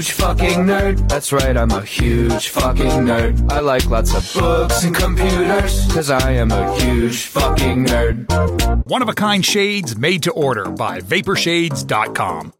huge 0.00 0.12
fucking 0.12 0.60
nerd. 0.60 1.08
That's 1.10 1.30
right, 1.30 1.54
I'm 1.54 1.70
a 1.70 1.82
huge 1.82 2.48
fucking 2.48 3.04
nerd. 3.04 3.52
I 3.52 3.60
like 3.60 3.84
lots 3.90 4.14
of 4.14 4.40
books 4.40 4.82
and 4.82 4.96
computers, 4.96 5.86
cause 5.92 6.10
I 6.10 6.30
am 6.32 6.50
a 6.50 6.80
huge 6.80 7.26
fucking 7.26 7.84
nerd. 7.84 8.86
One 8.86 9.02
of 9.02 9.10
a 9.10 9.12
kind 9.12 9.44
shades 9.44 9.98
made 9.98 10.22
to 10.22 10.32
order 10.32 10.70
by 10.70 11.00
Vaporshades.com. 11.00 12.54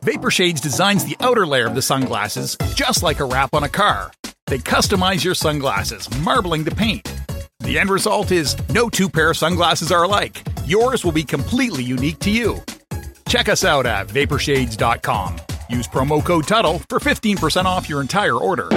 Vaporshades 0.00 0.62
designs 0.62 1.04
the 1.04 1.16
outer 1.20 1.46
layer 1.46 1.66
of 1.66 1.74
the 1.74 1.82
sunglasses 1.82 2.56
just 2.74 3.02
like 3.02 3.20
a 3.20 3.26
wrap 3.26 3.52
on 3.52 3.64
a 3.64 3.68
car. 3.68 4.10
They 4.46 4.58
customize 4.58 5.22
your 5.22 5.34
sunglasses, 5.34 6.08
marbling 6.20 6.64
the 6.64 6.74
paint. 6.74 7.06
The 7.60 7.78
end 7.78 7.90
result 7.90 8.32
is 8.32 8.56
no 8.70 8.88
two 8.88 9.10
pair 9.10 9.30
of 9.30 9.36
sunglasses 9.36 9.92
are 9.92 10.04
alike. 10.04 10.42
Yours 10.64 11.04
will 11.04 11.12
be 11.12 11.24
completely 11.24 11.84
unique 11.84 12.20
to 12.20 12.30
you. 12.30 12.62
Check 13.28 13.50
us 13.50 13.62
out 13.62 13.84
at 13.84 14.06
vaporshades.com. 14.06 15.36
Use 15.68 15.88
promo 15.88 16.24
code 16.24 16.46
Tuddle 16.46 16.78
for 16.88 16.98
15% 16.98 17.64
off 17.64 17.88
your 17.88 18.00
entire 18.00 18.36
order. 18.36 18.68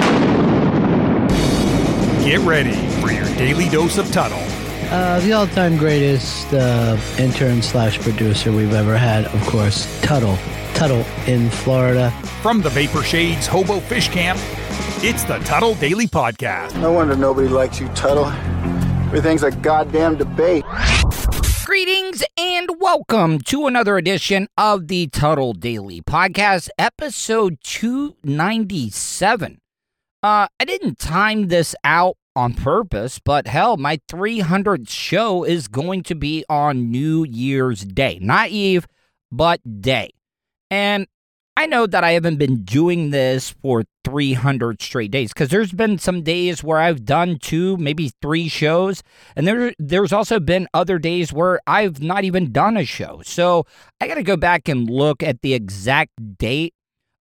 Get 2.24 2.40
ready 2.40 2.74
for 3.00 3.10
your 3.10 3.24
daily 3.36 3.68
dose 3.68 3.98
of 3.98 4.10
Tuddle. 4.12 4.42
Uh, 4.92 5.20
the 5.20 5.32
all-time 5.32 5.76
greatest 5.76 6.52
uh, 6.52 6.98
intern 7.18 7.62
slash 7.62 8.00
producer 8.00 8.50
we've 8.50 8.72
ever 8.72 8.96
had, 8.96 9.26
of 9.26 9.40
course, 9.46 9.86
Tuddle. 10.02 10.36
Tuddle 10.74 11.04
in 11.26 11.48
Florida. 11.50 12.10
From 12.42 12.60
the 12.60 12.70
Vapor 12.70 13.02
Shades 13.02 13.46
Hobo 13.46 13.80
Fish 13.80 14.08
Camp, 14.08 14.38
it's 15.02 15.24
the 15.24 15.38
Tuddle 15.40 15.74
Daily 15.76 16.06
Podcast. 16.06 16.80
No 16.80 16.92
wonder 16.92 17.16
nobody 17.16 17.48
likes 17.48 17.78
you, 17.78 17.88
Tuddle. 17.90 18.26
Everything's 19.06 19.42
a 19.42 19.50
goddamn 19.50 20.16
debate. 20.16 20.64
Greetings 21.70 22.24
and 22.36 22.68
welcome 22.80 23.38
to 23.42 23.68
another 23.68 23.96
edition 23.96 24.48
of 24.58 24.88
the 24.88 25.06
Tuddle 25.06 25.52
Daily 25.52 26.02
Podcast, 26.02 26.68
episode 26.76 27.58
297. 27.62 29.60
Uh, 30.20 30.48
I 30.58 30.64
didn't 30.64 30.98
time 30.98 31.46
this 31.46 31.76
out 31.84 32.16
on 32.34 32.54
purpose, 32.54 33.20
but 33.20 33.46
hell, 33.46 33.76
my 33.76 34.00
300th 34.10 34.90
show 34.90 35.44
is 35.44 35.68
going 35.68 36.02
to 36.02 36.16
be 36.16 36.44
on 36.48 36.90
New 36.90 37.22
Year's 37.22 37.82
Day. 37.82 38.18
Not 38.20 38.48
Eve, 38.48 38.88
but 39.30 39.60
day. 39.80 40.10
And 40.72 41.06
I 41.56 41.66
know 41.66 41.86
that 41.86 42.04
I 42.04 42.12
haven't 42.12 42.36
been 42.36 42.62
doing 42.64 43.10
this 43.10 43.50
for 43.50 43.84
300 44.04 44.80
straight 44.80 45.10
days 45.10 45.32
because 45.32 45.50
there's 45.50 45.72
been 45.72 45.98
some 45.98 46.22
days 46.22 46.64
where 46.64 46.78
I've 46.78 47.04
done 47.04 47.38
two, 47.38 47.76
maybe 47.76 48.12
three 48.22 48.48
shows, 48.48 49.02
and 49.36 49.46
there 49.46 49.72
there's 49.78 50.12
also 50.12 50.40
been 50.40 50.68
other 50.72 50.98
days 50.98 51.32
where 51.32 51.60
I've 51.66 52.02
not 52.02 52.24
even 52.24 52.52
done 52.52 52.76
a 52.76 52.84
show. 52.84 53.20
So 53.24 53.66
I 54.00 54.08
got 54.08 54.14
to 54.14 54.22
go 54.22 54.36
back 54.36 54.68
and 54.68 54.88
look 54.88 55.22
at 55.22 55.42
the 55.42 55.54
exact 55.54 56.12
date 56.38 56.72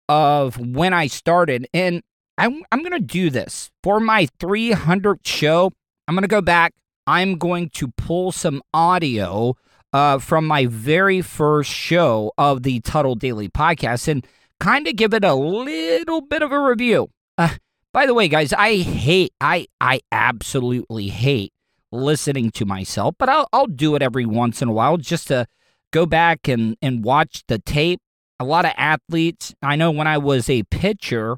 of 0.09 0.59
when 0.59 0.93
I 0.93 1.07
started, 1.07 1.67
and 1.73 2.01
I'm 2.37 2.63
I'm 2.71 2.83
gonna 2.83 2.99
do 2.99 3.29
this 3.29 3.71
for 3.83 3.99
my 3.99 4.27
300th 4.39 5.25
show. 5.25 5.71
I'm 6.07 6.15
gonna 6.15 6.27
go 6.27 6.41
back. 6.41 6.73
I'm 7.07 7.37
going 7.37 7.69
to 7.75 7.89
pull 7.89 8.31
some 8.31 8.61
audio 8.73 9.55
uh, 9.95 10.19
from 10.19 10.45
my 10.45 10.65
very 10.65 11.21
first 11.21 11.71
show 11.71 12.33
of 12.37 12.63
the 12.63 12.81
Tuddle 12.81 13.15
Daily 13.15 13.47
Podcast 13.47 14.09
and 14.09 14.27
kind 14.59 14.89
of 14.89 14.97
give 14.97 15.13
it 15.13 15.23
a 15.23 15.33
little 15.33 16.19
bit 16.19 16.41
of 16.41 16.51
a 16.51 16.59
review. 16.59 17.11
Uh, 17.37 17.55
by 17.93 18.05
the 18.05 18.13
way, 18.13 18.27
guys, 18.27 18.51
I 18.51 18.75
hate, 18.75 19.31
I, 19.39 19.67
I 19.79 20.01
absolutely 20.11 21.07
hate 21.07 21.53
listening 21.93 22.51
to 22.51 22.65
myself, 22.65 23.15
but 23.17 23.29
I'll, 23.29 23.47
I'll 23.53 23.67
do 23.67 23.95
it 23.95 24.01
every 24.01 24.25
once 24.25 24.61
in 24.61 24.67
a 24.67 24.73
while 24.73 24.97
just 24.97 25.29
to 25.29 25.47
go 25.91 26.05
back 26.05 26.49
and, 26.49 26.75
and 26.81 27.01
watch 27.01 27.45
the 27.47 27.59
tape. 27.59 28.01
A 28.37 28.43
lot 28.43 28.65
of 28.65 28.73
athletes, 28.75 29.55
I 29.61 29.77
know 29.77 29.91
when 29.91 30.07
I 30.07 30.17
was 30.17 30.49
a 30.49 30.63
pitcher 30.63 31.37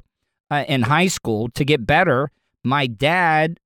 uh, 0.50 0.64
in 0.66 0.82
high 0.82 1.06
school 1.06 1.48
to 1.50 1.64
get 1.64 1.86
better, 1.86 2.32
my 2.64 2.88
dad 2.88 3.60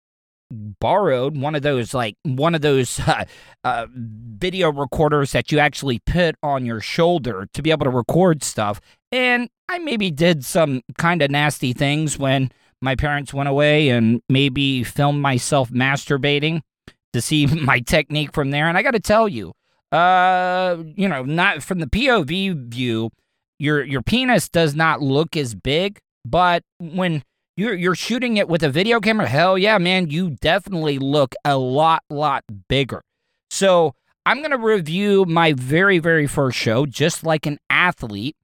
borrowed 0.53 1.37
one 1.37 1.55
of 1.55 1.63
those 1.63 1.95
like 1.95 2.17
one 2.25 2.55
of 2.55 2.61
those 2.61 3.01
uh, 3.07 3.25
uh, 3.65 3.87
video 3.95 4.71
recorders 4.71 5.33
that 5.33 5.51
you 5.51 5.59
actually 5.59 5.99
put 6.01 6.37
on 6.43 6.67
your 6.67 6.81
shoulder 6.81 7.49
to 7.53 7.63
be 7.63 7.71
able 7.71 7.85
to 7.85 7.91
record 7.91 8.43
stuff. 8.43 8.81
And 9.11 9.49
i 9.69 9.79
maybe 9.79 10.11
did 10.11 10.45
some 10.45 10.83
kind 10.99 11.23
of 11.23 11.31
nasty 11.31 11.73
things 11.73 12.19
when 12.19 12.51
my 12.81 12.95
parents 12.95 13.33
went 13.33 13.49
away 13.49 13.89
and 13.89 14.21
maybe 14.29 14.85
filmed 14.85 15.23
myself 15.23 15.71
masturbating 15.71 16.61
to 17.13 17.21
see 17.21 17.47
my 17.63 17.81
technique 17.81 18.33
from 18.33 18.51
there. 18.51 18.69
And 18.69 18.77
i 18.77 18.83
got 18.83 18.93
to 18.93 19.01
tell 19.01 19.29
you 19.29 19.53
uh 19.93 20.83
you 20.97 21.07
know 21.07 21.23
not 21.23 21.63
from 21.63 21.79
the 21.79 21.87
pov 21.87 22.27
view 22.27 23.11
your 23.59 23.85
your 23.85 24.01
penis 24.01 24.49
does 24.49 24.75
not 24.75 25.03
look 25.03 25.37
as 25.37 25.55
big 25.55 25.99
but 26.25 26.63
when 26.81 27.23
you're 27.57 27.75
you're 27.75 27.95
shooting 27.95 28.37
it 28.37 28.49
with 28.49 28.63
a 28.63 28.69
video 28.69 29.01
camera, 29.01 29.27
hell 29.27 29.59
yeah, 29.59 29.79
man, 29.79 30.11
you 30.11 30.31
definitely 30.41 30.99
look 30.99 31.35
a 31.45 31.57
lot 31.57 32.03
lot 32.11 32.45
bigger. 32.69 33.03
So, 33.51 33.95
I'm 34.25 34.39
going 34.39 34.53
to 34.53 34.59
review 34.59 35.25
my 35.27 35.53
very 35.53 35.99
very 35.99 36.27
first 36.27 36.57
show 36.57 36.87
just 36.87 37.25
like 37.25 37.47
an 37.47 37.59
athlete 37.69 38.37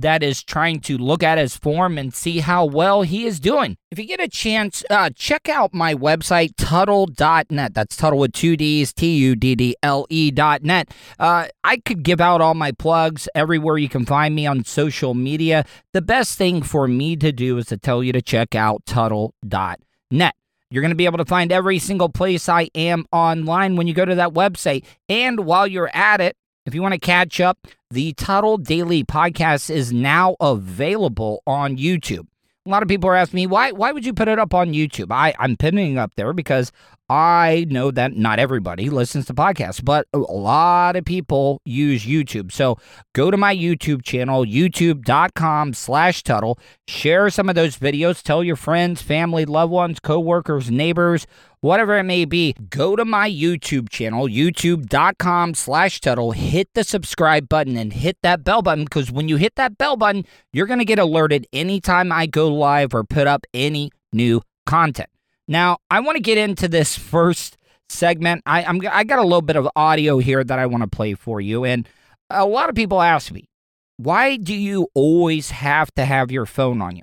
that 0.00 0.22
is 0.22 0.42
trying 0.42 0.80
to 0.80 0.98
look 0.98 1.22
at 1.22 1.38
his 1.38 1.56
form 1.56 1.98
and 1.98 2.12
see 2.12 2.40
how 2.40 2.64
well 2.64 3.02
he 3.02 3.24
is 3.24 3.40
doing. 3.40 3.76
If 3.90 3.98
you 3.98 4.06
get 4.06 4.20
a 4.20 4.28
chance, 4.28 4.84
uh, 4.90 5.10
check 5.14 5.48
out 5.48 5.72
my 5.72 5.94
website, 5.94 6.52
Tuddle.net. 6.56 7.74
That's 7.74 7.96
Tuddle 7.96 8.18
with 8.18 8.32
two 8.32 8.56
D's, 8.56 8.92
T 8.92 9.16
U 9.16 9.34
D 9.34 9.54
D 9.54 9.76
L 9.82 10.06
E.net. 10.10 10.90
Uh, 11.18 11.46
I 11.64 11.78
could 11.78 12.02
give 12.02 12.20
out 12.20 12.40
all 12.40 12.54
my 12.54 12.72
plugs 12.72 13.28
everywhere 13.34 13.78
you 13.78 13.88
can 13.88 14.04
find 14.04 14.34
me 14.34 14.46
on 14.46 14.64
social 14.64 15.14
media. 15.14 15.64
The 15.92 16.02
best 16.02 16.36
thing 16.36 16.62
for 16.62 16.86
me 16.86 17.16
to 17.16 17.32
do 17.32 17.58
is 17.58 17.66
to 17.66 17.76
tell 17.76 18.02
you 18.02 18.12
to 18.12 18.22
check 18.22 18.54
out 18.54 18.84
Tuddle.net. 18.86 20.34
You're 20.70 20.82
going 20.82 20.90
to 20.90 20.96
be 20.96 21.06
able 21.06 21.18
to 21.18 21.24
find 21.24 21.52
every 21.52 21.78
single 21.78 22.08
place 22.08 22.48
I 22.48 22.68
am 22.74 23.06
online 23.12 23.76
when 23.76 23.86
you 23.86 23.94
go 23.94 24.04
to 24.04 24.16
that 24.16 24.34
website. 24.34 24.84
And 25.08 25.40
while 25.40 25.66
you're 25.66 25.90
at 25.94 26.20
it, 26.20 26.36
if 26.66 26.74
you 26.74 26.82
want 26.82 26.94
to 26.94 27.00
catch 27.00 27.40
up, 27.40 27.58
the 27.90 28.12
Tuddle 28.14 28.58
Daily 28.58 29.04
Podcast 29.04 29.70
is 29.70 29.92
now 29.92 30.36
available 30.40 31.42
on 31.46 31.76
YouTube. 31.76 32.26
A 32.64 32.68
lot 32.68 32.82
of 32.82 32.88
people 32.88 33.08
are 33.08 33.14
asking 33.14 33.36
me, 33.36 33.46
why 33.46 33.70
why 33.70 33.92
would 33.92 34.04
you 34.04 34.12
put 34.12 34.26
it 34.26 34.40
up 34.40 34.52
on 34.52 34.72
YouTube? 34.72 35.12
I, 35.12 35.32
I'm 35.38 35.56
putting 35.56 35.92
it 35.92 35.98
up 35.98 36.12
there 36.16 36.32
because 36.32 36.72
I 37.08 37.64
know 37.70 37.92
that 37.92 38.16
not 38.16 38.40
everybody 38.40 38.90
listens 38.90 39.26
to 39.26 39.34
podcasts, 39.34 39.84
but 39.84 40.08
a 40.12 40.18
lot 40.18 40.96
of 40.96 41.04
people 41.04 41.60
use 41.64 42.04
YouTube. 42.04 42.50
So 42.50 42.78
go 43.14 43.30
to 43.30 43.36
my 43.36 43.54
YouTube 43.54 44.02
channel, 44.02 44.44
youtube.com 44.44 45.74
slash 45.74 46.24
Tuddle. 46.24 46.58
Share 46.88 47.30
some 47.30 47.48
of 47.48 47.54
those 47.54 47.76
videos. 47.76 48.20
Tell 48.20 48.42
your 48.42 48.56
friends, 48.56 49.00
family, 49.00 49.44
loved 49.44 49.72
ones, 49.72 50.00
coworkers, 50.00 50.68
neighbors, 50.68 51.28
whatever 51.66 51.98
it 51.98 52.04
may 52.04 52.24
be. 52.24 52.54
Go 52.70 52.94
to 52.94 53.04
my 53.04 53.28
YouTube 53.28 53.88
channel, 53.88 54.28
youtube.com 54.28 55.54
slash 55.54 56.00
Tuddle. 56.00 56.30
Hit 56.30 56.68
the 56.74 56.84
subscribe 56.84 57.48
button 57.48 57.76
and 57.76 57.92
hit 57.92 58.16
that 58.22 58.44
bell 58.44 58.62
button 58.62 58.84
because 58.84 59.10
when 59.10 59.28
you 59.28 59.36
hit 59.36 59.56
that 59.56 59.76
bell 59.76 59.96
button, 59.96 60.24
you're 60.52 60.66
going 60.66 60.78
to 60.78 60.84
get 60.84 61.00
alerted 61.00 61.46
anytime 61.52 62.12
I 62.12 62.26
go 62.26 62.48
live 62.54 62.94
or 62.94 63.02
put 63.02 63.26
up 63.26 63.44
any 63.52 63.90
new 64.12 64.42
content. 64.64 65.10
Now, 65.48 65.78
I 65.90 66.00
want 66.00 66.16
to 66.16 66.22
get 66.22 66.38
into 66.38 66.68
this 66.68 66.96
first 66.96 67.56
segment. 67.88 68.42
I, 68.46 68.64
I'm 68.64 68.80
I 68.90 69.04
got 69.04 69.18
a 69.18 69.22
little 69.22 69.42
bit 69.42 69.56
of 69.56 69.68
audio 69.74 70.18
here 70.18 70.44
that 70.44 70.58
I 70.58 70.66
want 70.66 70.82
to 70.82 70.88
play 70.88 71.14
for 71.14 71.40
you, 71.40 71.64
and 71.64 71.88
a 72.30 72.46
lot 72.46 72.68
of 72.68 72.74
people 72.74 73.00
ask 73.02 73.32
me, 73.32 73.48
why 73.96 74.36
do 74.36 74.54
you 74.54 74.88
always 74.94 75.50
have 75.50 75.92
to 75.94 76.04
have 76.04 76.30
your 76.30 76.46
phone 76.46 76.80
on 76.82 76.96
you? 76.96 77.02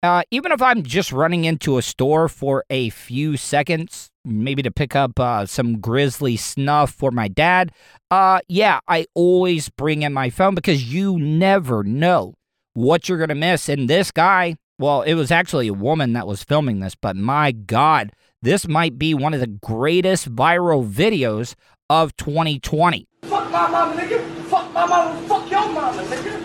Uh, 0.00 0.22
even 0.30 0.52
if 0.52 0.62
I'm 0.62 0.84
just 0.84 1.10
running 1.10 1.44
into 1.44 1.76
a 1.76 1.82
store 1.82 2.28
for 2.28 2.64
a 2.70 2.90
few 2.90 3.36
seconds, 3.36 4.10
maybe 4.24 4.62
to 4.62 4.70
pick 4.70 4.94
up 4.94 5.18
uh, 5.18 5.44
some 5.44 5.80
grizzly 5.80 6.36
snuff 6.36 6.92
for 6.92 7.10
my 7.10 7.26
dad, 7.26 7.72
uh, 8.10 8.38
yeah, 8.48 8.78
I 8.86 9.06
always 9.14 9.68
bring 9.70 10.02
in 10.02 10.12
my 10.12 10.30
phone 10.30 10.54
because 10.54 10.92
you 10.92 11.18
never 11.18 11.82
know 11.82 12.34
what 12.74 13.08
you're 13.08 13.18
going 13.18 13.28
to 13.30 13.34
miss. 13.34 13.68
And 13.68 13.90
this 13.90 14.12
guy, 14.12 14.54
well, 14.78 15.02
it 15.02 15.14
was 15.14 15.32
actually 15.32 15.66
a 15.66 15.74
woman 15.74 16.12
that 16.12 16.28
was 16.28 16.44
filming 16.44 16.78
this, 16.78 16.94
but 16.94 17.16
my 17.16 17.50
God, 17.50 18.12
this 18.40 18.68
might 18.68 19.00
be 19.00 19.14
one 19.14 19.34
of 19.34 19.40
the 19.40 19.48
greatest 19.48 20.32
viral 20.32 20.88
videos 20.88 21.56
of 21.90 22.16
2020. 22.16 23.08
Fuck 23.24 23.50
my 23.50 23.68
mama, 23.68 24.00
nigga. 24.00 24.24
Fuck 24.44 24.72
my 24.72 24.86
mama. 24.86 25.20
Fuck 25.26 25.50
your 25.50 25.72
mama, 25.72 26.02
nigga. 26.04 26.37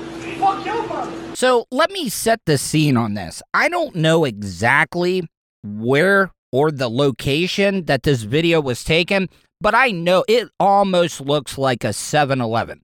So 1.36 1.66
let 1.72 1.92
me 1.92 2.10
set 2.10 2.42
the 2.46 2.58
scene 2.58 2.98
on 2.98 3.16
this. 3.16 3.42
I 3.54 3.70
don't 3.70 3.96
know 3.96 4.26
exactly 4.26 5.28
where 5.64 6.32
or 6.52 6.72
the 6.72 6.90
location 6.90 7.86
that 7.86 8.04
this 8.04 8.22
video 8.22 8.62
was 8.62 8.84
taken, 8.84 9.28
but 9.60 9.74
I 9.74 9.90
know 9.90 10.24
it 10.28 10.50
almost 10.60 11.20
looks 11.20 11.58
like 11.58 11.84
a 11.84 11.94
7 11.94 12.40
Eleven. 12.40 12.82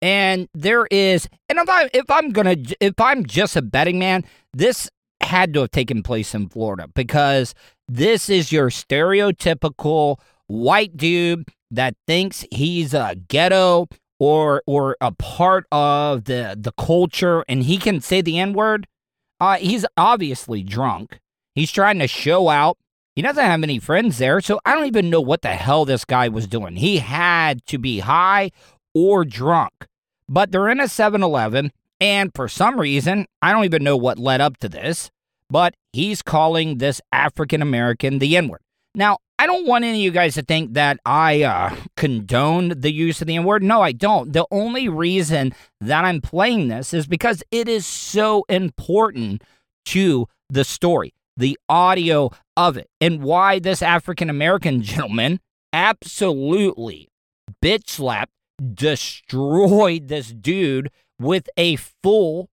And 0.00 0.48
there 0.54 0.86
is, 0.92 1.28
and 1.48 1.58
if 1.58 1.68
I 1.68 1.90
if 1.92 2.08
I'm 2.08 2.30
gonna 2.30 2.54
if 2.80 3.00
I'm 3.00 3.26
just 3.26 3.56
a 3.56 3.62
betting 3.62 3.98
man, 3.98 4.24
this 4.52 4.88
had 5.20 5.52
to 5.54 5.62
have 5.62 5.72
taken 5.72 6.04
place 6.04 6.34
in 6.34 6.48
Florida 6.48 6.86
because 6.94 7.52
this 7.88 8.30
is 8.30 8.52
your 8.52 8.70
stereotypical 8.70 10.18
white 10.46 10.96
dude 10.96 11.48
that 11.72 11.96
thinks 12.06 12.46
he's 12.52 12.94
a 12.94 13.16
ghetto 13.28 13.88
or 14.18 14.62
or 14.66 14.96
a 15.00 15.12
part 15.12 15.66
of 15.70 16.24
the 16.24 16.56
the 16.58 16.72
culture 16.72 17.44
and 17.48 17.64
he 17.64 17.78
can 17.78 18.00
say 18.00 18.20
the 18.20 18.38
n 18.38 18.52
word 18.52 18.86
Uh, 19.40 19.56
he's 19.56 19.86
obviously 19.96 20.62
drunk. 20.64 21.20
He's 21.54 21.70
trying 21.70 21.98
to 22.00 22.08
show 22.08 22.48
out. 22.48 22.76
He 23.14 23.22
doesn't 23.22 23.44
have 23.44 23.62
any 23.62 23.78
friends 23.78 24.18
there, 24.18 24.40
so 24.40 24.60
I 24.64 24.74
don't 24.74 24.86
even 24.86 25.10
know 25.10 25.20
what 25.20 25.42
the 25.42 25.54
hell 25.54 25.84
this 25.84 26.04
guy 26.04 26.28
was 26.28 26.46
doing. 26.48 26.76
He 26.76 26.98
had 26.98 27.64
to 27.66 27.78
be 27.78 28.00
high 28.00 28.50
or 28.94 29.24
drunk. 29.24 29.86
But 30.28 30.50
they're 30.50 30.68
in 30.68 30.80
a 30.80 30.88
7 30.88 31.22
Eleven, 31.22 31.70
and 32.00 32.30
for 32.34 32.48
some 32.48 32.78
reason, 32.80 33.26
I 33.42 33.52
don't 33.52 33.64
even 33.64 33.82
know 33.84 33.96
what 33.96 34.18
led 34.18 34.40
up 34.40 34.56
to 34.58 34.68
this, 34.68 35.10
but 35.50 35.74
he's 35.92 36.22
calling 36.22 36.78
this 36.78 37.00
African 37.12 37.62
American 37.62 38.18
the 38.18 38.36
N 38.36 38.48
word. 38.48 38.60
Now, 38.94 39.18
I 39.40 39.46
don't 39.46 39.66
want 39.66 39.84
any 39.84 39.98
of 39.98 40.04
you 40.04 40.10
guys 40.10 40.34
to 40.34 40.42
think 40.42 40.74
that 40.74 40.98
I 41.06 41.42
uh, 41.42 41.76
condone 41.96 42.80
the 42.80 42.92
use 42.92 43.20
of 43.20 43.28
the 43.28 43.36
N 43.36 43.44
word. 43.44 43.62
No, 43.62 43.80
I 43.80 43.92
don't. 43.92 44.32
The 44.32 44.46
only 44.50 44.88
reason 44.88 45.54
that 45.80 46.04
I'm 46.04 46.20
playing 46.20 46.68
this 46.68 46.92
is 46.92 47.06
because 47.06 47.44
it 47.52 47.68
is 47.68 47.86
so 47.86 48.44
important 48.48 49.42
to 49.86 50.26
the 50.50 50.64
story, 50.64 51.14
the 51.36 51.56
audio 51.68 52.30
of 52.56 52.76
it, 52.76 52.90
and 53.00 53.22
why 53.22 53.60
this 53.60 53.80
African 53.80 54.28
American 54.28 54.82
gentleman 54.82 55.38
absolutely 55.72 57.08
bitch 57.62 57.88
slapped, 57.90 58.32
destroyed 58.74 60.08
this 60.08 60.32
dude 60.32 60.90
with 61.20 61.48
a 61.56 61.76
full, 61.76 62.48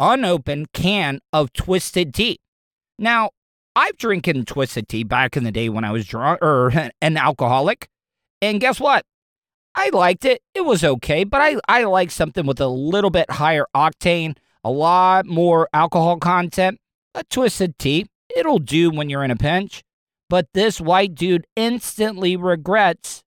unopened 0.00 0.72
can 0.72 1.20
of 1.32 1.52
twisted 1.52 2.12
tea. 2.12 2.40
Now, 2.98 3.30
I've 3.76 3.96
drinking 3.96 4.44
twisted 4.44 4.88
tea 4.88 5.02
back 5.02 5.36
in 5.36 5.44
the 5.44 5.50
day 5.50 5.68
when 5.68 5.84
I 5.84 5.90
was 5.90 6.06
drunk 6.06 6.40
or 6.42 6.66
er, 6.68 6.90
an 7.02 7.16
alcoholic. 7.16 7.88
And 8.40 8.60
guess 8.60 8.78
what? 8.78 9.04
I 9.74 9.90
liked 9.92 10.24
it. 10.24 10.40
It 10.54 10.64
was 10.64 10.84
okay, 10.84 11.24
but 11.24 11.40
I, 11.40 11.56
I 11.68 11.84
like 11.84 12.10
something 12.10 12.46
with 12.46 12.60
a 12.60 12.68
little 12.68 13.10
bit 13.10 13.28
higher 13.30 13.66
octane, 13.74 14.36
a 14.62 14.70
lot 14.70 15.26
more 15.26 15.68
alcohol 15.72 16.18
content. 16.18 16.78
A 17.16 17.24
twisted 17.24 17.78
tea, 17.78 18.06
it'll 18.36 18.58
do 18.58 18.90
when 18.90 19.08
you're 19.08 19.24
in 19.24 19.30
a 19.30 19.36
pinch. 19.36 19.82
But 20.30 20.46
this 20.54 20.80
white 20.80 21.14
dude 21.14 21.46
instantly 21.56 22.36
regrets 22.36 23.22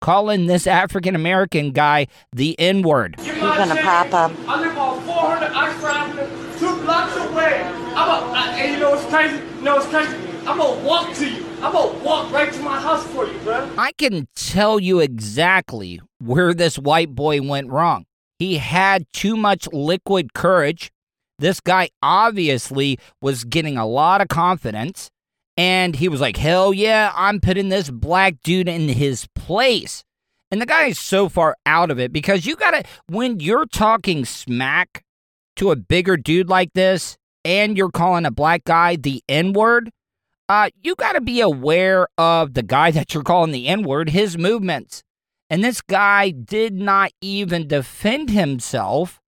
calling 0.00 0.46
this 0.46 0.66
African 0.66 1.14
American 1.14 1.72
guy 1.72 2.06
the 2.32 2.58
N 2.60 2.82
word. 2.82 3.16
You're 3.22 3.34
gonna 3.36 3.76
pop 3.76 4.12
up. 4.12 4.32
I 4.46 4.60
live 4.60 4.78
on 4.78 5.02
400 5.02 5.52
Oxford 5.52 5.86
Avenue, 5.88 6.58
two 6.58 6.82
blocks 6.82 7.16
away. 7.16 7.62
I'm 7.62 8.08
a, 8.08 8.32
I, 8.32 8.58
and 8.58 8.72
you 8.74 8.78
know 8.78 8.90
what's 8.90 9.06
crazy? 9.06 9.42
Know 9.66 9.74
what's 9.74 9.88
crazy? 9.88 10.14
I'm 10.46 10.58
gonna 10.58 10.80
walk 10.86 11.12
to 11.14 11.28
you. 11.28 11.44
I'm 11.60 11.72
gonna 11.72 11.98
walk 11.98 12.30
right 12.30 12.52
to 12.52 12.60
my 12.60 12.80
house 12.80 13.04
for 13.08 13.26
you, 13.26 13.36
bro. 13.40 13.68
I 13.76 13.90
can 13.98 14.28
tell 14.36 14.78
you 14.78 15.00
exactly 15.00 16.00
where 16.20 16.54
this 16.54 16.78
white 16.78 17.16
boy 17.16 17.42
went 17.42 17.70
wrong. 17.70 18.04
He 18.38 18.58
had 18.58 19.06
too 19.12 19.36
much 19.36 19.66
liquid 19.72 20.34
courage. 20.34 20.92
This 21.40 21.58
guy 21.58 21.88
obviously 22.00 23.00
was 23.20 23.42
getting 23.42 23.76
a 23.76 23.84
lot 23.84 24.20
of 24.20 24.28
confidence. 24.28 25.10
And 25.56 25.96
he 25.96 26.08
was 26.08 26.20
like, 26.20 26.36
hell 26.36 26.72
yeah, 26.72 27.10
I'm 27.16 27.40
putting 27.40 27.68
this 27.68 27.90
black 27.90 28.36
dude 28.44 28.68
in 28.68 28.88
his 28.88 29.26
place. 29.34 30.04
And 30.52 30.62
the 30.62 30.66
guy 30.66 30.86
is 30.86 31.00
so 31.00 31.28
far 31.28 31.56
out 31.66 31.90
of 31.90 31.98
it 31.98 32.12
because 32.12 32.46
you 32.46 32.54
gotta, 32.54 32.84
when 33.08 33.40
you're 33.40 33.66
talking 33.66 34.26
smack 34.26 35.02
to 35.56 35.72
a 35.72 35.76
bigger 35.76 36.16
dude 36.16 36.48
like 36.48 36.72
this 36.74 37.18
and 37.46 37.78
you're 37.78 37.90
calling 37.90 38.26
a 38.26 38.30
black 38.32 38.64
guy 38.64 38.96
the 38.96 39.22
N 39.28 39.52
word, 39.52 39.92
uh, 40.48 40.68
you 40.82 40.96
gotta 40.96 41.20
be 41.20 41.40
aware 41.40 42.08
of 42.18 42.54
the 42.54 42.62
guy 42.64 42.90
that 42.96 43.14
you're 43.14 43.22
calling 43.22 43.52
the 43.52 43.68
N 43.68 43.82
word, 43.82 44.10
his 44.10 44.36
movements. 44.36 45.02
And 45.48 45.62
this 45.62 45.80
guy 45.80 46.30
did 46.30 46.74
not 46.74 47.12
even 47.20 47.68
defend 47.68 48.30
himself 48.30 49.20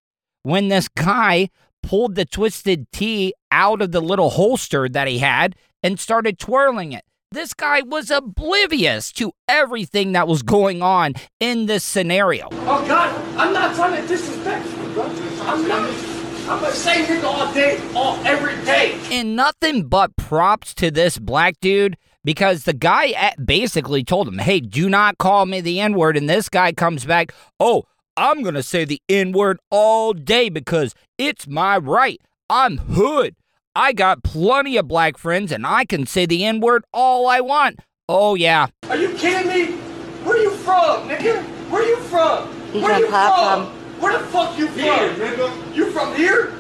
when 0.43 0.67
this 0.67 0.89
guy 0.89 1.49
pulled 1.85 2.17
the 2.17 2.25
twisted 2.25 2.91
tea 2.91 3.33
out 3.53 3.81
of 3.81 3.93
the 3.93 4.01
little 4.01 4.31
holster 4.31 4.89
that 4.89 5.07
he 5.07 5.19
had 5.19 5.55
and 5.81 6.01
started 6.01 6.41
twirling 6.41 6.91
it. 6.91 7.05
This 7.31 7.55
guy 7.55 7.83
was 7.83 8.11
oblivious 8.11 9.13
to 9.13 9.33
everything 9.47 10.13
that 10.13 10.27
was 10.27 10.43
going 10.43 10.83
on 10.83 11.15
in 11.39 11.67
this 11.67 11.85
scenario. 11.85 12.49
Oh 12.51 12.85
God, 12.89 13.15
I'm 13.39 13.53
not 13.53 13.77
trying 13.77 14.03
to 14.03 14.09
disrespect 14.09 14.67
you, 14.67 14.89
bro. 14.95 15.05
I'm 15.43 15.69
not. 15.69 16.08
I'm 16.49 16.61
gonna 16.61 16.73
say 16.73 17.05
nigga 17.05 17.25
all 17.25 17.53
day, 17.53 17.79
all 17.95 18.17
every 18.27 18.55
day. 18.65 18.99
And 19.11 19.37
nothing 19.37 19.83
but 19.83 20.17
props 20.17 20.73
to 20.77 20.91
this 20.91 21.19
black 21.19 21.61
dude 21.61 21.99
because 22.25 22.65
the 22.65 22.73
guy 22.73 23.35
basically 23.45 24.03
told 24.03 24.29
him, 24.29 24.39
hey, 24.39 24.61
do 24.61 24.89
not 24.89 25.19
call 25.19 25.45
me 25.45 25.61
the 25.61 25.79
N 25.79 25.93
word. 25.93 26.17
And 26.17 26.29
this 26.29 26.49
guy 26.49 26.73
comes 26.73 27.05
back, 27.05 27.35
oh, 27.61 27.85
I'm 28.17 28.43
gonna 28.43 28.63
say 28.63 28.87
the 28.87 28.99
N 29.11 29.33
word 29.33 29.59
all 29.71 30.15
day 30.15 30.49
because 30.49 30.95
it's 31.19 31.47
my 31.47 31.77
right. 31.77 32.19
I'm 32.49 32.79
hood. 32.79 33.37
I 33.75 33.93
got 33.93 34.23
plenty 34.25 34.79
of 34.79 34.89
black 34.89 35.19
friends 35.19 35.53
and 35.53 35.67
I 35.67 35.85
can 35.85 36.07
say 36.07 36.25
the 36.25 36.47
N 36.47 36.61
word 36.61 36.83
all 36.95 37.29
I 37.29 37.41
want. 37.41 37.81
Oh, 38.09 38.35
yeah. 38.37 38.69
Are 38.89 38.97
you 38.97 39.13
kidding 39.15 39.49
me? 39.49 39.77
Where 40.25 40.39
you 40.39 40.51
from, 40.51 41.11
nigga? 41.11 41.43
Where 41.71 41.87
you 41.87 41.97
from? 42.05 42.49
Where 42.73 42.91
gonna 42.91 43.01
you 43.01 43.07
from? 43.09 43.88
Where 44.01 44.19
the 44.19 44.25
fuck 44.27 44.59
you 44.59 44.67
from? 44.69 44.83
Here, 44.83 45.11
nigga. 45.15 45.77
You 45.77 45.91
from 45.91 46.15
here? 46.15 46.55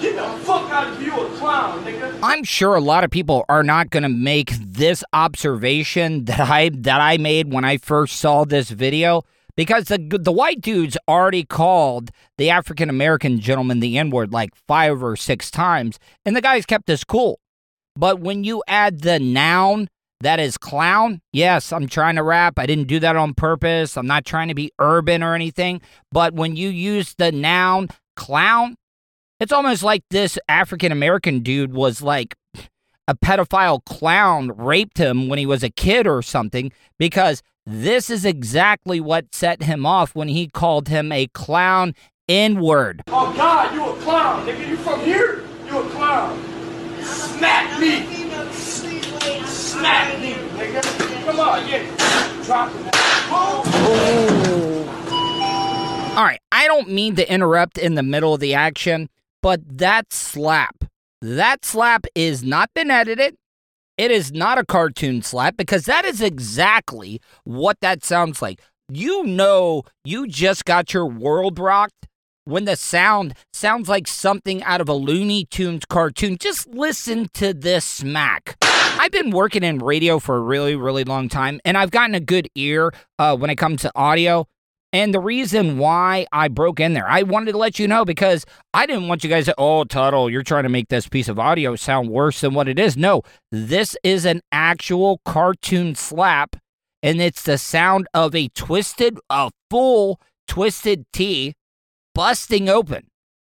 Get 0.00 0.14
the 0.14 0.44
fuck 0.44 0.70
out 0.70 0.86
of 0.86 0.98
here, 1.00 1.12
you 1.12 1.26
a 1.26 1.28
clown, 1.38 1.84
nigga. 1.84 2.20
I'm 2.22 2.44
sure 2.44 2.76
a 2.76 2.80
lot 2.80 3.02
of 3.02 3.10
people 3.10 3.44
are 3.48 3.64
not 3.64 3.90
going 3.90 4.04
to 4.04 4.08
make 4.08 4.52
this 4.52 5.02
observation 5.12 6.24
that 6.26 6.40
I 6.40 6.68
that 6.68 7.00
I 7.00 7.16
made 7.18 7.52
when 7.52 7.64
I 7.64 7.78
first 7.78 8.16
saw 8.16 8.44
this 8.44 8.70
video 8.70 9.22
because 9.56 9.84
the 9.86 9.98
the 9.98 10.32
white 10.32 10.60
dude's 10.60 10.96
already 11.08 11.42
called 11.44 12.10
the 12.36 12.48
African 12.48 12.88
American 12.88 13.40
gentleman 13.40 13.80
the 13.80 13.98
N-word 13.98 14.32
like 14.32 14.54
5 14.68 15.02
or 15.02 15.16
6 15.16 15.50
times 15.50 15.98
and 16.24 16.36
the 16.36 16.40
guy's 16.40 16.64
kept 16.64 16.86
this 16.86 17.02
cool. 17.02 17.40
But 17.96 18.20
when 18.20 18.44
you 18.44 18.62
add 18.68 19.00
the 19.00 19.18
noun 19.18 19.88
that 20.20 20.40
is 20.40 20.58
clown, 20.58 21.20
yes, 21.32 21.72
I'm 21.72 21.86
trying 21.86 22.16
to 22.16 22.22
rap. 22.22 22.58
I 22.58 22.66
didn't 22.66 22.88
do 22.88 22.98
that 23.00 23.16
on 23.16 23.34
purpose. 23.34 23.96
I'm 23.96 24.06
not 24.06 24.24
trying 24.24 24.48
to 24.48 24.54
be 24.54 24.72
urban 24.78 25.22
or 25.22 25.34
anything, 25.34 25.80
but 26.10 26.34
when 26.34 26.56
you 26.56 26.68
use 26.68 27.14
the 27.14 27.30
noun 27.30 27.88
clown, 28.16 28.76
it's 29.40 29.52
almost 29.52 29.82
like 29.82 30.02
this 30.10 30.38
African 30.48 30.90
American 30.90 31.40
dude 31.40 31.72
was 31.72 32.02
like 32.02 32.34
a 33.06 33.14
pedophile 33.14 33.84
clown 33.84 34.52
raped 34.56 34.98
him 34.98 35.28
when 35.28 35.38
he 35.38 35.46
was 35.46 35.62
a 35.62 35.70
kid 35.70 36.06
or 36.06 36.20
something 36.20 36.72
because 36.98 37.42
this 37.64 38.10
is 38.10 38.24
exactly 38.24 39.00
what 39.00 39.34
set 39.34 39.62
him 39.62 39.86
off 39.86 40.14
when 40.14 40.28
he 40.28 40.48
called 40.48 40.88
him 40.88 41.12
a 41.12 41.26
clown 41.28 41.94
N 42.28 42.60
word. 42.60 43.02
Oh 43.08 43.32
God, 43.34 43.72
you 43.72 43.84
a 43.84 43.96
clown, 44.02 44.46
nigga. 44.46 44.68
You 44.68 44.76
from 44.76 45.00
here? 45.00 45.42
You 45.66 45.78
a 45.78 45.88
clown. 45.90 46.42
Smack 47.02 47.80
me. 47.80 48.17
All 56.16 56.24
right, 56.24 56.40
I 56.50 56.66
don't 56.66 56.88
mean 56.90 57.14
to 57.16 57.32
interrupt 57.32 57.78
in 57.78 57.94
the 57.94 58.02
middle 58.02 58.34
of 58.34 58.40
the 58.40 58.54
action, 58.54 59.08
but 59.40 59.60
that 59.78 60.12
slap, 60.12 60.84
that 61.22 61.64
slap 61.64 62.06
is 62.14 62.42
not 62.42 62.70
been 62.74 62.90
edited. 62.90 63.36
It 63.96 64.10
is 64.10 64.32
not 64.32 64.58
a 64.58 64.64
cartoon 64.64 65.22
slap 65.22 65.56
because 65.56 65.84
that 65.84 66.04
is 66.04 66.20
exactly 66.20 67.20
what 67.44 67.78
that 67.80 68.04
sounds 68.04 68.42
like. 68.42 68.60
You 68.88 69.24
know, 69.24 69.82
you 70.04 70.26
just 70.26 70.64
got 70.64 70.92
your 70.94 71.06
world 71.06 71.58
rocked 71.58 72.08
when 72.44 72.64
the 72.64 72.76
sound 72.76 73.34
sounds 73.52 73.88
like 73.88 74.06
something 74.08 74.62
out 74.64 74.80
of 74.80 74.88
a 74.88 74.94
Looney 74.94 75.44
Tunes 75.44 75.84
cartoon. 75.84 76.38
Just 76.38 76.66
listen 76.68 77.28
to 77.34 77.52
this 77.52 77.84
smack. 77.84 78.56
I've 79.00 79.12
been 79.12 79.30
working 79.30 79.62
in 79.62 79.78
radio 79.78 80.18
for 80.18 80.36
a 80.36 80.40
really, 80.40 80.74
really 80.74 81.04
long 81.04 81.28
time, 81.28 81.60
and 81.64 81.78
I've 81.78 81.92
gotten 81.92 82.16
a 82.16 82.20
good 82.20 82.48
ear 82.56 82.92
uh, 83.20 83.36
when 83.36 83.48
it 83.48 83.54
comes 83.54 83.82
to 83.82 83.92
audio. 83.94 84.48
And 84.92 85.14
the 85.14 85.20
reason 85.20 85.78
why 85.78 86.26
I 86.32 86.48
broke 86.48 86.80
in 86.80 86.94
there, 86.94 87.08
I 87.08 87.22
wanted 87.22 87.52
to 87.52 87.58
let 87.58 87.78
you 87.78 87.86
know 87.86 88.04
because 88.04 88.44
I 88.74 88.86
didn't 88.86 89.06
want 89.06 89.22
you 89.22 89.30
guys 89.30 89.44
to, 89.44 89.54
oh, 89.56 89.84
Tuddle, 89.84 90.28
you're 90.28 90.42
trying 90.42 90.64
to 90.64 90.68
make 90.68 90.88
this 90.88 91.06
piece 91.06 91.28
of 91.28 91.38
audio 91.38 91.76
sound 91.76 92.08
worse 92.08 92.40
than 92.40 92.54
what 92.54 92.66
it 92.66 92.76
is. 92.76 92.96
No, 92.96 93.22
this 93.52 93.96
is 94.02 94.24
an 94.24 94.40
actual 94.50 95.20
cartoon 95.24 95.94
slap, 95.94 96.56
and 97.00 97.20
it's 97.20 97.44
the 97.44 97.58
sound 97.58 98.08
of 98.14 98.34
a 98.34 98.48
twisted, 98.48 99.20
a 99.30 99.50
full 99.70 100.20
twisted 100.48 101.04
tea 101.12 101.54
busting 102.16 102.68
open. 102.68 103.06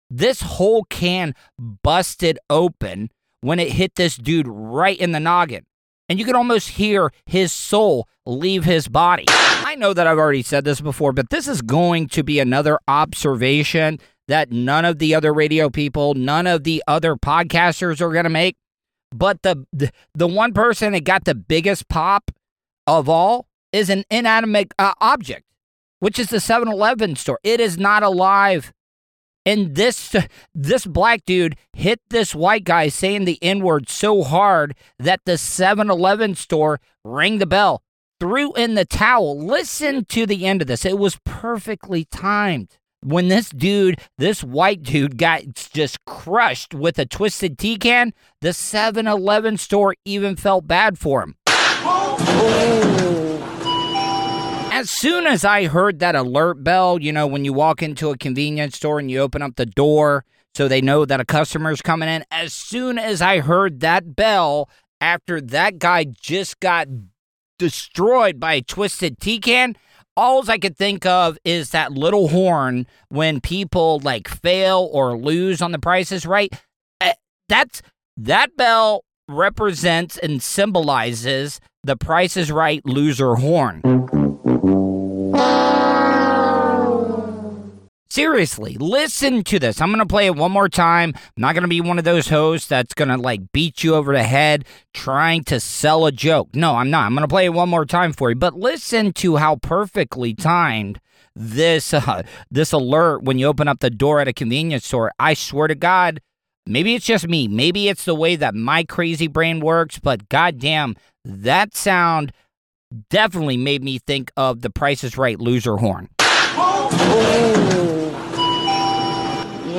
This 0.08 0.42
whole 0.42 0.84
can 0.84 1.34
busted 1.58 2.38
open 2.48 3.10
when 3.40 3.58
it 3.58 3.72
hit 3.72 3.94
this 3.94 4.16
dude 4.16 4.48
right 4.48 4.98
in 4.98 5.12
the 5.12 5.20
noggin. 5.20 5.64
And 6.08 6.18
you 6.18 6.24
can 6.24 6.34
almost 6.34 6.70
hear 6.70 7.12
his 7.24 7.52
soul 7.52 8.08
leave 8.26 8.64
his 8.64 8.88
body. 8.88 9.24
I 9.28 9.76
know 9.76 9.94
that 9.94 10.06
I've 10.06 10.18
already 10.18 10.42
said 10.42 10.64
this 10.64 10.80
before, 10.80 11.12
but 11.12 11.30
this 11.30 11.46
is 11.46 11.62
going 11.62 12.08
to 12.08 12.22
be 12.22 12.40
another 12.40 12.78
observation 12.88 13.98
that 14.26 14.50
none 14.50 14.84
of 14.84 14.98
the 14.98 15.14
other 15.14 15.32
radio 15.32 15.70
people, 15.70 16.14
none 16.14 16.46
of 16.46 16.64
the 16.64 16.82
other 16.86 17.16
podcasters 17.16 18.00
are 18.00 18.12
going 18.12 18.24
to 18.24 18.30
make. 18.30 18.56
But 19.12 19.42
the, 19.42 19.66
the 19.72 19.90
the 20.14 20.28
one 20.28 20.52
person 20.52 20.92
that 20.92 21.04
got 21.04 21.24
the 21.24 21.34
biggest 21.34 21.88
pop 21.88 22.30
of 22.86 23.08
all 23.08 23.46
is 23.72 23.90
an 23.90 24.04
inanimate 24.10 24.72
uh, 24.78 24.94
object, 25.00 25.44
which 25.98 26.18
is 26.18 26.28
the 26.28 26.36
7-Eleven 26.38 27.16
store. 27.16 27.40
It 27.42 27.60
is 27.60 27.78
not 27.78 28.02
alive. 28.02 28.72
And 29.46 29.74
this 29.74 30.14
this 30.54 30.84
black 30.86 31.24
dude 31.24 31.56
hit 31.72 32.00
this 32.10 32.34
white 32.34 32.64
guy 32.64 32.88
saying 32.88 33.24
the 33.24 33.38
N-word 33.42 33.88
so 33.88 34.22
hard 34.22 34.74
that 34.98 35.20
the 35.24 35.32
7-Eleven 35.32 36.34
store 36.34 36.78
rang 37.04 37.38
the 37.38 37.46
bell, 37.46 37.82
threw 38.18 38.52
in 38.52 38.74
the 38.74 38.84
towel. 38.84 39.38
Listen 39.38 40.04
to 40.06 40.26
the 40.26 40.46
end 40.46 40.60
of 40.60 40.68
this. 40.68 40.84
It 40.84 40.98
was 40.98 41.18
perfectly 41.24 42.04
timed. 42.04 42.76
When 43.02 43.28
this 43.28 43.48
dude, 43.48 43.98
this 44.18 44.44
white 44.44 44.82
dude, 44.82 45.16
got 45.16 45.54
just 45.54 46.04
crushed 46.04 46.74
with 46.74 46.98
a 46.98 47.06
twisted 47.06 47.58
tea 47.58 47.78
can, 47.78 48.12
the 48.42 48.52
7 48.52 49.06
Eleven 49.06 49.56
store 49.56 49.94
even 50.04 50.36
felt 50.36 50.66
bad 50.66 50.98
for 50.98 51.22
him. 51.22 51.36
Oh. 51.46 53.09
As 54.80 54.88
soon 54.88 55.26
as 55.26 55.44
I 55.44 55.66
heard 55.66 55.98
that 55.98 56.16
alert 56.16 56.64
bell, 56.64 56.98
you 56.98 57.12
know, 57.12 57.26
when 57.26 57.44
you 57.44 57.52
walk 57.52 57.82
into 57.82 58.08
a 58.08 58.16
convenience 58.16 58.76
store 58.76 58.98
and 58.98 59.10
you 59.10 59.20
open 59.20 59.42
up 59.42 59.56
the 59.56 59.66
door 59.66 60.24
so 60.54 60.68
they 60.68 60.80
know 60.80 61.04
that 61.04 61.20
a 61.20 61.24
customer's 61.26 61.82
coming 61.82 62.08
in, 62.08 62.24
as 62.30 62.54
soon 62.54 62.98
as 62.98 63.20
I 63.20 63.40
heard 63.40 63.80
that 63.80 64.16
bell, 64.16 64.70
after 64.98 65.38
that 65.38 65.80
guy 65.80 66.04
just 66.04 66.60
got 66.60 66.88
destroyed 67.58 68.40
by 68.40 68.54
a 68.54 68.62
twisted 68.62 69.20
tea 69.20 69.38
can, 69.38 69.76
all 70.16 70.50
I 70.50 70.56
could 70.56 70.78
think 70.78 71.04
of 71.04 71.36
is 71.44 71.72
that 71.72 71.92
little 71.92 72.28
horn 72.28 72.86
when 73.10 73.42
people 73.42 74.00
like 74.02 74.28
fail 74.28 74.88
or 74.90 75.14
lose 75.14 75.60
on 75.60 75.72
the 75.72 75.78
prices 75.78 76.24
right. 76.24 76.50
Eh, 77.02 77.12
that's 77.50 77.82
that 78.16 78.56
bell 78.56 79.04
represents 79.28 80.16
and 80.16 80.42
symbolizes 80.42 81.60
the 81.84 81.98
price 81.98 82.34
is 82.34 82.50
right 82.50 82.80
loser 82.86 83.34
horn. 83.34 83.82
Seriously, 88.10 88.76
listen 88.76 89.44
to 89.44 89.60
this. 89.60 89.80
I'm 89.80 89.90
going 89.90 90.00
to 90.00 90.06
play 90.06 90.26
it 90.26 90.34
one 90.34 90.50
more 90.50 90.68
time. 90.68 91.12
I'm 91.14 91.40
not 91.40 91.54
going 91.54 91.62
to 91.62 91.68
be 91.68 91.80
one 91.80 91.96
of 91.96 92.04
those 92.04 92.28
hosts 92.28 92.66
that's 92.66 92.92
going 92.92 93.08
to 93.08 93.16
like 93.16 93.52
beat 93.52 93.84
you 93.84 93.94
over 93.94 94.12
the 94.12 94.24
head 94.24 94.64
trying 94.92 95.44
to 95.44 95.60
sell 95.60 96.06
a 96.06 96.10
joke. 96.10 96.48
No, 96.52 96.74
I'm 96.74 96.90
not. 96.90 97.06
I'm 97.06 97.14
going 97.14 97.22
to 97.22 97.32
play 97.32 97.44
it 97.44 97.50
one 97.50 97.68
more 97.68 97.86
time 97.86 98.12
for 98.12 98.30
you. 98.30 98.34
But 98.34 98.54
listen 98.54 99.12
to 99.12 99.36
how 99.36 99.56
perfectly 99.56 100.34
timed 100.34 101.00
this 101.36 101.94
uh, 101.94 102.24
this 102.50 102.72
alert 102.72 103.22
when 103.22 103.38
you 103.38 103.46
open 103.46 103.68
up 103.68 103.78
the 103.78 103.90
door 103.90 104.18
at 104.18 104.26
a 104.26 104.32
convenience 104.32 104.86
store. 104.86 105.12
I 105.20 105.34
swear 105.34 105.68
to 105.68 105.76
God, 105.76 106.20
maybe 106.66 106.96
it's 106.96 107.06
just 107.06 107.28
me. 107.28 107.46
Maybe 107.46 107.88
it's 107.88 108.06
the 108.06 108.16
way 108.16 108.34
that 108.34 108.56
my 108.56 108.82
crazy 108.82 109.28
brain 109.28 109.60
works, 109.60 110.00
but 110.00 110.28
goddamn, 110.28 110.96
that 111.24 111.76
sound 111.76 112.32
definitely 113.08 113.56
made 113.56 113.84
me 113.84 114.00
think 114.00 114.32
of 114.36 114.62
the 114.62 114.70
Price 114.70 115.04
is 115.04 115.16
Right 115.16 115.38
loser 115.38 115.76
horn. 115.76 116.08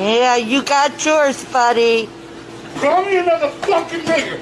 Yeah, 0.02 0.34
you 0.36 0.64
got 0.64 1.04
yours, 1.04 1.44
buddy. 1.44 2.08
Call 2.78 3.04
me 3.04 3.18
another 3.18 3.50
fucking 3.50 4.00
nigger. 4.00 4.40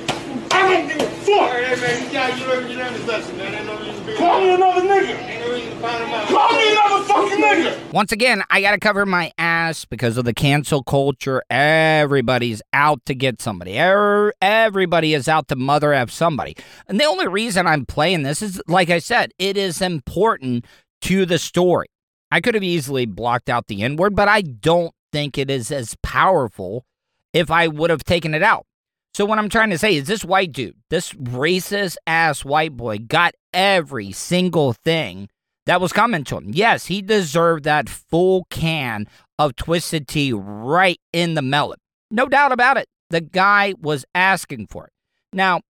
I 0.53 0.73
don't 0.73 0.89
give 0.89 0.97
a 0.97 1.11
fuck. 1.11 1.51
Hey, 1.51 1.81
man, 1.81 2.13
yeah, 2.15 2.35
you 2.35 2.47
learn, 2.47 2.71
you 2.71 2.79
learn 2.79 2.93
this 2.95 3.07
lesson, 3.07 3.37
man. 3.37 3.55
Ain't 3.55 3.67
no 3.67 3.79
reason 3.79 4.07
to 4.07 4.17
Call 4.17 4.41
me 4.41 4.55
another 4.55 4.81
nigger. 4.81 5.19
Ain't 5.19 5.47
no 5.47 5.53
reason 5.53 5.71
to 5.73 5.77
find 5.77 6.03
him 6.03 6.15
out. 6.15 6.29
Call 6.29 6.53
me 6.53 6.73
another 6.73 7.05
fucking 7.05 7.39
nigger. 7.45 7.93
Once 7.93 8.11
again, 8.11 8.43
I 8.49 8.63
got 8.63 8.71
to 8.71 8.79
cover 8.79 9.05
my 9.05 9.33
ass 9.37 9.85
because 9.85 10.17
of 10.17 10.25
the 10.25 10.33
cancel 10.33 10.83
culture. 10.83 11.43
Everybody's 11.51 12.63
out 12.73 13.05
to 13.05 13.15
get 13.15 13.43
somebody. 13.43 13.79
Er- 13.79 14.33
Everybody 14.41 15.13
is 15.13 15.29
out 15.29 15.49
to 15.49 15.57
mother 15.57 15.93
F 15.93 16.11
somebody. 16.11 16.57
And 16.89 16.99
the 16.99 17.05
only 17.05 17.29
reason 17.29 17.67
I'm 17.67 17.85
playing 17.85 18.23
this 18.23 18.41
is, 18.41 18.63
like 18.67 18.89
I 18.89 18.99
said, 18.99 19.33
it 19.39 19.59
is 19.59 19.83
important 19.83 20.65
to 21.03 21.27
the 21.27 21.39
story. 21.39 21.89
I 22.31 22.41
could 22.41 22.55
have 22.55 22.65
easily 22.65 23.05
blocked 23.05 23.51
out 23.51 23.67
the 23.67 23.83
N 23.83 23.97
word, 23.97 24.17
but 24.17 24.27
I 24.27 24.41
don't 24.41 24.95
think 25.13 25.39
it 25.39 25.51
is 25.51 25.71
as 25.71 25.97
powerful 26.03 26.85
if 27.33 27.51
I 27.51 27.69
would 27.69 27.91
have 27.91 28.05
taken 28.05 28.35
it 28.35 28.43
out. 28.43 28.67
So, 29.13 29.25
what 29.25 29.39
I'm 29.39 29.49
trying 29.49 29.71
to 29.71 29.79
say 29.79 29.97
is 29.97 30.07
this 30.07 30.25
white 30.25 30.53
dude, 30.53 30.77
this 30.89 31.13
racist 31.15 31.97
ass 32.07 32.45
white 32.45 32.77
boy, 32.77 32.99
got 32.99 33.35
every 33.53 34.13
single 34.13 34.73
thing 34.73 35.29
that 35.67 35.81
was 35.81 35.93
coming 35.93 36.25
to 36.25 36.37
him. 36.37 36.51
Yes, 36.53 36.87
he 36.87 37.03
deserved 37.03 37.65
that 37.65 37.89
full 37.89 38.47
can 38.51 39.07
of 39.39 39.57
twisted 39.57 40.07
tea 40.07 40.33
right 40.33 41.01
in 41.13 41.35
the 41.35 41.43
melon. 41.43 41.79
No 42.11 42.27
doubt 42.27 42.53
about 42.53 42.77
it. 42.77 42.89
The 43.11 43.21
guy 43.21 43.75
was 43.81 44.05
asking 44.15 44.69
for 44.69 44.87
it. 44.87 44.93
Now, 45.33 45.61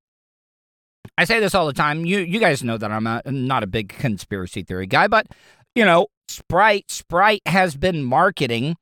I 1.17 1.25
say 1.25 1.41
this 1.41 1.55
all 1.55 1.67
the 1.67 1.73
time. 1.73 2.05
You 2.05 2.19
you 2.19 2.41
guys 2.41 2.63
know 2.63 2.77
that 2.77 2.91
I'm 2.91 3.07
a, 3.07 3.23
not 3.27 3.63
a 3.63 3.67
big 3.67 3.89
conspiracy 3.89 4.63
theory 4.63 4.87
guy, 4.87 5.09
but 5.09 5.27
you 5.75 5.85
know, 5.85 6.09
Sprite 6.29 6.91
Sprite 6.91 7.43
has 7.47 7.77
been 7.77 8.03
marketing 8.03 8.77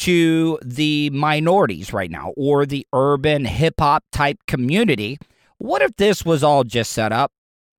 to 0.00 0.58
the 0.64 1.10
minorities 1.10 1.92
right 1.92 2.10
now 2.10 2.32
or 2.36 2.66
the 2.66 2.86
urban 2.92 3.44
hip 3.44 3.74
hop 3.78 4.04
type 4.12 4.38
community. 4.46 5.18
What 5.58 5.82
if 5.82 5.96
this 5.96 6.24
was 6.24 6.42
all 6.42 6.64
just 6.64 6.92
set 6.92 7.12
up? 7.12 7.32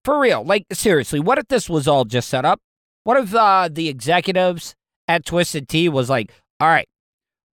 For 0.06 0.20
real, 0.20 0.44
like 0.44 0.66
seriously, 0.72 1.20
what 1.20 1.38
if 1.38 1.48
this 1.48 1.70
was 1.70 1.88
all 1.88 2.06
just 2.06 2.30
set 2.30 2.46
up? 2.46 2.60
What 3.04 3.18
if 3.18 3.34
uh, 3.34 3.70
the 3.72 3.90
executives 3.90 4.76
at 5.08 5.26
Twisted 5.26 5.68
Tea 5.68 5.90
was 5.90 6.10
like, 6.10 6.32
all 6.60 6.70
right, 6.70 6.88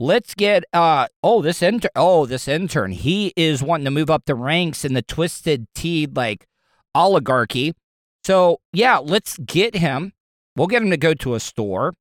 let's 0.00 0.34
get 0.34 0.64
uh 0.72 1.06
oh 1.22 1.42
this 1.42 1.62
intern 1.62 1.90
oh 1.94 2.24
this 2.24 2.48
intern 2.48 2.90
he 2.90 3.34
is 3.36 3.62
wanting 3.62 3.84
to 3.84 3.90
move 3.90 4.08
up 4.08 4.24
the 4.24 4.34
ranks 4.34 4.82
in 4.82 4.94
the 4.94 5.02
Twisted 5.02 5.66
Tea 5.74 6.06
like 6.06 6.46
oligarchy. 6.94 7.74
So 8.24 8.60
yeah, 8.72 8.98
let's 8.98 9.36
get 9.38 9.74
him. 9.74 10.12
We'll 10.56 10.66
get 10.66 10.82
him 10.82 10.90
to 10.90 10.96
go 10.96 11.14
to 11.14 11.34
a 11.34 11.40
store. 11.40 11.94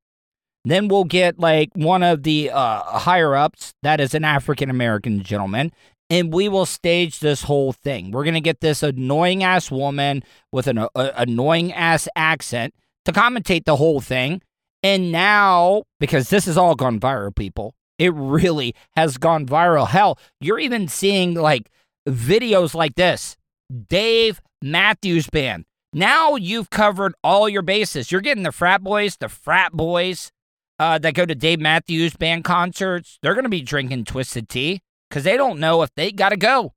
Then 0.64 0.88
we'll 0.88 1.04
get 1.04 1.38
like 1.38 1.70
one 1.74 2.02
of 2.02 2.22
the 2.22 2.50
uh, 2.50 2.82
higher 2.82 3.34
ups 3.34 3.72
that 3.82 4.00
is 4.00 4.14
an 4.14 4.24
African 4.24 4.68
American 4.70 5.22
gentleman, 5.22 5.72
and 6.10 6.32
we 6.32 6.48
will 6.48 6.66
stage 6.66 7.20
this 7.20 7.42
whole 7.44 7.72
thing. 7.72 8.10
We're 8.10 8.24
gonna 8.24 8.40
get 8.40 8.60
this 8.60 8.82
annoying 8.82 9.42
ass 9.42 9.70
woman 9.70 10.22
with 10.52 10.66
an 10.66 10.78
uh, 10.78 10.86
annoying 10.94 11.72
ass 11.72 12.08
accent 12.14 12.74
to 13.06 13.12
commentate 13.12 13.64
the 13.64 13.76
whole 13.76 14.00
thing. 14.00 14.42
And 14.82 15.12
now, 15.12 15.84
because 15.98 16.30
this 16.30 16.46
has 16.46 16.56
all 16.56 16.74
gone 16.74 17.00
viral, 17.00 17.34
people, 17.34 17.74
it 17.98 18.12
really 18.14 18.74
has 18.96 19.18
gone 19.18 19.46
viral. 19.46 19.88
Hell, 19.88 20.18
you're 20.40 20.58
even 20.58 20.88
seeing 20.88 21.34
like 21.34 21.70
videos 22.08 22.74
like 22.74 22.94
this 22.94 23.36
Dave 23.88 24.40
Matthews 24.62 25.28
Band. 25.28 25.64
Now 25.92 26.36
you've 26.36 26.70
covered 26.70 27.14
all 27.24 27.48
your 27.48 27.62
bases. 27.62 28.12
You're 28.12 28.20
getting 28.20 28.44
the 28.44 28.52
frat 28.52 28.82
boys, 28.82 29.16
the 29.16 29.28
frat 29.28 29.72
boys, 29.72 30.30
uh, 30.80 30.98
that 30.98 31.12
go 31.12 31.26
to 31.26 31.34
Dave 31.34 31.60
Matthews 31.60 32.16
Band 32.16 32.42
concerts, 32.42 33.18
they're 33.20 33.34
going 33.34 33.44
to 33.44 33.50
be 33.50 33.60
drinking 33.60 34.06
twisted 34.06 34.48
tea 34.48 34.80
because 35.08 35.24
they 35.24 35.36
don't 35.36 35.60
know 35.60 35.82
if 35.82 35.94
they 35.94 36.10
got 36.10 36.30
to 36.30 36.38
go. 36.38 36.72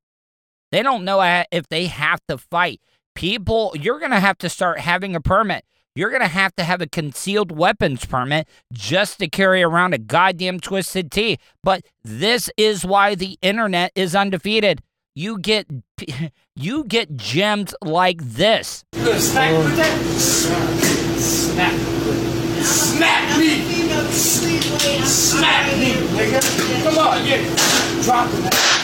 They 0.70 0.82
don't 0.82 1.06
know 1.06 1.22
if 1.50 1.68
they 1.68 1.86
have 1.86 2.20
to 2.28 2.36
fight. 2.36 2.82
People, 3.14 3.72
you're 3.80 3.98
going 3.98 4.10
to 4.10 4.20
have 4.20 4.36
to 4.38 4.48
start 4.50 4.80
having 4.80 5.16
a 5.16 5.22
permit. 5.22 5.64
You're 5.94 6.10
going 6.10 6.20
to 6.20 6.28
have 6.28 6.54
to 6.56 6.64
have 6.64 6.82
a 6.82 6.86
concealed 6.86 7.50
weapons 7.50 8.04
permit 8.04 8.46
just 8.74 9.18
to 9.20 9.28
carry 9.28 9.62
around 9.62 9.94
a 9.94 9.98
goddamn 9.98 10.60
twisted 10.60 11.10
tea. 11.10 11.38
But 11.62 11.86
this 12.02 12.50
is 12.58 12.84
why 12.84 13.14
the 13.14 13.38
internet 13.40 13.90
is 13.94 14.14
undefeated. 14.14 14.82
You 15.14 15.38
get 15.38 15.66
you 16.56 16.84
get 16.84 17.16
gems 17.16 17.74
like 17.80 18.22
this. 18.22 18.84
You 18.92 19.06
gonna 19.06 19.20
snack 19.20 19.56
with 19.56 19.76
that? 19.76 19.94
Snap. 22.64 23.38
Me. 23.38 23.58
Me. 23.78 24.60
Come 26.82 26.98
on, 26.98 27.26
yeah. 27.26 28.02
Drop 28.02 28.30
it. 28.32 28.74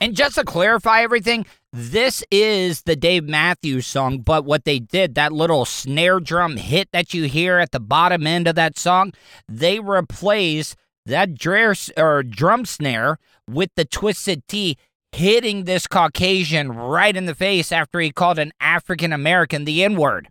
And 0.00 0.14
just 0.14 0.36
to 0.36 0.44
clarify 0.44 1.02
everything, 1.02 1.44
this 1.72 2.22
is 2.30 2.82
the 2.82 2.94
Dave 2.94 3.24
Matthews 3.24 3.86
song, 3.86 4.20
but 4.20 4.44
what 4.44 4.64
they 4.64 4.78
did, 4.78 5.16
that 5.16 5.32
little 5.32 5.64
snare 5.64 6.20
drum 6.20 6.56
hit 6.56 6.88
that 6.92 7.12
you 7.12 7.24
hear 7.24 7.58
at 7.58 7.72
the 7.72 7.80
bottom 7.80 8.26
end 8.26 8.46
of 8.46 8.54
that 8.54 8.78
song, 8.78 9.12
they 9.48 9.80
replaced 9.80 10.76
that 11.04 11.34
dr- 11.34 11.90
or 11.96 12.22
drum 12.22 12.64
snare 12.64 13.18
with 13.50 13.70
the 13.74 13.84
twisted 13.84 14.46
tea 14.46 14.76
hitting 15.12 15.64
this 15.64 15.86
Caucasian 15.86 16.70
right 16.70 17.16
in 17.16 17.26
the 17.26 17.34
face 17.34 17.72
after 17.72 17.98
he 17.98 18.12
called 18.12 18.38
an 18.38 18.52
African 18.60 19.12
American 19.12 19.64
the 19.64 19.82
N 19.82 19.96
word. 19.96 20.28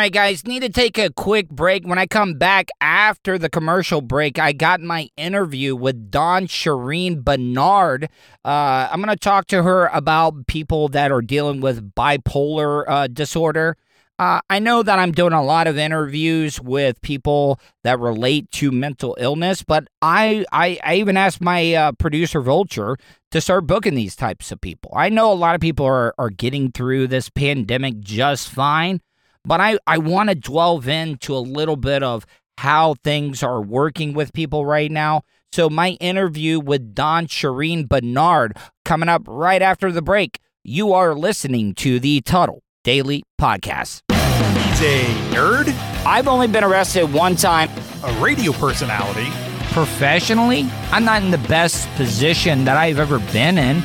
Right, 0.00 0.12
guys, 0.12 0.46
need 0.46 0.60
to 0.60 0.70
take 0.70 0.96
a 0.96 1.12
quick 1.12 1.50
break. 1.50 1.86
When 1.86 1.98
I 1.98 2.06
come 2.06 2.38
back 2.38 2.70
after 2.80 3.36
the 3.36 3.50
commercial 3.50 4.00
break, 4.00 4.38
I 4.38 4.52
got 4.52 4.80
my 4.80 5.10
interview 5.18 5.76
with 5.76 6.10
Dawn 6.10 6.46
Shireen 6.46 7.22
Bernard. 7.22 8.04
Uh, 8.42 8.88
I'm 8.90 9.02
going 9.02 9.14
to 9.14 9.16
talk 9.16 9.46
to 9.48 9.62
her 9.62 9.88
about 9.88 10.46
people 10.46 10.88
that 10.88 11.12
are 11.12 11.20
dealing 11.20 11.60
with 11.60 11.94
bipolar 11.94 12.84
uh, 12.88 13.08
disorder. 13.08 13.76
Uh, 14.18 14.40
I 14.48 14.58
know 14.58 14.82
that 14.82 14.98
I'm 14.98 15.12
doing 15.12 15.34
a 15.34 15.44
lot 15.44 15.66
of 15.66 15.76
interviews 15.76 16.58
with 16.58 16.98
people 17.02 17.60
that 17.84 18.00
relate 18.00 18.50
to 18.52 18.70
mental 18.70 19.16
illness, 19.20 19.62
but 19.62 19.86
I 20.00 20.46
I, 20.50 20.78
I 20.82 20.94
even 20.96 21.18
asked 21.18 21.42
my 21.42 21.74
uh, 21.74 21.92
producer 21.92 22.40
Vulture 22.40 22.96
to 23.32 23.40
start 23.40 23.66
booking 23.66 23.94
these 23.94 24.16
types 24.16 24.50
of 24.50 24.62
people. 24.62 24.92
I 24.94 25.10
know 25.10 25.30
a 25.30 25.34
lot 25.34 25.54
of 25.54 25.60
people 25.60 25.84
are 25.84 26.14
are 26.18 26.30
getting 26.30 26.72
through 26.72 27.08
this 27.08 27.28
pandemic 27.28 28.00
just 28.00 28.48
fine, 28.48 29.00
but 29.44 29.60
I 29.60 29.78
I 29.86 29.98
want 29.98 30.28
to 30.28 30.34
delve 30.34 30.88
into 30.88 31.34
a 31.34 31.38
little 31.38 31.76
bit 31.76 32.02
of 32.02 32.26
how 32.58 32.94
things 33.02 33.42
are 33.42 33.60
working 33.60 34.12
with 34.12 34.32
people 34.32 34.66
right 34.66 34.90
now. 34.90 35.22
So 35.52 35.68
my 35.68 35.90
interview 35.92 36.60
with 36.60 36.94
Dawn 36.94 37.26
Shireen 37.26 37.88
Bernard 37.88 38.56
coming 38.84 39.08
up 39.08 39.22
right 39.26 39.62
after 39.62 39.90
the 39.90 40.02
break. 40.02 40.38
You 40.62 40.92
are 40.92 41.14
listening 41.14 41.74
to 41.76 41.98
the 41.98 42.20
Tuddle 42.20 42.62
Daily 42.84 43.22
Podcast. 43.40 44.02
He's 44.10 44.82
a 44.82 45.04
nerd, 45.34 45.74
I've 46.04 46.28
only 46.28 46.46
been 46.46 46.64
arrested 46.64 47.12
one 47.12 47.36
time 47.36 47.70
a 48.04 48.12
radio 48.20 48.52
personality, 48.52 49.28
professionally. 49.72 50.68
I'm 50.90 51.04
not 51.04 51.22
in 51.22 51.30
the 51.30 51.38
best 51.38 51.88
position 51.96 52.64
that 52.64 52.76
I've 52.76 52.98
ever 52.98 53.18
been 53.32 53.58
in. 53.58 53.82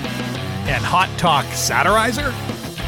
and 0.67 0.83
hot 0.83 1.09
talk 1.17 1.45
satirizer. 1.45 2.33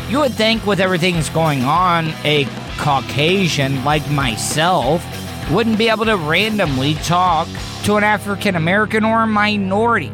You 0.09 0.19
would 0.19 0.33
think, 0.33 0.65
with 0.65 0.79
everything 0.79 1.15
that's 1.15 1.29
going 1.29 1.63
on, 1.63 2.13
a 2.23 2.45
Caucasian 2.77 3.83
like 3.83 4.09
myself 4.09 5.03
wouldn't 5.51 5.77
be 5.77 5.89
able 5.89 6.05
to 6.05 6.15
randomly 6.15 6.93
talk 6.95 7.47
to 7.83 7.95
an 7.95 8.05
African 8.05 8.55
American 8.55 9.03
or 9.03 9.23
a 9.23 9.27
minority. 9.27 10.11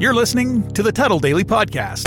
You're 0.00 0.14
listening 0.14 0.68
to 0.72 0.82
the 0.82 0.90
Tuddle 0.90 1.20
Daily 1.20 1.44
Podcast. 1.44 2.06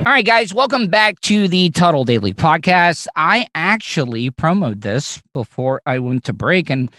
All 0.00 0.06
right, 0.06 0.24
guys, 0.24 0.54
welcome 0.54 0.88
back 0.88 1.20
to 1.20 1.46
the 1.46 1.68
Tuddle 1.68 2.04
Daily 2.04 2.32
Podcast. 2.32 3.06
I 3.16 3.46
actually 3.54 4.30
promoted 4.30 4.80
this 4.80 5.20
before 5.34 5.82
I 5.84 5.98
went 5.98 6.24
to 6.24 6.32
break, 6.32 6.70
and 6.70 6.90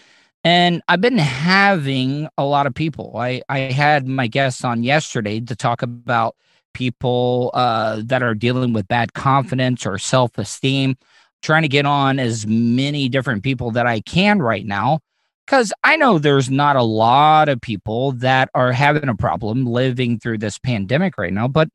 and 0.44 0.80
I've 0.86 1.00
been 1.00 1.18
having 1.18 2.28
a 2.38 2.44
lot 2.44 2.68
of 2.68 2.76
people. 2.76 3.16
I 3.16 3.42
I 3.48 3.58
had 3.58 4.06
my 4.06 4.28
guests 4.28 4.62
on 4.62 4.84
yesterday 4.84 5.40
to 5.40 5.56
talk 5.56 5.82
about 5.82 6.36
people 6.74 7.50
uh, 7.54 8.02
that 8.04 8.22
are 8.22 8.36
dealing 8.36 8.72
with 8.72 8.86
bad 8.86 9.14
confidence 9.14 9.84
or 9.84 9.98
self 9.98 10.38
esteem. 10.38 10.94
Trying 11.42 11.62
to 11.62 11.68
get 11.68 11.86
on 11.86 12.20
as 12.20 12.46
many 12.46 13.08
different 13.08 13.42
people 13.42 13.72
that 13.72 13.84
I 13.84 13.98
can 13.98 14.40
right 14.40 14.64
now 14.64 15.00
because 15.44 15.72
I 15.82 15.96
know 15.96 16.20
there's 16.20 16.50
not 16.50 16.76
a 16.76 16.84
lot 16.84 17.48
of 17.48 17.60
people 17.60 18.12
that 18.12 18.48
are 18.54 18.70
having 18.70 19.08
a 19.08 19.16
problem 19.16 19.66
living 19.66 20.20
through 20.20 20.38
this 20.38 20.60
pandemic 20.60 21.18
right 21.18 21.32
now, 21.32 21.48
but 21.48 21.68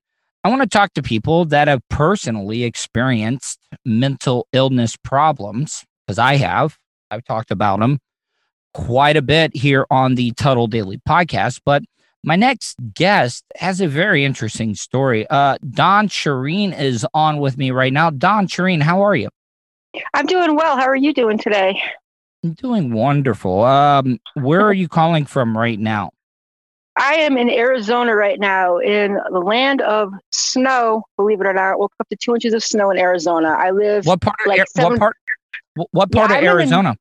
I 0.43 0.49
want 0.49 0.61
to 0.61 0.67
talk 0.67 0.93
to 0.93 1.03
people 1.03 1.45
that 1.45 1.67
have 1.67 1.81
personally 1.89 2.63
experienced 2.63 3.59
mental 3.85 4.47
illness 4.53 4.95
problems 4.95 5.83
because 6.05 6.19
I 6.19 6.35
have. 6.37 6.77
I've 7.11 7.23
talked 7.23 7.51
about 7.51 7.79
them 7.79 7.99
quite 8.73 9.17
a 9.17 9.21
bit 9.21 9.55
here 9.55 9.85
on 9.89 10.15
the 10.15 10.31
Tuddle 10.31 10.67
Daily 10.67 10.99
podcast. 11.07 11.61
But 11.65 11.83
my 12.23 12.35
next 12.35 12.77
guest 12.93 13.43
has 13.55 13.81
a 13.81 13.87
very 13.87 14.23
interesting 14.23 14.75
story. 14.75 15.25
Uh, 15.29 15.57
Dawn 15.69 16.07
Shireen 16.07 16.77
is 16.77 17.05
on 17.13 17.39
with 17.39 17.57
me 17.57 17.71
right 17.71 17.91
now. 17.91 18.09
Dawn 18.09 18.47
Shireen, 18.47 18.81
how 18.81 19.01
are 19.01 19.15
you? 19.15 19.29
I'm 20.13 20.25
doing 20.25 20.55
well. 20.55 20.77
How 20.77 20.83
are 20.83 20.95
you 20.95 21.13
doing 21.13 21.37
today? 21.37 21.81
I'm 22.43 22.53
doing 22.53 22.93
wonderful. 22.93 23.63
Um, 23.63 24.19
where 24.35 24.61
are 24.61 24.73
you 24.73 24.87
calling 24.87 25.25
from 25.25 25.57
right 25.57 25.79
now? 25.79 26.11
I 26.99 27.15
am 27.15 27.37
in 27.37 27.49
Arizona 27.49 28.15
right 28.15 28.39
now, 28.39 28.77
in 28.77 29.19
the 29.31 29.39
land 29.39 29.81
of 29.81 30.11
snow. 30.31 31.03
Believe 31.17 31.41
it 31.41 31.47
or 31.47 31.53
not, 31.53 31.79
woke 31.79 31.93
up 31.99 32.07
to 32.09 32.15
two 32.15 32.33
inches 32.33 32.53
of 32.53 32.63
snow 32.63 32.89
in 32.91 32.97
Arizona. 32.97 33.49
I 33.49 33.71
live. 33.71 34.05
What 34.05 34.21
part? 34.21 34.35
Of, 34.41 34.47
like 34.47 34.67
seven- 34.75 34.91
what 34.93 34.99
part? 34.99 35.15
wh- 35.77 35.93
What 35.93 36.09
Yeah, 36.13 36.19
part 36.27 36.31
I 36.31 36.35
of 36.37 36.43
live 36.43 36.51
in- 36.51 36.57
Arizona? 36.59 36.95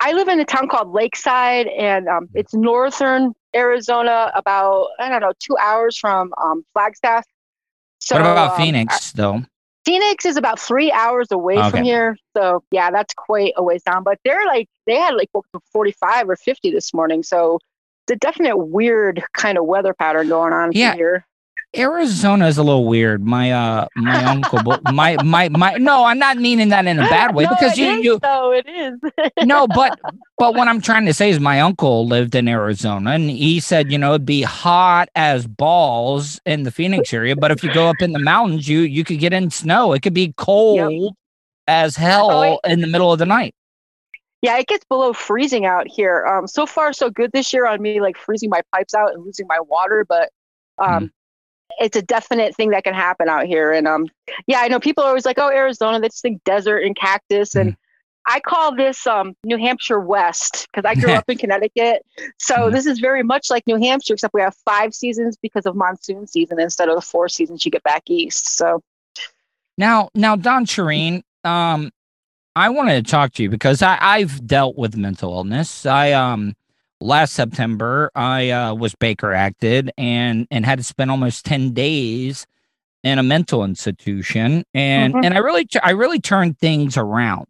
I 0.00 0.12
live 0.14 0.26
in 0.28 0.40
a 0.40 0.44
town 0.44 0.68
called 0.68 0.92
Lakeside, 0.92 1.68
and 1.68 2.08
um, 2.08 2.28
it's 2.34 2.52
northern 2.54 3.34
Arizona, 3.54 4.32
about 4.34 4.88
I 4.98 5.08
don't 5.08 5.20
know, 5.20 5.32
two 5.38 5.56
hours 5.58 5.96
from 5.96 6.32
um, 6.42 6.64
Flagstaff. 6.72 7.24
So, 8.00 8.16
what 8.16 8.22
about 8.22 8.52
um, 8.52 8.56
Phoenix, 8.56 9.12
though? 9.12 9.42
Phoenix 9.84 10.24
is 10.24 10.36
about 10.36 10.58
three 10.58 10.90
hours 10.92 11.28
away 11.32 11.58
Okay. 11.58 11.70
from 11.70 11.82
here. 11.84 12.16
So 12.36 12.62
yeah, 12.70 12.90
that's 12.92 13.12
quite 13.14 13.52
a 13.56 13.62
ways 13.64 13.82
down. 13.82 14.04
But 14.04 14.18
they're 14.24 14.46
like 14.46 14.68
they 14.86 14.94
had 14.96 15.14
like 15.14 15.28
woke 15.34 15.46
up 15.54 15.60
to 15.62 15.68
45 15.72 16.30
or 16.30 16.36
50 16.36 16.70
this 16.70 16.94
morning. 16.94 17.22
So 17.24 17.58
a 18.10 18.16
definite 18.16 18.56
weird 18.56 19.22
kind 19.34 19.58
of 19.58 19.64
weather 19.66 19.94
pattern 19.94 20.28
going 20.28 20.52
on 20.52 20.72
Yeah. 20.72 20.94
here. 20.94 21.26
Arizona 21.74 22.48
is 22.48 22.58
a 22.58 22.62
little 22.62 22.84
weird. 22.84 23.24
My 23.24 23.50
uh, 23.52 23.86
my 23.96 24.22
uncle, 24.30 24.62
but 24.62 24.84
my 24.92 25.16
my 25.22 25.48
my. 25.48 25.76
No, 25.78 26.04
I'm 26.04 26.18
not 26.18 26.36
meaning 26.36 26.68
that 26.68 26.86
in 26.86 26.98
a 26.98 27.08
bad 27.08 27.34
way 27.34 27.44
No, 27.50 27.50
because 27.50 27.78
it 27.78 27.82
you 27.82 27.90
is, 27.94 28.04
you 28.04 28.20
it 28.22 28.66
is. 28.68 29.30
no, 29.46 29.66
but 29.66 29.98
but 30.36 30.54
what 30.54 30.68
I'm 30.68 30.82
trying 30.82 31.06
to 31.06 31.14
say 31.14 31.30
is 31.30 31.40
my 31.40 31.60
uncle 31.62 32.06
lived 32.06 32.34
in 32.34 32.46
Arizona 32.46 33.12
and 33.12 33.30
he 33.30 33.58
said, 33.58 33.90
you 33.90 33.96
know, 33.96 34.10
it'd 34.10 34.26
be 34.26 34.42
hot 34.42 35.08
as 35.14 35.46
balls 35.46 36.40
in 36.44 36.64
the 36.64 36.70
Phoenix 36.70 37.12
area, 37.14 37.34
but 37.36 37.50
if 37.50 37.64
you 37.64 37.72
go 37.72 37.88
up 37.88 38.02
in 38.02 38.12
the 38.12 38.18
mountains, 38.18 38.68
you 38.68 38.80
you 38.80 39.02
could 39.02 39.18
get 39.18 39.32
in 39.32 39.50
snow. 39.50 39.94
It 39.94 40.02
could 40.02 40.14
be 40.14 40.34
cold 40.36 41.14
as 41.68 41.96
hell 41.96 42.28
Oh, 42.30 42.60
in 42.70 42.82
the 42.82 42.86
middle 42.86 43.12
of 43.12 43.18
the 43.18 43.24
night. 43.26 43.54
Yeah, 44.42 44.58
it 44.58 44.66
gets 44.66 44.84
below 44.84 45.12
freezing 45.12 45.64
out 45.64 45.86
here. 45.88 46.26
Um, 46.26 46.46
so 46.46 46.66
far 46.66 46.92
so 46.92 47.08
good 47.10 47.30
this 47.32 47.52
year 47.52 47.66
on 47.66 47.80
me 47.80 48.00
like 48.00 48.18
freezing 48.18 48.50
my 48.50 48.60
pipes 48.74 48.92
out 48.94 49.14
and 49.14 49.24
losing 49.24 49.46
my 49.46 49.60
water, 49.60 50.04
but 50.08 50.30
um. 50.78 51.12
It's 51.80 51.96
a 51.96 52.02
definite 52.02 52.54
thing 52.54 52.68
that 52.72 52.84
can 52.84 52.92
happen 52.92 53.30
out 53.30 53.46
here, 53.46 53.72
and 53.72 53.88
um, 53.88 54.06
yeah, 54.46 54.60
I 54.60 54.68
know 54.68 54.78
people 54.78 55.04
are 55.04 55.08
always 55.08 55.24
like, 55.24 55.38
"Oh, 55.38 55.48
Arizona, 55.48 55.98
they 56.00 56.08
just 56.08 56.20
think 56.20 56.44
desert 56.44 56.80
and 56.80 56.94
cactus," 56.94 57.54
and 57.54 57.74
I 58.26 58.40
call 58.40 58.76
this 58.76 59.06
um, 59.06 59.34
New 59.42 59.56
Hampshire 59.56 59.98
West 59.98 60.68
because 60.70 60.84
I 60.86 60.94
grew 60.94 61.12
up 61.16 61.24
in 61.30 61.38
Connecticut. 61.38 62.04
So 62.38 62.68
Mhm. 62.68 62.72
this 62.72 62.84
is 62.84 62.98
very 62.98 63.22
much 63.22 63.50
like 63.50 63.66
New 63.66 63.76
Hampshire, 63.76 64.12
except 64.12 64.34
we 64.34 64.42
have 64.42 64.54
five 64.66 64.94
seasons 64.94 65.38
because 65.40 65.64
of 65.64 65.74
monsoon 65.74 66.26
season 66.26 66.60
instead 66.60 66.90
of 66.90 66.94
the 66.94 67.00
four 67.00 67.26
seasons 67.30 67.64
you 67.64 67.70
get 67.70 67.82
back 67.84 68.02
east. 68.06 68.54
So 68.54 68.82
Now, 69.78 70.10
now, 70.14 70.36
Dawn 70.36 70.66
Shireen, 70.66 71.22
um, 71.42 71.90
I 72.54 72.68
wanted 72.68 73.04
to 73.04 73.10
talk 73.10 73.32
to 73.34 73.42
you 73.42 73.48
because 73.50 73.82
I, 73.82 73.98
I've 74.00 74.46
dealt 74.46 74.76
with 74.76 74.96
mental 74.96 75.32
illness. 75.34 75.86
I 75.86 76.12
um 76.12 76.54
last 77.00 77.32
September 77.32 78.10
I 78.14 78.50
uh, 78.50 78.74
was 78.74 78.94
Baker 78.94 79.32
acted 79.32 79.90
and 79.96 80.46
and 80.50 80.66
had 80.66 80.78
to 80.78 80.84
spend 80.84 81.10
almost 81.10 81.44
ten 81.46 81.72
days 81.72 82.46
in 83.04 83.18
a 83.18 83.22
mental 83.22 83.64
institution, 83.64 84.64
and 84.74 85.14
Mhm. 85.14 85.24
and 85.24 85.34
I 85.34 85.38
really 85.38 85.66
I 85.82 85.90
really 85.92 86.20
turned 86.20 86.58
things 86.58 86.96
around. 86.96 87.46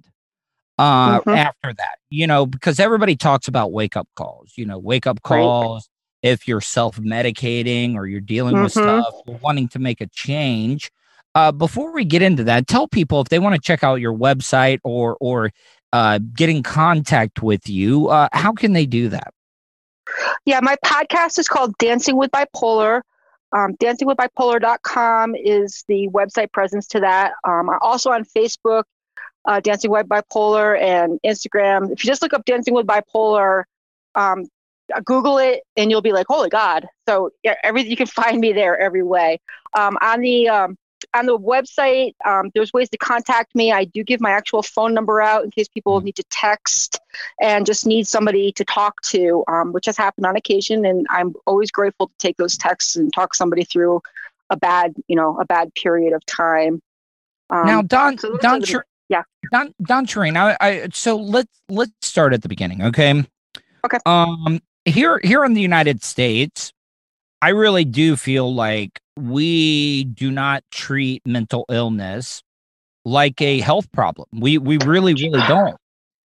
Uh, 0.78 1.20
Mhm. 1.20 1.36
after 1.36 1.74
that, 1.74 1.98
you 2.10 2.26
know, 2.26 2.46
because 2.46 2.80
everybody 2.80 3.14
talks 3.14 3.46
about 3.48 3.72
wake 3.72 3.96
up 3.96 4.08
calls. 4.16 4.52
You 4.56 4.66
know, 4.66 4.78
wake 4.78 5.06
up 5.06 5.18
Right. 5.28 5.40
calls. 5.40 5.88
If 6.22 6.48
you're 6.48 6.60
self 6.62 6.96
medicating 6.98 7.94
or 7.96 8.06
you're 8.06 8.20
dealing 8.20 8.62
with 8.62 8.72
Mhm. 8.72 8.82
stuff, 8.82 9.14
you're 9.26 9.38
wanting 9.38 9.68
to 9.68 9.78
make 9.80 10.00
a 10.00 10.06
change. 10.08 10.90
Uh, 11.34 11.50
before 11.50 11.92
we 11.92 12.04
get 12.04 12.22
into 12.22 12.44
that, 12.44 12.66
tell 12.66 12.86
people 12.86 13.20
if 13.20 13.28
they 13.28 13.38
want 13.38 13.54
to 13.54 13.60
check 13.60 13.82
out 13.82 14.00
your 14.00 14.14
website 14.14 14.78
or 14.84 15.16
or 15.20 15.50
uh, 15.92 16.18
get 16.34 16.48
in 16.48 16.62
contact 16.62 17.42
with 17.42 17.68
you, 17.68 18.08
uh, 18.08 18.28
how 18.32 18.52
can 18.52 18.72
they 18.72 18.86
do 18.86 19.08
that? 19.08 19.32
yeah, 20.44 20.60
my 20.60 20.76
podcast 20.84 21.38
is 21.38 21.48
called 21.48 21.76
Dancing 21.78 22.16
with 22.16 22.30
Bipolar. 22.30 23.02
Um, 23.54 23.74
dancingwithbipolar.com 23.76 25.34
is 25.36 25.84
the 25.88 26.08
website 26.08 26.52
presence 26.52 26.86
to 26.88 27.00
that. 27.00 27.32
Um, 27.44 27.70
also 27.80 28.10
on 28.10 28.24
Facebook, 28.24 28.84
uh, 29.44 29.60
Dancing 29.60 29.90
with 29.90 30.08
Bipolar, 30.08 30.80
and 30.80 31.18
Instagram. 31.24 31.92
If 31.92 32.02
you 32.02 32.08
just 32.08 32.22
look 32.22 32.32
up 32.32 32.44
Dancing 32.44 32.74
with 32.74 32.86
Bipolar, 32.86 33.64
um, 34.14 34.46
Google 35.04 35.38
it, 35.38 35.62
and 35.76 35.90
you'll 35.90 36.02
be 36.02 36.12
like, 36.12 36.26
"Holy 36.28 36.48
God!" 36.48 36.86
So 37.08 37.30
yeah, 37.42 37.54
every 37.62 37.82
you 37.82 37.96
can 37.96 38.06
find 38.22 38.40
me 38.40 38.52
there 38.52 38.78
every 38.78 39.02
way. 39.02 39.40
Um, 39.74 39.96
on 40.00 40.20
the 40.20 40.48
um, 40.48 40.76
on 41.14 41.26
the 41.26 41.38
website, 41.38 42.14
um, 42.24 42.50
there's 42.54 42.72
ways 42.72 42.88
to 42.90 42.98
contact 42.98 43.54
me. 43.54 43.72
I 43.72 43.84
do 43.84 44.02
give 44.02 44.20
my 44.20 44.30
actual 44.30 44.62
phone 44.62 44.94
number 44.94 45.20
out 45.20 45.44
in 45.44 45.50
case 45.50 45.68
people 45.68 46.00
need 46.00 46.16
to 46.16 46.24
text 46.30 46.98
and 47.40 47.66
just 47.66 47.86
need 47.86 48.06
somebody 48.06 48.52
to 48.52 48.64
talk 48.64 49.00
to, 49.02 49.44
um, 49.48 49.72
which 49.72 49.86
has 49.86 49.96
happened 49.96 50.26
on 50.26 50.36
occasion. 50.36 50.84
And 50.86 51.06
I'm 51.10 51.34
always 51.46 51.70
grateful 51.70 52.08
to 52.08 52.14
take 52.18 52.36
those 52.36 52.56
texts 52.56 52.96
and 52.96 53.12
talk 53.12 53.34
somebody 53.34 53.64
through 53.64 54.00
a 54.50 54.56
bad, 54.56 54.94
you 55.06 55.16
know, 55.16 55.38
a 55.38 55.44
bad 55.44 55.74
period 55.74 56.12
of 56.12 56.24
time. 56.26 56.80
Um, 57.50 57.66
now, 57.66 57.82
Dawn 57.82 58.18
so 58.18 58.36
Dawn 58.38 58.62
Shir- 58.62 58.86
Yeah. 59.08 59.22
Dawn 59.50 59.74
Dawn 59.82 60.06
Shireen, 60.06 60.36
I, 60.36 60.56
I 60.60 60.88
so 60.92 61.16
let's 61.16 61.60
let's 61.68 61.92
start 62.00 62.32
at 62.32 62.42
the 62.42 62.48
beginning, 62.48 62.82
okay? 62.82 63.22
Okay. 63.84 63.98
Um 64.06 64.60
here 64.84 65.20
here 65.22 65.44
in 65.44 65.52
the 65.54 65.60
United 65.60 66.02
States, 66.02 66.71
I 67.42 67.50
really 67.50 67.84
do 67.84 68.16
feel 68.16 68.54
like 68.54 69.00
we 69.16 70.04
do 70.04 70.30
not 70.30 70.64
treat 70.70 71.22
mental 71.26 71.66
illness 71.70 72.42
like 73.04 73.40
a 73.42 73.60
health 73.60 73.90
problem. 73.92 74.28
We 74.32 74.58
we 74.58 74.78
really 74.78 75.14
really 75.14 75.42
don't. 75.42 75.76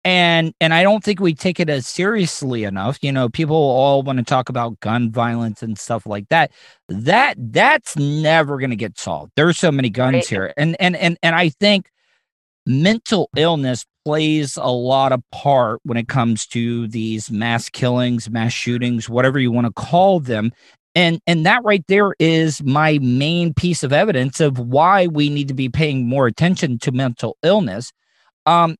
And 0.06 0.54
and 0.62 0.74
I 0.74 0.84
don't 0.84 1.04
think 1.04 1.22
we 1.22 1.34
take 1.34 1.60
it 1.62 1.70
as 1.70 1.88
seriously 1.88 2.66
enough. 2.66 3.00
You 3.02 3.12
know, 3.12 3.30
people 3.30 3.56
all 3.58 4.04
want 4.04 4.20
to 4.20 4.26
talk 4.26 4.50
about 4.50 4.80
gun 4.82 5.12
violence 5.12 5.64
and 5.64 5.80
stuff 5.80 6.06
like 6.06 6.30
that. 6.30 6.52
That 6.90 7.36
that's 7.38 7.98
never 7.98 8.58
going 8.60 8.72
to 8.72 8.78
get 8.78 9.00
solved. 9.00 9.34
There's 9.38 9.58
so 9.58 9.72
many 9.72 9.90
guns 9.90 10.16
Right. 10.16 10.28
here. 10.28 10.54
And 10.58 10.76
and 10.82 10.96
and 10.98 11.18
and 11.24 11.36
I 11.36 11.50
think 11.50 11.90
mental 12.66 13.30
illness 13.36 13.86
plays 14.06 14.58
a 14.58 14.72
lot 14.72 15.12
of 15.14 15.22
part 15.32 15.80
when 15.84 15.98
it 15.98 16.08
comes 16.10 16.48
to 16.48 16.88
these 16.90 17.32
mass 17.32 17.70
killings, 17.70 18.30
mass 18.30 18.54
shootings, 18.54 19.10
whatever 19.10 19.40
you 19.40 19.52
want 19.52 19.68
to 19.68 19.74
call 19.74 20.20
them. 20.22 20.52
And 20.96 21.20
and 21.26 21.46
that 21.46 21.64
right 21.64 21.84
there 21.88 22.14
is 22.20 22.64
my 22.64 23.00
main 23.02 23.54
piece 23.54 23.84
of 23.84 23.94
evidence 23.94 24.40
of 24.40 24.60
why 24.60 25.08
we 25.08 25.30
need 25.30 25.48
to 25.48 25.54
be 25.54 25.70
paying 25.70 26.08
more 26.08 26.28
attention 26.28 26.78
to 26.80 26.92
mental 26.92 27.38
illness. 27.44 27.92
Um 28.46 28.76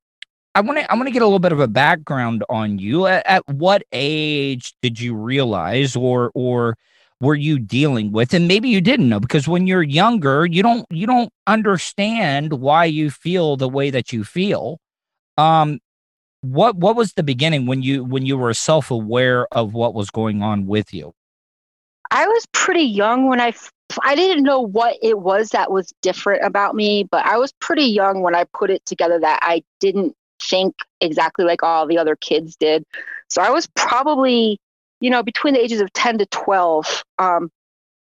I 0.56 0.62
want 0.62 0.80
to 0.80 0.92
I 0.92 0.96
want 0.96 1.08
to 1.08 1.12
get 1.12 1.22
a 1.24 1.26
little 1.26 1.40
bit 1.40 1.52
of 1.52 1.60
a 1.60 1.68
background 1.68 2.44
on 2.50 2.78
you. 2.80 3.08
At, 3.08 3.26
at 3.26 3.48
what 3.48 3.84
age 3.92 4.74
did 4.82 5.00
you 5.00 5.16
realize 5.16 5.96
or 5.96 6.32
or 6.36 6.76
were 7.22 7.36
you 7.36 7.58
dealing 7.60 8.12
with 8.12 8.34
and 8.34 8.48
maybe 8.48 8.70
you 8.70 8.82
didn't 8.82 9.08
know 9.10 9.20
because 9.20 9.48
when 9.48 9.66
you're 9.66 9.84
younger 9.84 10.46
you 10.46 10.62
don't 10.62 10.86
you 10.90 11.08
don't 11.08 11.30
understand 11.48 12.54
why 12.54 12.84
you 12.86 13.10
feel 13.10 13.56
the 13.56 13.70
way 13.70 13.90
that 13.90 14.12
you 14.12 14.24
feel 14.26 14.78
um 15.38 15.80
what 16.42 16.76
what 16.76 16.96
was 16.96 17.14
the 17.14 17.24
beginning 17.24 17.66
when 17.66 17.82
you 17.82 18.04
when 18.04 18.26
you 18.26 18.38
were 18.38 18.54
self-aware 18.54 19.48
of 19.54 19.74
what 19.74 19.94
was 19.94 20.10
going 20.12 20.44
on 20.44 20.66
with 20.68 20.94
you 20.94 21.14
I 22.14 22.28
was 22.28 22.46
pretty 22.54 22.84
young 22.84 23.28
when 23.28 23.42
I 23.42 23.54
I 24.04 24.16
didn't 24.16 24.44
know 24.44 24.62
what 24.62 24.98
it 25.02 25.20
was 25.20 25.50
that 25.50 25.72
was 25.72 25.92
different 26.02 26.44
about 26.46 26.76
me, 26.76 27.04
but 27.10 27.26
I 27.26 27.38
was 27.38 27.52
pretty 27.54 27.86
young 27.86 28.22
when 28.22 28.36
I 28.36 28.46
put 28.54 28.70
it 28.70 28.86
together 28.86 29.20
that 29.20 29.40
I 29.42 29.64
didn't 29.80 30.16
think 30.40 30.76
exactly 31.02 31.44
like 31.44 31.64
all 31.64 31.88
the 31.88 31.98
other 31.98 32.16
kids 32.16 32.56
did. 32.56 32.84
So 33.30 33.42
I 33.42 33.50
was 33.50 33.68
probably, 33.76 34.60
you 35.00 35.10
know, 35.10 35.24
between 35.24 35.56
the 35.56 35.60
ages 35.60 35.82
of 35.82 35.92
10 35.94 36.20
to 36.20 36.26
12 36.28 37.04
um, 37.18 37.52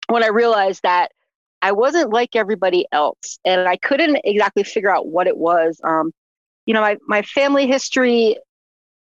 when 0.07 0.23
I 0.23 0.27
realized 0.27 0.81
that 0.83 1.11
I 1.61 1.71
wasn't 1.71 2.11
like 2.11 2.35
everybody 2.35 2.85
else 2.91 3.39
and 3.45 3.61
I 3.67 3.77
couldn't 3.77 4.19
exactly 4.25 4.63
figure 4.63 4.93
out 4.93 5.07
what 5.07 5.27
it 5.27 5.37
was. 5.37 5.79
Um, 5.81 6.11
you 6.65 6.73
know, 6.73 6.81
my, 6.81 6.97
my 7.07 7.21
family 7.21 7.67
history 7.67 8.37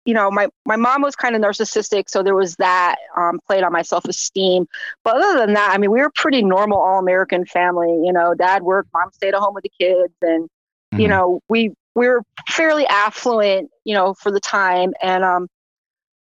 you 0.05 0.15
know, 0.15 0.31
my, 0.31 0.49
my 0.67 0.77
mom 0.77 1.03
was 1.03 1.17
kind 1.17 1.35
of 1.35 1.43
narcissistic, 1.43 2.05
so 2.09 2.23
there 2.23 2.35
was 2.35 2.57
that 2.57 2.97
um, 3.17 3.41
played 3.47 3.63
on 3.65 3.73
my 3.73 3.83
self 3.83 4.05
esteem. 4.05 4.67
But 5.05 5.17
other 5.17 5.39
than 5.39 5.55
that, 5.55 5.71
I 5.75 5.79
mean, 5.79 5.91
we 5.91 6.01
were 6.01 6.07
a 6.07 6.13
pretty 6.13 6.43
normal 6.43 6.79
all 6.79 6.99
American 6.99 7.45
family. 7.47 8.01
You 8.05 8.13
know, 8.13 8.35
dad 8.35 8.63
worked, 8.63 8.91
mom 8.93 9.11
stayed 9.13 9.35
at 9.35 9.41
home 9.41 9.55
with 9.55 9.65
the 9.65 9.73
kids, 9.81 10.15
and 10.23 10.49
you 10.97 11.09
Mhm. 11.09 11.09
know, 11.09 11.41
we 11.49 11.73
we 11.95 12.09
were 12.09 12.23
fairly 12.49 12.87
affluent, 12.87 13.71
you 13.85 13.95
know, 13.95 14.15
for 14.15 14.31
the 14.31 14.41
time. 14.41 14.93
And 15.03 15.25
um, 15.25 15.49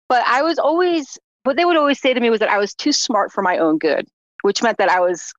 but 0.09 0.23
I 0.25 0.41
was 0.43 0.59
always 0.59 1.17
what 1.43 1.57
they 1.57 1.65
would 1.65 1.77
always 1.77 1.99
say 1.99 2.13
to 2.13 2.19
me 2.19 2.29
was 2.29 2.39
that 2.39 2.49
I 2.49 2.57
was 2.57 2.73
too 2.73 2.91
smart 2.91 3.31
for 3.31 3.41
my 3.41 3.57
own 3.57 3.77
good, 3.77 4.07
which 4.41 4.63
meant 4.63 4.77
that 4.77 4.89
I 4.89 4.99
was 4.99 5.33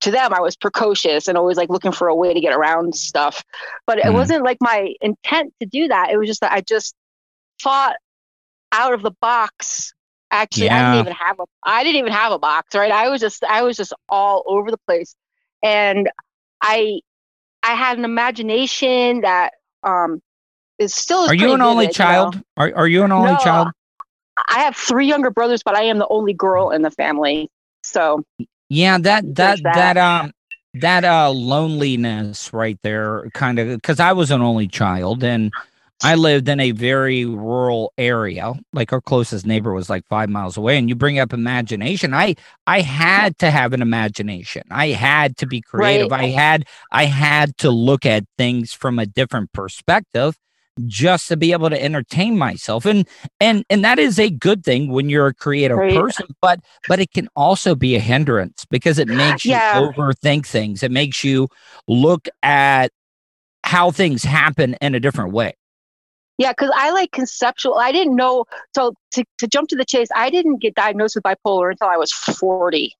to 0.00 0.10
them 0.10 0.32
I 0.32 0.40
was 0.40 0.56
precocious 0.56 1.26
and 1.28 1.36
always 1.36 1.56
like 1.56 1.68
looking 1.68 1.92
for 1.92 2.08
a 2.08 2.14
way 2.14 2.32
to 2.32 2.40
get 2.40 2.54
around 2.54 2.94
stuff. 2.94 3.42
But 3.86 3.98
it 3.98 4.12
Mhm. 4.12 4.12
wasn't 4.12 4.44
like 4.44 4.58
my 4.60 4.94
intent 5.00 5.52
to 5.60 5.66
do 5.66 5.88
that. 5.88 6.10
It 6.10 6.16
was 6.18 6.28
just 6.28 6.40
that 6.40 6.52
I 6.52 6.60
just 6.60 6.94
thought 7.60 7.96
out 8.72 8.92
of 8.94 9.02
the 9.02 9.12
box. 9.20 9.92
Actually, 10.30 10.70
I 10.70 10.82
didn't 10.82 10.94
even 10.94 11.12
have 11.12 11.38
a 11.40 11.44
I 11.62 11.82
didn't 11.84 11.98
even 11.98 12.12
have 12.12 12.32
a 12.32 12.38
box, 12.38 12.74
right? 12.74 12.90
I 12.90 13.08
was 13.08 13.20
just 13.20 13.44
I 13.44 13.62
was 13.62 13.76
just 13.76 13.92
all 14.08 14.42
over 14.46 14.70
the 14.70 14.78
place. 14.86 15.14
And 15.62 16.10
I 16.62 17.00
I 17.62 17.74
had 17.74 17.98
an 17.98 18.04
imagination 18.04 19.22
that 19.22 19.54
um 19.82 20.20
is 20.78 20.94
still 20.94 21.28
are 21.28 21.34
you 21.34 21.52
an 21.52 21.60
only 21.62 21.88
vivid, 21.88 21.98
you 21.98 22.06
know? 22.06 22.32
child 22.32 22.42
are, 22.56 22.72
are 22.74 22.88
you 22.88 23.04
an 23.04 23.12
only 23.12 23.36
No, 23.36 23.36
child 23.36 23.72
I 24.48 24.60
have 24.60 24.76
three 24.76 25.06
younger 25.06 25.30
brothers, 25.30 25.62
but 25.64 25.76
I 25.76 25.84
am 25.84 25.98
the 25.98 26.08
only 26.08 26.34
girl 26.34 26.70
in 26.70 26.82
the 26.82 26.90
family. 26.90 27.50
So 27.82 28.24
Yeah, 28.68 28.98
that 28.98 29.34
that 29.36 29.60
that, 29.72 29.96
that. 29.96 29.96
um 29.96 30.32
that 30.74 31.04
uh 31.04 31.30
loneliness 31.30 32.52
right 32.52 32.78
there 32.82 33.28
kind 33.34 33.58
of 33.58 33.68
because 33.68 34.00
I 34.00 34.12
was 34.12 34.30
an 34.30 34.40
only 34.42 34.68
child 34.68 35.22
and 35.22 35.52
I 36.04 36.14
lived 36.16 36.48
in 36.48 36.60
a 36.60 36.70
very 36.72 37.24
rural 37.24 37.92
area. 37.96 38.54
Like 38.72 38.92
our 38.92 39.00
closest 39.00 39.46
neighbor 39.46 39.72
was 39.72 39.88
like 39.90 40.06
five 40.08 40.28
miles 40.28 40.56
away. 40.56 40.78
And 40.78 40.88
you 40.88 40.94
bring 40.94 41.18
up 41.18 41.32
imagination. 41.32 42.12
I 42.14 42.34
I 42.66 42.80
had 42.80 43.38
to 43.38 43.50
have 43.50 43.72
an 43.72 43.82
imagination. 43.82 44.62
I 44.70 44.88
had 44.88 45.36
to 45.38 45.46
be 45.46 45.60
creative. 45.60 46.10
Right. 46.10 46.24
I 46.24 46.26
had 46.28 46.66
I 46.90 47.04
had 47.06 47.56
to 47.58 47.70
look 47.70 48.04
at 48.06 48.24
things 48.38 48.72
from 48.72 48.98
a 48.98 49.06
different 49.06 49.52
perspective 49.52 50.36
just 50.86 51.28
to 51.28 51.36
be 51.36 51.52
able 51.52 51.68
to 51.68 51.82
entertain 51.82 52.38
myself. 52.38 52.86
And 52.86 53.06
and 53.40 53.64
and 53.68 53.84
that 53.84 53.98
is 53.98 54.18
a 54.18 54.30
good 54.30 54.64
thing 54.64 54.90
when 54.90 55.10
you're 55.10 55.26
a 55.26 55.34
creative 55.34 55.76
Right. 55.76 55.94
person, 55.94 56.28
but 56.40 56.60
but 56.88 56.98
it 56.98 57.12
can 57.12 57.28
also 57.36 57.74
be 57.74 57.94
a 57.94 58.00
hindrance 58.00 58.64
because 58.70 58.98
it 58.98 59.06
makes 59.08 59.44
Yeah. 59.44 59.78
you 59.80 59.86
overthink 59.92 60.46
things. 60.46 60.82
It 60.82 60.90
makes 60.90 61.22
you 61.24 61.48
look 61.86 62.26
at 62.42 62.90
how 63.64 63.90
things 63.90 64.24
happen 64.24 64.74
in 64.80 64.94
a 64.94 65.00
different 65.00 65.32
way. 65.32 65.52
Yeah, 66.42 66.50
because 66.52 66.70
I 66.74 66.90
like 66.90 67.10
conceptual. 67.12 67.74
I 67.78 67.92
didn't 67.92 68.16
know. 68.16 68.44
So 68.74 68.94
to, 69.12 69.24
to 69.38 69.46
jump 69.46 69.68
to 69.70 69.76
the 69.76 69.84
chase, 69.84 70.08
I 70.14 70.28
didn't 70.30 70.58
get 70.58 70.74
diagnosed 70.74 71.14
with 71.14 71.24
bipolar 71.24 71.70
until 71.70 71.88
I 71.88 71.96
was 71.96 72.12
40. 72.12 72.92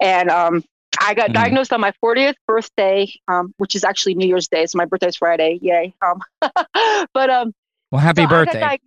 And 0.00 0.30
um, 0.30 0.62
I 1.00 1.14
got 1.14 1.30
Mhm. 1.30 1.34
diagnosed 1.34 1.72
on 1.72 1.80
my 1.80 1.92
40th 2.04 2.34
birthday, 2.46 3.12
um, 3.26 3.52
which 3.58 3.74
is 3.74 3.84
actually 3.84 4.14
New 4.14 4.26
Year's 4.28 4.48
Day. 4.48 4.64
So 4.66 4.76
my 4.78 4.84
birthday's 4.84 5.16
Friday. 5.16 5.58
Yay. 5.62 5.94
Um, 6.06 6.20
but 7.14 7.30
um, 7.30 7.52
Well, 7.90 8.00
happy 8.00 8.22
so 8.22 8.28
birthday. 8.28 8.60
diag- 8.60 8.78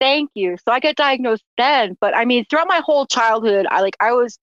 Thank 0.00 0.30
you. 0.34 0.56
So 0.64 0.72
I 0.72 0.80
got 0.80 0.96
diagnosed 0.96 1.44
then, 1.56 1.96
but 2.00 2.16
I 2.16 2.24
mean, 2.24 2.44
throughout 2.50 2.66
my 2.66 2.80
whole 2.84 3.06
childhood, 3.06 3.66
I 3.70 3.82
like 3.82 3.96
I 4.00 4.10
was, 4.12 4.36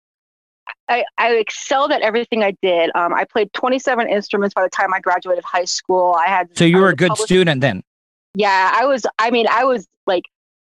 I, 0.88 1.04
I 1.18 1.32
excelled 1.34 1.92
at 1.92 2.02
everything 2.02 2.44
I 2.44 2.54
did. 2.62 2.92
Um, 2.96 3.14
I 3.14 3.26
played 3.26 3.52
27 3.54 4.08
instruments 4.08 4.54
by 4.54 4.62
the 4.64 4.70
time 4.70 4.94
I 4.94 5.02
graduated 5.02 5.44
high 5.44 5.66
school. 5.66 6.16
I 6.18 6.28
had 6.28 6.58
so 6.58 6.64
you 6.64 6.78
were 6.78 6.90
a 6.90 6.96
good 6.96 7.10
published- 7.10 7.26
student 7.28 7.60
then. 7.62 7.84
Yeah, 8.36 8.72
I 8.74 8.86
was. 8.86 9.06
I 9.18 9.32
mean, 9.32 9.48
I 9.50 9.66
was 9.66 9.88
like 10.06 10.24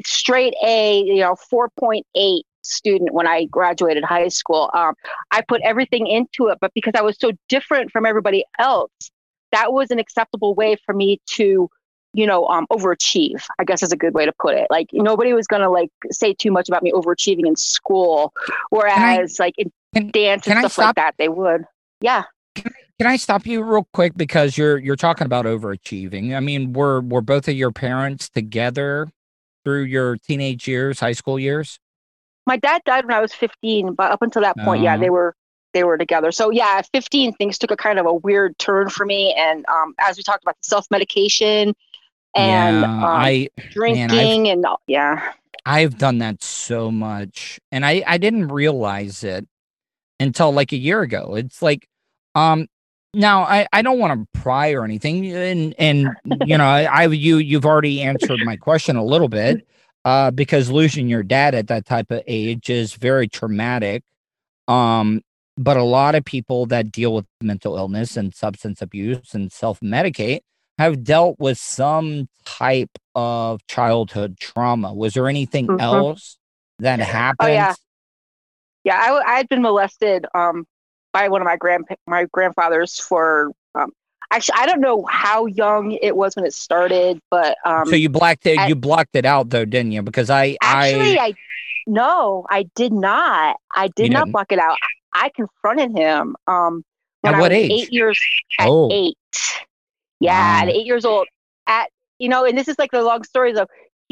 straight 0.05 0.53
A, 0.65 1.01
you 1.01 1.19
know, 1.19 1.35
4.8 1.51 2.41
student 2.63 3.13
when 3.13 3.27
I 3.27 3.45
graduated 3.45 4.03
high 4.03 4.27
school. 4.27 4.69
Um, 4.73 4.93
I 5.31 5.41
put 5.41 5.61
everything 5.63 6.07
into 6.07 6.47
it, 6.47 6.57
but 6.61 6.71
because 6.73 6.93
I 6.95 7.01
was 7.01 7.17
so 7.19 7.31
different 7.49 7.91
from 7.91 8.05
everybody 8.05 8.45
else, 8.59 8.91
that 9.51 9.73
was 9.73 9.91
an 9.91 9.99
acceptable 9.99 10.53
way 10.53 10.77
for 10.85 10.93
me 10.93 11.19
to, 11.31 11.69
you 12.13 12.27
know, 12.27 12.47
um, 12.47 12.65
overachieve. 12.71 13.43
I 13.59 13.63
guess 13.63 13.83
is 13.83 13.91
a 13.91 13.97
good 13.97 14.13
way 14.13 14.25
to 14.25 14.33
put 14.39 14.55
it. 14.55 14.67
Like 14.69 14.89
nobody 14.93 15.33
was 15.33 15.47
gonna 15.47 15.69
like 15.69 15.91
say 16.11 16.33
too 16.33 16.51
much 16.51 16.69
about 16.69 16.83
me 16.83 16.91
overachieving 16.91 17.47
in 17.47 17.55
school, 17.55 18.33
whereas 18.69 19.39
like 19.39 19.55
in 19.57 19.71
can- 19.93 20.11
dance 20.11 20.43
can 20.43 20.57
and 20.57 20.71
stuff 20.71 20.85
like 20.85 20.95
that, 20.95 21.15
they 21.17 21.29
would. 21.29 21.65
Yeah. 21.99 22.23
Can 22.55 22.71
I 23.01 23.15
stop 23.17 23.45
you 23.47 23.63
real 23.63 23.87
quick 23.93 24.13
because 24.15 24.57
you're 24.57 24.77
you're 24.77 24.95
talking 24.95 25.25
about 25.25 25.45
overachieving? 25.45 26.35
I 26.35 26.39
mean, 26.39 26.73
were 26.73 27.01
were 27.01 27.21
both 27.21 27.47
of 27.47 27.55
your 27.55 27.71
parents 27.71 28.29
together 28.29 29.09
through 29.63 29.83
your 29.83 30.17
teenage 30.17 30.67
years, 30.67 30.99
high 30.99 31.13
school 31.13 31.39
years? 31.39 31.79
my 32.47 32.57
dad 32.57 32.81
died 32.85 33.05
when 33.05 33.13
I 33.15 33.21
was 33.21 33.31
15, 33.33 33.93
but 33.93 34.11
up 34.11 34.23
until 34.23 34.41
that 34.41 34.57
point, 34.57 34.81
yeah, 34.81 34.95
Oh. 34.95 34.99
they 34.99 35.11
were 35.11 35.35
they 35.73 35.83
were 35.83 35.95
together. 35.97 36.31
So 36.31 36.49
yeah, 36.49 36.73
at 36.77 36.89
15, 36.91 37.33
things 37.33 37.57
took 37.59 37.69
a 37.71 37.77
kind 37.77 37.99
of 37.99 38.05
a 38.07 38.13
weird 38.13 38.57
turn 38.57 38.89
for 38.89 39.05
me. 39.05 39.33
And 39.37 39.63
um, 39.67 39.93
as 39.99 40.17
we 40.17 40.23
talked 40.23 40.43
about 40.43 40.55
the 40.61 40.67
self 40.67 40.85
medication 40.89 41.75
and 42.35 42.81
yeah, 42.81 42.91
um, 42.91 43.03
I 43.03 43.47
drinking 43.69 44.49
and 44.49 44.65
all- 44.65 44.81
yeah, 44.87 45.33
I've 45.65 45.97
done 45.99 46.17
that 46.17 46.41
so 46.43 46.89
much 46.91 47.59
and 47.71 47.85
I 47.85 48.03
I 48.07 48.17
didn't 48.17 48.47
realize 48.47 49.23
it 49.23 49.47
until 50.19 50.51
like 50.51 50.71
a 50.71 50.77
year 50.77 51.01
ago. 51.03 51.35
It's 51.35 51.61
like 51.61 51.87
um 52.33 52.67
now 53.13 53.43
I 53.43 53.67
I 53.73 53.81
don't 53.81 53.99
want 53.99 54.19
to 54.33 54.39
pry 54.39 54.71
or 54.71 54.83
anything 54.85 55.31
and 55.31 55.75
and 55.77 56.09
you 56.45 56.57
know 56.57 56.65
I, 56.65 57.05
you 57.07 57.37
you've 57.37 57.65
already 57.65 58.01
answered 58.01 58.39
my 58.45 58.55
question 58.57 58.95
a 58.95 59.03
little 59.03 59.27
bit 59.27 59.67
uh 60.05 60.31
because 60.31 60.69
losing 60.71 61.07
your 61.09 61.23
dad 61.23 61.53
at 61.53 61.67
that 61.67 61.85
type 61.85 62.09
of 62.11 62.21
age 62.27 62.69
is 62.69 62.93
very 62.93 63.27
traumatic. 63.27 64.03
Um 64.67 65.21
but 65.57 65.75
a 65.77 65.83
lot 65.83 66.15
of 66.15 66.23
people 66.23 66.65
that 66.67 66.91
deal 66.91 67.13
with 67.13 67.25
mental 67.41 67.77
illness 67.77 68.15
and 68.15 68.33
substance 68.33 68.81
abuse 68.81 69.33
and 69.33 69.51
self-medicate 69.51 70.39
have 70.79 71.03
dealt 71.03 71.37
with 71.39 71.57
some 71.57 72.29
type 72.45 72.89
of 73.13 73.59
childhood 73.67 74.37
trauma. 74.39 74.93
Was 74.93 75.13
there 75.13 75.27
anything 75.27 75.67
Mhm. 75.67 75.81
else 75.81 76.37
that 76.79 76.99
happened? 76.99 77.49
Oh, 77.49 77.53
yeah. 77.53 77.75
yeah, 78.85 78.95
I, 78.97 79.33
I 79.33 79.37
had 79.37 79.49
been 79.49 79.61
molested 79.61 80.25
um, 80.33 80.65
by 81.13 81.27
one 81.29 81.41
of 81.41 81.45
my 81.45 81.57
grand 81.57 81.85
my 82.07 82.25
grandfathers 82.31 82.99
for. 82.99 83.51
Um, 83.75 83.91
Actually, 84.33 84.59
I 84.59 84.65
don't 84.65 84.79
know 84.79 85.03
how 85.09 85.45
young 85.45 85.91
it 85.91 86.15
was 86.15 86.37
when 86.37 86.45
it 86.45 86.53
started, 86.53 87.19
but 87.29 87.57
um, 87.65 87.85
so 87.85 87.97
you 87.97 88.07
blacked 88.07 88.45
it. 88.45 88.57
I- 88.57 88.67
you 88.67 88.75
blocked 88.75 89.13
it 89.17 89.25
out 89.25 89.49
though, 89.49 89.65
didn't 89.65 89.91
you? 89.91 90.01
Because 90.03 90.29
I, 90.29 90.55
actually, 90.61 91.19
I, 91.19 91.25
I, 91.25 91.33
no, 91.85 92.45
I 92.49 92.63
did 92.75 92.93
not. 92.93 93.57
I 93.75 93.89
did 93.89 94.09
not 94.13 94.19
didn't? 94.21 94.31
block 94.31 94.51
it 94.53 94.59
out. 94.59 94.77
I 95.13 95.31
confronted 95.35 95.91
him. 95.91 96.37
Um, 96.47 96.85
when 97.19 97.33
At 97.33 97.37
I 97.39 97.41
what 97.41 97.51
was 97.51 97.57
age? 97.57 97.71
Eight 97.71 97.91
years. 97.91 98.17
At 98.57 98.67
Oh. 98.69 98.87
eight. 98.89 99.17
Yeah, 100.21 100.31
Wow. 100.31 100.61
at 100.61 100.69
eight 100.69 100.85
years 100.85 101.03
old. 101.03 101.27
At 101.67 101.89
you 102.17 102.29
know, 102.29 102.45
and 102.45 102.57
this 102.57 102.69
is 102.69 102.79
like 102.79 102.91
the 102.91 103.01
long 103.03 103.23
story 103.25 103.51
though. 103.51 103.67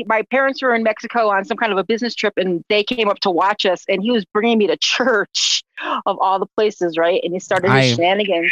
My 0.07 0.21
parents 0.23 0.61
were 0.61 0.73
in 0.75 0.83
Mexico 0.83 1.29
on 1.29 1.45
some 1.45 1.57
kind 1.57 1.71
of 1.71 1.77
a 1.77 1.83
business 1.83 2.15
trip, 2.15 2.33
and 2.37 2.63
they 2.69 2.83
came 2.83 3.07
up 3.09 3.19
to 3.21 3.29
watch 3.29 3.65
us. 3.65 3.83
And 3.87 4.01
he 4.01 4.11
was 4.11 4.25
bringing 4.25 4.57
me 4.57 4.67
to 4.67 4.77
church, 4.77 5.63
of 6.05 6.17
all 6.19 6.39
the 6.39 6.47
places, 6.55 6.97
right? 6.97 7.21
And 7.23 7.33
he 7.33 7.39
started 7.39 7.71
his 7.71 7.93
I- 7.93 7.95
shenanigans. 7.95 8.51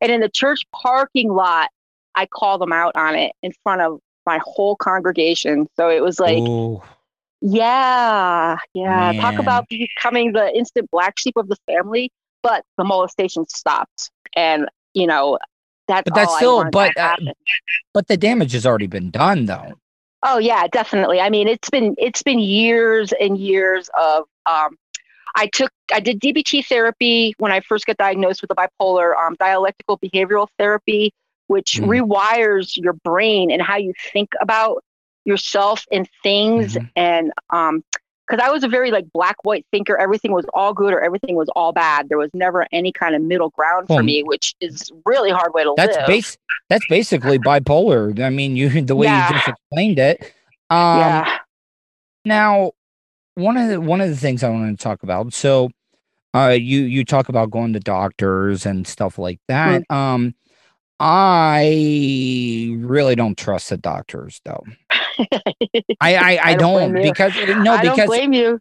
And 0.00 0.12
in 0.12 0.20
the 0.20 0.28
church 0.28 0.60
parking 0.72 1.32
lot, 1.32 1.68
I 2.14 2.26
called 2.26 2.62
him 2.62 2.72
out 2.72 2.94
on 2.96 3.14
it 3.16 3.32
in 3.42 3.52
front 3.62 3.80
of 3.82 3.98
my 4.26 4.38
whole 4.44 4.76
congregation. 4.76 5.66
So 5.76 5.88
it 5.88 6.02
was 6.02 6.20
like, 6.20 6.38
Ooh. 6.38 6.80
yeah, 7.40 8.56
yeah. 8.74 9.12
Talk 9.20 9.38
about 9.38 9.68
becoming 9.68 10.32
the 10.32 10.54
instant 10.56 10.90
black 10.90 11.18
sheep 11.18 11.36
of 11.36 11.48
the 11.48 11.56
family. 11.66 12.10
But 12.42 12.64
the 12.78 12.84
molestation 12.84 13.46
stopped, 13.48 14.10
and 14.34 14.66
you 14.94 15.06
know 15.06 15.38
that's 15.88 16.04
But 16.06 16.14
that's 16.14 16.36
still- 16.36 16.64
but, 16.70 16.96
uh, 16.96 17.16
but 17.92 18.06
the 18.06 18.16
damage 18.16 18.52
has 18.52 18.64
already 18.64 18.86
been 18.86 19.10
done 19.10 19.44
though. 19.44 19.74
Oh 20.22 20.38
yeah, 20.38 20.66
definitely. 20.68 21.20
I 21.20 21.30
mean, 21.30 21.48
it's 21.48 21.70
been 21.70 21.94
it's 21.98 22.22
been 22.22 22.38
years 22.38 23.12
and 23.18 23.36
years 23.38 23.88
of 23.98 24.24
um 24.46 24.76
I 25.36 25.46
took 25.46 25.70
I 25.92 26.00
did 26.00 26.20
DBT 26.20 26.62
therapy 26.62 27.34
when 27.38 27.52
I 27.52 27.60
first 27.60 27.86
got 27.86 27.96
diagnosed 27.96 28.42
with 28.42 28.48
the 28.48 28.54
bipolar, 28.56 29.16
um, 29.16 29.36
dialectical 29.38 29.98
behavioral 29.98 30.48
therapy, 30.58 31.12
which 31.48 31.78
Mhm. 31.78 31.84
rewires 31.84 32.76
your 32.76 32.94
brain 33.04 33.50
and 33.50 33.62
how 33.62 33.76
you 33.76 33.92
think 34.12 34.30
about 34.40 34.82
yourself 35.24 35.84
and 35.92 36.08
things 36.22 36.76
Mhm. 36.76 36.90
and 36.96 37.32
um 37.50 37.82
because 38.30 38.46
I 38.46 38.50
was 38.52 38.62
a 38.62 38.68
very 38.68 38.90
like 38.92 39.06
black 39.12 39.36
white 39.44 39.66
thinker. 39.72 39.96
Everything 39.98 40.32
was 40.32 40.44
all 40.54 40.72
good 40.72 40.92
or 40.92 41.00
everything 41.00 41.34
was 41.34 41.48
all 41.56 41.72
bad. 41.72 42.08
There 42.08 42.18
was 42.18 42.30
never 42.32 42.66
any 42.72 42.92
kind 42.92 43.14
of 43.16 43.22
middle 43.22 43.50
ground 43.50 43.88
for 43.88 43.96
Well, 43.96 44.04
me, 44.04 44.22
which 44.22 44.54
is 44.60 44.90
really 45.04 45.30
hard 45.30 45.52
way 45.52 45.64
to 45.64 45.74
That's 45.76 45.96
live. 45.96 46.06
base. 46.06 46.38
That's 46.68 46.86
basically 46.88 47.38
bipolar. 47.38 48.18
I 48.22 48.30
mean, 48.30 48.54
you 48.56 48.68
the 48.82 48.94
way 48.94 49.06
Yeah. 49.06 49.28
you 49.28 49.34
just 49.34 49.48
explained 49.48 49.98
it. 49.98 50.22
Um, 50.70 50.98
yeah. 51.00 51.38
Now, 52.24 52.72
one 53.34 53.56
of 53.56 53.68
the 53.68 53.80
one 53.80 54.00
of 54.00 54.08
the 54.10 54.16
things 54.16 54.44
I 54.44 54.50
wanted 54.50 54.78
to 54.78 54.82
talk 54.82 55.02
about. 55.02 55.32
So, 55.32 55.70
uh, 56.34 56.56
you 56.58 56.82
you 56.82 57.04
talk 57.04 57.28
about 57.28 57.50
going 57.50 57.72
to 57.72 57.80
doctors 57.80 58.64
and 58.66 58.86
stuff 58.86 59.18
like 59.18 59.40
that. 59.48 59.82
Mm. 59.90 59.94
Um, 59.94 60.34
I 61.00 62.76
really 62.78 63.16
don't 63.16 63.36
trust 63.36 63.70
the 63.70 63.76
doctors, 63.78 64.40
though. 64.44 64.62
I 66.00 66.16
I, 66.16 66.40
I, 66.42 66.54
don't 66.54 66.60
don't 66.60 66.92
blame 66.92 66.96
you. 66.96 67.12
because 67.12 67.34
no 67.58 67.74
I 67.74 67.82
don't 67.84 67.94
because 67.96 68.08
blame 68.08 68.32
you. 68.32 68.60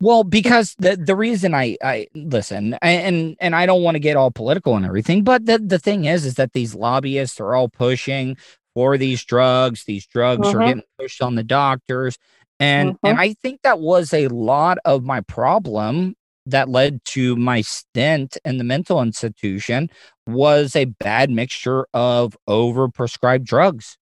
well, 0.00 0.24
because 0.24 0.74
the 0.78 0.96
the 0.96 1.16
reason 1.16 1.54
I 1.54 1.76
I 1.82 2.06
listen 2.14 2.74
and 2.82 3.36
and 3.40 3.54
I 3.56 3.66
don't 3.66 3.82
want 3.82 3.94
to 3.96 4.00
get 4.00 4.16
all 4.16 4.30
political 4.30 4.76
and 4.76 4.84
everything, 4.86 5.24
but 5.24 5.46
the 5.46 5.58
the 5.58 5.78
thing 5.78 6.04
is 6.04 6.24
is 6.24 6.34
that 6.34 6.52
these 6.52 6.74
lobbyists 6.74 7.40
are 7.40 7.54
all 7.54 7.68
pushing 7.68 8.36
for 8.74 8.98
these 8.98 9.24
drugs. 9.24 9.84
These 9.84 10.06
drugs 10.06 10.52
are 10.54 10.58
Mhm. 10.60 10.66
getting 10.66 10.82
pushed 10.98 11.22
on 11.22 11.34
the 11.34 11.42
doctors, 11.44 12.18
and 12.60 12.96
and 13.02 13.18
I 13.18 13.34
think 13.34 13.62
that 13.62 13.80
was 13.80 14.12
a 14.12 14.28
lot 14.28 14.78
of 14.84 15.02
my 15.02 15.20
problem 15.22 16.14
that 16.46 16.68
led 16.68 17.04
to 17.04 17.34
my 17.36 17.60
stint 17.60 18.38
in 18.44 18.58
the 18.58 18.64
mental 18.64 19.02
institution 19.02 19.90
was 20.28 20.76
a 20.76 20.84
bad 20.84 21.30
mixture 21.30 21.86
of 21.92 22.36
overprescribed 22.48 23.44
drugs. 23.44 23.98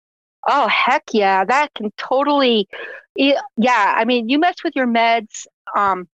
Oh 0.47 0.67
heck 0.67 1.03
yeah, 1.13 1.45
that 1.45 1.73
can 1.73 1.91
totally. 1.97 2.67
Yeah, 3.15 3.41
yeah, 3.57 3.93
I 3.95 4.05
mean, 4.05 4.29
you 4.29 4.39
mess 4.39 4.55
with 4.63 4.75
your 4.75 4.87
meds. 4.87 5.45
Um, 5.75 6.07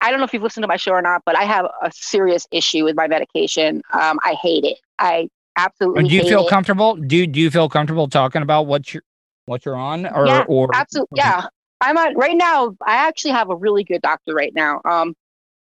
I 0.00 0.10
don't 0.10 0.18
know 0.18 0.24
if 0.24 0.32
you've 0.32 0.42
listened 0.42 0.64
to 0.64 0.68
my 0.68 0.76
show 0.76 0.92
or 0.92 1.02
not, 1.02 1.22
but 1.24 1.36
I 1.36 1.44
have 1.44 1.66
a 1.82 1.92
serious 1.94 2.46
issue 2.50 2.84
with 2.84 2.96
my 2.96 3.06
medication. 3.06 3.82
Um, 3.92 4.18
I 4.24 4.34
hate 4.40 4.64
it. 4.64 4.78
I 4.98 5.28
absolutely. 5.56 6.04
Do 6.04 6.14
you 6.14 6.22
hate 6.22 6.28
feel 6.28 6.46
it. 6.46 6.50
comfortable? 6.50 6.96
Do 6.96 7.26
do 7.26 7.40
you 7.40 7.50
feel 7.50 7.68
comfortable 7.68 8.08
talking 8.08 8.42
about 8.42 8.66
what 8.66 8.92
you're 8.92 9.04
what 9.44 9.64
you're 9.64 9.76
on 9.76 10.06
or 10.06 10.26
Yeah, 10.26 10.44
or 10.48 10.70
Absolutely. 10.74 11.16
Yeah, 11.16 11.46
I'm 11.80 11.96
on 11.96 12.16
right 12.16 12.36
now. 12.36 12.76
I 12.84 12.94
actually 12.94 13.32
have 13.32 13.50
a 13.50 13.56
really 13.56 13.84
good 13.84 14.02
doctor 14.02 14.34
right 14.34 14.54
now. 14.54 14.80
Um, 14.84 15.14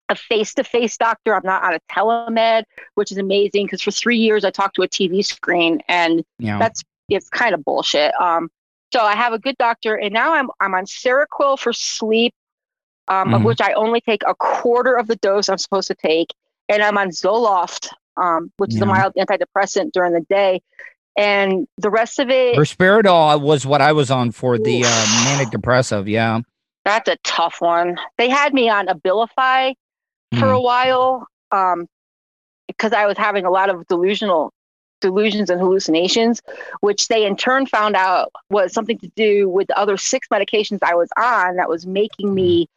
a 0.09 0.15
face-to-face 0.15 0.97
doctor. 0.97 1.33
I'm 1.33 1.45
not 1.45 1.63
on 1.63 1.73
a 1.75 1.79
telemed, 1.91 2.63
which 2.95 3.11
is 3.11 3.17
amazing 3.17 3.65
because 3.65 3.81
for 3.81 3.91
three 3.91 4.17
years 4.17 4.43
I 4.43 4.51
talked 4.51 4.75
to 4.75 4.81
a 4.81 4.87
TV 4.87 5.23
screen, 5.25 5.81
and 5.87 6.23
know 6.39 6.59
that's 6.59 6.83
it's 7.09 7.29
kind 7.29 7.53
of 7.53 7.63
bullshit. 7.63 8.13
Um, 8.19 8.49
so 8.93 9.01
I 9.01 9.15
have 9.15 9.33
a 9.33 9.39
good 9.39 9.57
doctor, 9.57 9.95
and 9.95 10.13
now 10.13 10.33
I'm 10.33 10.49
I'm 10.59 10.73
on 10.73 10.85
Seroquel 10.85 11.57
for 11.57 11.73
sleep, 11.73 12.33
um, 13.07 13.33
of 13.33 13.41
Mhm. 13.41 13.45
which 13.45 13.61
I 13.61 13.73
only 13.73 14.01
take 14.01 14.21
a 14.27 14.35
quarter 14.35 14.95
of 14.95 15.07
the 15.07 15.15
dose 15.17 15.49
I'm 15.49 15.57
supposed 15.57 15.87
to 15.87 15.95
take, 15.95 16.29
and 16.69 16.83
I'm 16.83 16.97
on 16.97 17.09
Zoloft, 17.09 17.89
um, 18.17 18.51
which 18.57 18.73
is 18.75 18.81
a 18.81 18.85
mild 18.85 19.13
antidepressant 19.17 19.91
during 19.93 20.13
the 20.13 20.21
day, 20.29 20.61
and 21.17 21.67
the 21.77 21.89
rest 21.89 22.19
of 22.19 22.29
it 22.29 22.55
Risperidol 22.57 23.41
was 23.41 23.65
what 23.65 23.81
I 23.81 23.91
was 23.93 24.11
on 24.11 24.31
for 24.31 24.57
the 24.57 24.83
uh, 24.85 25.05
manic 25.25 25.49
depressive. 25.51 26.07
Yeah. 26.07 26.41
that's 26.85 27.07
a 27.07 27.15
tough 27.23 27.61
one. 27.61 27.97
They 28.17 28.27
had 28.27 28.53
me 28.53 28.67
on 28.69 28.87
Abilify 28.87 29.73
for 30.37 30.47
Mhm. 30.47 30.55
a 30.57 30.61
while, 30.61 31.27
um, 31.51 31.87
because 32.67 32.91
I 32.91 33.05
was 33.05 33.17
having 33.17 33.45
a 33.45 33.49
lot 33.49 33.69
of 33.69 33.87
delusional 33.87 34.51
delusions 35.03 35.51
and 35.51 35.59
hallucinations, 35.59 36.41
which 36.79 37.09
they 37.09 37.25
in 37.25 37.35
turn 37.35 37.67
found 37.67 37.95
out 37.95 38.31
was 38.49 38.73
something 38.73 38.97
to 38.99 39.11
do 39.15 39.47
with 39.47 39.67
the 39.67 39.77
other 39.77 39.97
six 39.97 40.29
medications 40.29 40.79
I 40.81 40.95
was 40.95 41.09
on 41.17 41.57
that 41.57 41.69
was 41.69 41.85
making 41.85 42.33
me 42.33 42.67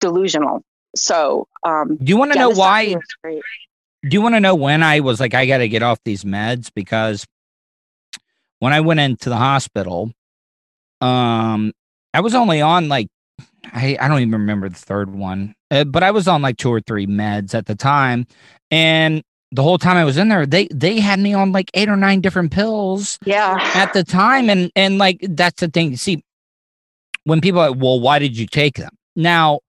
delusional. 0.00 0.62
So, 0.94 1.48
um, 1.64 1.96
Do 1.96 2.04
you 2.04 2.18
want 2.18 2.32
to 2.32 2.38
yeah, 2.38 2.48
know 2.48 2.50
why? 2.50 2.94
Do 3.24 3.40
you 4.10 4.20
want 4.20 4.34
to 4.34 4.40
know 4.40 4.54
when 4.54 4.82
I 4.82 5.00
was 5.00 5.18
like, 5.18 5.32
I 5.32 5.46
got 5.46 5.58
to 5.58 5.68
get 5.68 5.82
off 5.82 5.98
these 6.04 6.24
meds? 6.24 6.70
Because 6.74 7.26
when 8.58 8.72
I 8.72 8.80
went 8.80 9.00
into 9.00 9.30
the 9.30 9.36
hospital, 9.36 10.12
um, 11.00 11.72
I 12.12 12.20
was 12.20 12.34
only 12.34 12.60
on 12.60 12.88
like, 12.88 13.08
I, 13.64 13.96
I 13.98 14.08
don't 14.08 14.20
even 14.20 14.32
remember 14.32 14.68
the 14.68 14.74
third 14.74 15.10
one, 15.10 15.54
uh, 15.70 15.84
but 15.84 16.02
I 16.02 16.10
was 16.10 16.28
on 16.28 16.42
like 16.42 16.58
two 16.58 16.70
or 16.70 16.80
three 16.80 17.06
meds 17.06 17.54
at 17.54 17.66
the 17.66 17.74
time. 17.74 18.26
And 18.70 19.22
the 19.52 19.62
whole 19.62 19.78
time 19.78 19.96
I 19.96 20.04
was 20.04 20.16
in 20.16 20.28
there, 20.28 20.46
they, 20.46 20.66
they 20.72 20.98
had 20.98 21.20
me 21.20 21.34
on 21.34 21.52
like 21.52 21.70
eight 21.74 21.88
or 21.88 21.96
nine 21.96 22.20
different 22.20 22.50
pills. 22.52 23.18
Yeah. 23.24 23.58
at 23.74 23.92
the 23.92 24.02
time 24.02 24.48
and 24.50 24.70
and 24.74 24.98
like 24.98 25.18
that's 25.30 25.60
the 25.60 25.68
thing 25.68 25.96
see 25.96 26.24
when 27.24 27.40
people 27.40 27.60
are 27.60 27.70
like 27.70 27.80
well 27.80 28.00
why 28.00 28.18
did 28.18 28.36
you 28.36 28.46
take 28.46 28.76
them 28.76 28.90
now 29.14 29.60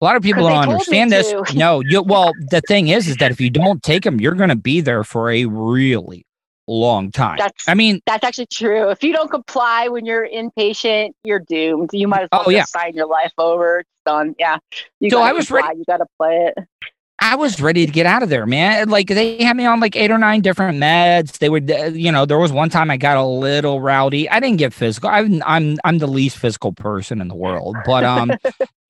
a 0.00 0.04
lot 0.04 0.16
of 0.16 0.22
people 0.22 0.46
don't 0.46 0.68
understand 0.68 1.10
this 1.10 1.32
no 1.54 1.80
you 1.80 2.02
well 2.02 2.32
the 2.50 2.60
thing 2.68 2.88
is 2.88 3.08
is 3.08 3.16
that 3.16 3.30
if 3.30 3.40
you 3.40 3.50
don't 3.50 3.82
take 3.82 4.04
them 4.04 4.20
you're 4.20 4.34
going 4.34 4.48
to 4.48 4.56
be 4.56 4.80
there 4.80 5.02
for 5.04 5.30
a 5.30 5.44
really 5.46 6.24
long 6.68 7.10
time 7.10 7.36
That's 7.38 7.68
i 7.68 7.74
mean 7.74 8.00
that's 8.06 8.22
actually 8.24 8.46
true. 8.52 8.90
If 8.90 9.02
you 9.02 9.12
don't 9.12 9.30
comply 9.30 9.88
when 9.88 10.06
you're 10.06 10.28
inpatient, 10.28 11.10
you're 11.24 11.40
doomed. 11.40 11.90
You 11.92 12.06
might 12.06 12.22
as 12.22 12.28
oh, 12.32 12.38
well 12.38 12.44
Oh, 12.48 12.50
yeah. 12.50 12.64
sign 12.64 12.94
your 12.94 13.06
life 13.06 13.32
over. 13.38 13.80
It's 13.80 13.88
done. 14.06 14.34
Yeah. 14.38 14.58
You 15.00 15.10
So 15.10 15.20
I 15.20 15.32
was 15.32 15.50
ready- 15.50 15.78
You 15.78 15.84
got 15.84 15.96
to 15.98 16.06
play 16.18 16.52
it. 16.56 16.64
I 17.22 17.36
was 17.36 17.60
ready 17.60 17.84
to 17.84 17.92
get 17.92 18.06
out 18.06 18.22
of 18.22 18.30
there, 18.30 18.46
man. 18.46 18.88
Like 18.88 19.08
they 19.08 19.42
had 19.42 19.56
me 19.56 19.66
on 19.66 19.78
like 19.78 19.94
eight 19.94 20.10
or 20.10 20.16
nine 20.16 20.40
different 20.40 20.78
meds. 20.78 21.38
They 21.38 21.50
would, 21.50 21.70
uh, 21.70 21.86
you 21.86 22.10
know, 22.10 22.24
there 22.24 22.38
was 22.38 22.50
one 22.50 22.70
time 22.70 22.90
I 22.90 22.96
got 22.96 23.18
a 23.18 23.24
little 23.24 23.80
rowdy. 23.80 24.28
I 24.30 24.40
didn't 24.40 24.56
get 24.58 24.72
physical. 24.72 25.10
I'm 25.10 25.42
I'm 25.44 25.76
I'm 25.84 25.98
the 25.98 26.06
least 26.06 26.38
physical 26.38 26.72
person 26.72 27.20
in 27.20 27.28
the 27.28 27.34
world, 27.34 27.76
but 27.84 28.04
um, 28.04 28.32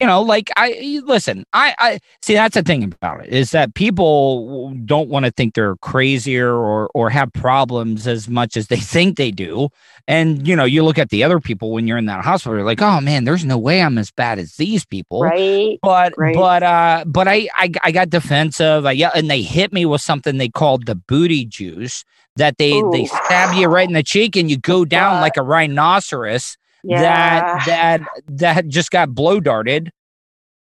you 0.00 0.06
know, 0.06 0.22
like 0.22 0.50
I 0.56 1.00
listen. 1.04 1.44
I 1.52 1.74
I 1.78 1.98
see 2.22 2.34
that's 2.34 2.54
the 2.54 2.62
thing 2.62 2.82
about 2.84 3.24
it 3.24 3.32
is 3.32 3.50
that 3.50 3.74
people 3.74 4.74
don't 4.84 5.08
want 5.08 5.26
to 5.26 5.30
think 5.30 5.54
they're 5.54 5.76
crazier 5.76 6.52
or 6.54 6.90
or 6.94 7.10
have 7.10 7.32
problems 7.32 8.06
as 8.06 8.28
much 8.28 8.56
as 8.56 8.68
they 8.68 8.76
think 8.94 9.16
they 9.16 9.30
do. 9.30 9.68
And 10.08 10.46
you 10.48 10.56
know, 10.56 10.64
you 10.64 10.82
look 10.82 10.98
at 10.98 11.10
the 11.10 11.22
other 11.22 11.38
people 11.40 11.72
when 11.72 11.86
you're 11.86 11.98
in 11.98 12.06
that 12.06 12.24
hospital, 12.24 12.56
you're 12.56 12.66
like, 12.66 12.82
oh 12.82 13.00
man, 13.00 13.24
there's 13.24 13.44
no 13.44 13.58
way 13.58 13.82
I'm 13.82 13.98
as 13.98 14.10
bad 14.10 14.38
as 14.38 14.56
these 14.56 14.84
people 14.84 15.22
Right. 15.22 15.78
but 15.82 16.14
Right. 16.16 16.34
but 16.34 16.62
uh 16.62 17.04
but 17.06 17.28
I, 17.28 17.48
I 17.56 17.70
I 17.84 17.92
got 17.92 18.10
defensive. 18.10 18.86
I 18.86 18.92
yeah, 18.92 19.10
and 19.14 19.30
they 19.30 19.42
hit 19.42 19.72
me 19.72 19.84
with 19.86 20.00
something 20.00 20.38
they 20.38 20.48
called 20.48 20.86
the 20.86 20.94
booty 20.94 21.44
juice 21.44 22.04
that 22.36 22.56
they 22.58 22.80
they 22.92 23.04
stab 23.04 23.54
you 23.54 23.66
right 23.68 23.86
in 23.88 23.94
the 23.94 24.02
cheek 24.02 24.36
and 24.36 24.50
you 24.50 24.56
go 24.56 24.84
down 24.84 25.16
But- 25.16 25.20
like 25.22 25.36
a 25.36 25.42
rhinoceros 25.42 26.56
Yeah. 26.84 27.00
that 27.02 27.66
that 27.66 28.00
that 28.28 28.68
just 28.68 28.90
got 28.90 29.14
blow 29.14 29.40
darted 29.40 29.90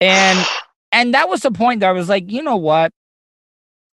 and 0.01 0.39
and 0.91 1.13
that 1.13 1.29
was 1.29 1.41
the 1.41 1.51
point 1.51 1.81
that 1.81 1.89
I 1.89 1.91
was 1.93 2.09
like, 2.09 2.31
you 2.31 2.41
know 2.41 2.57
what? 2.57 2.91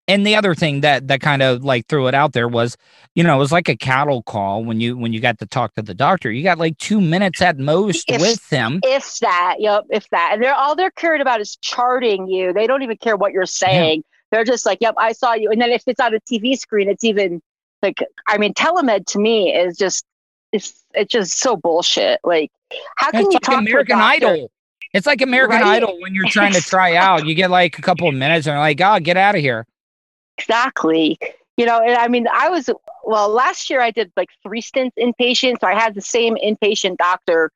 And 0.07 0.25
the 0.27 0.35
other 0.35 0.55
thing 0.55 0.81
that 0.81 1.07
that 1.07 1.21
kind 1.21 1.41
of 1.41 1.63
like 1.63 1.87
threw 1.87 2.07
it 2.07 2.13
out 2.15 2.33
there 2.33 2.47
was, 2.47 2.75
you 3.15 3.23
know, 3.23 3.35
it 3.35 3.39
was 3.39 3.51
like 3.51 3.69
a 3.69 3.77
cattle 3.77 4.23
call 4.23 4.63
when 4.63 4.81
you 4.81 4.97
when 4.97 5.13
you 5.13 5.21
got 5.21 5.37
to 5.39 5.45
talk 5.45 5.73
to 5.75 5.81
the 5.81 5.93
doctor. 5.93 6.29
You 6.31 6.43
got 6.43 6.57
like 6.57 6.77
two 6.79 6.99
minutes 6.99 7.41
at 7.41 7.57
most 7.57 8.09
If- 8.09 8.19
with 8.19 8.49
them. 8.49 8.81
if 8.83 9.19
that, 9.19 9.57
yep, 9.59 9.85
if 9.89 10.09
that. 10.09 10.31
And 10.33 10.43
they're 10.43 10.55
all 10.55 10.75
they're 10.75 10.91
cared 10.91 11.21
about 11.21 11.39
is 11.39 11.55
charting 11.61 12.27
you. 12.27 12.51
They 12.51 12.67
don't 12.67 12.81
even 12.81 12.97
care 12.97 13.15
what 13.15 13.31
you're 13.31 13.45
saying. 13.45 14.03
They're 14.31 14.43
just 14.43 14.65
like, 14.65 14.79
yep, 14.81 14.95
I 14.97 15.11
saw 15.13 15.33
you. 15.33 15.49
And 15.51 15.61
then 15.61 15.71
if 15.71 15.83
it's 15.87 15.99
on 15.99 16.13
a 16.13 16.19
TV 16.21 16.57
screen, 16.57 16.89
it's 16.89 17.03
even 17.03 17.41
Like, 17.81 17.99
I 18.27 18.37
mean, 18.37 18.53
telemed 18.53 19.05
to 19.07 19.19
me 19.19 19.53
is 19.53 19.77
just 19.77 20.03
it's 20.51 20.83
it's 20.93 21.11
just 21.11 21.39
so 21.39 21.55
bullshit. 21.55 22.19
Like, 22.23 22.51
how 22.97 23.11
can 23.11 23.21
it's 23.21 23.27
you 23.27 23.33
like 23.35 23.41
talk 23.41 23.59
American? 23.59 23.99
Idol. 23.99 24.51
It's 24.93 25.07
like 25.07 25.21
American 25.21 25.61
Right? 25.61 25.77
Idol 25.83 25.97
when 26.01 26.13
you're 26.13 26.27
trying 26.29 26.53
to 26.53 26.61
try 26.69 26.95
out. 26.95 27.25
You 27.25 27.33
get 27.35 27.49
like 27.49 27.79
a 27.79 27.81
couple 27.81 28.07
of 28.09 28.13
minutes 28.15 28.45
and 28.45 28.53
they're 28.53 28.59
like, 28.59 28.81
oh, 28.81 28.99
get 28.99 29.15
out 29.17 29.35
of 29.35 29.41
here. 29.41 29.65
Exactly. 30.37 31.17
You 31.57 31.65
know, 31.65 31.79
and 31.79 31.95
I 31.97 32.07
mean, 32.07 32.27
I 32.33 32.49
was 32.49 32.69
well 33.03 33.29
last 33.29 33.69
year. 33.69 33.81
I 33.81 33.91
did 33.91 34.11
like 34.17 34.29
three 34.43 34.61
stints 34.61 34.95
inpatient, 34.97 35.57
so 35.61 35.67
I 35.67 35.75
had 35.75 35.93
the 35.93 36.01
same 36.01 36.35
inpatient 36.35 36.97
doctor 36.97 37.51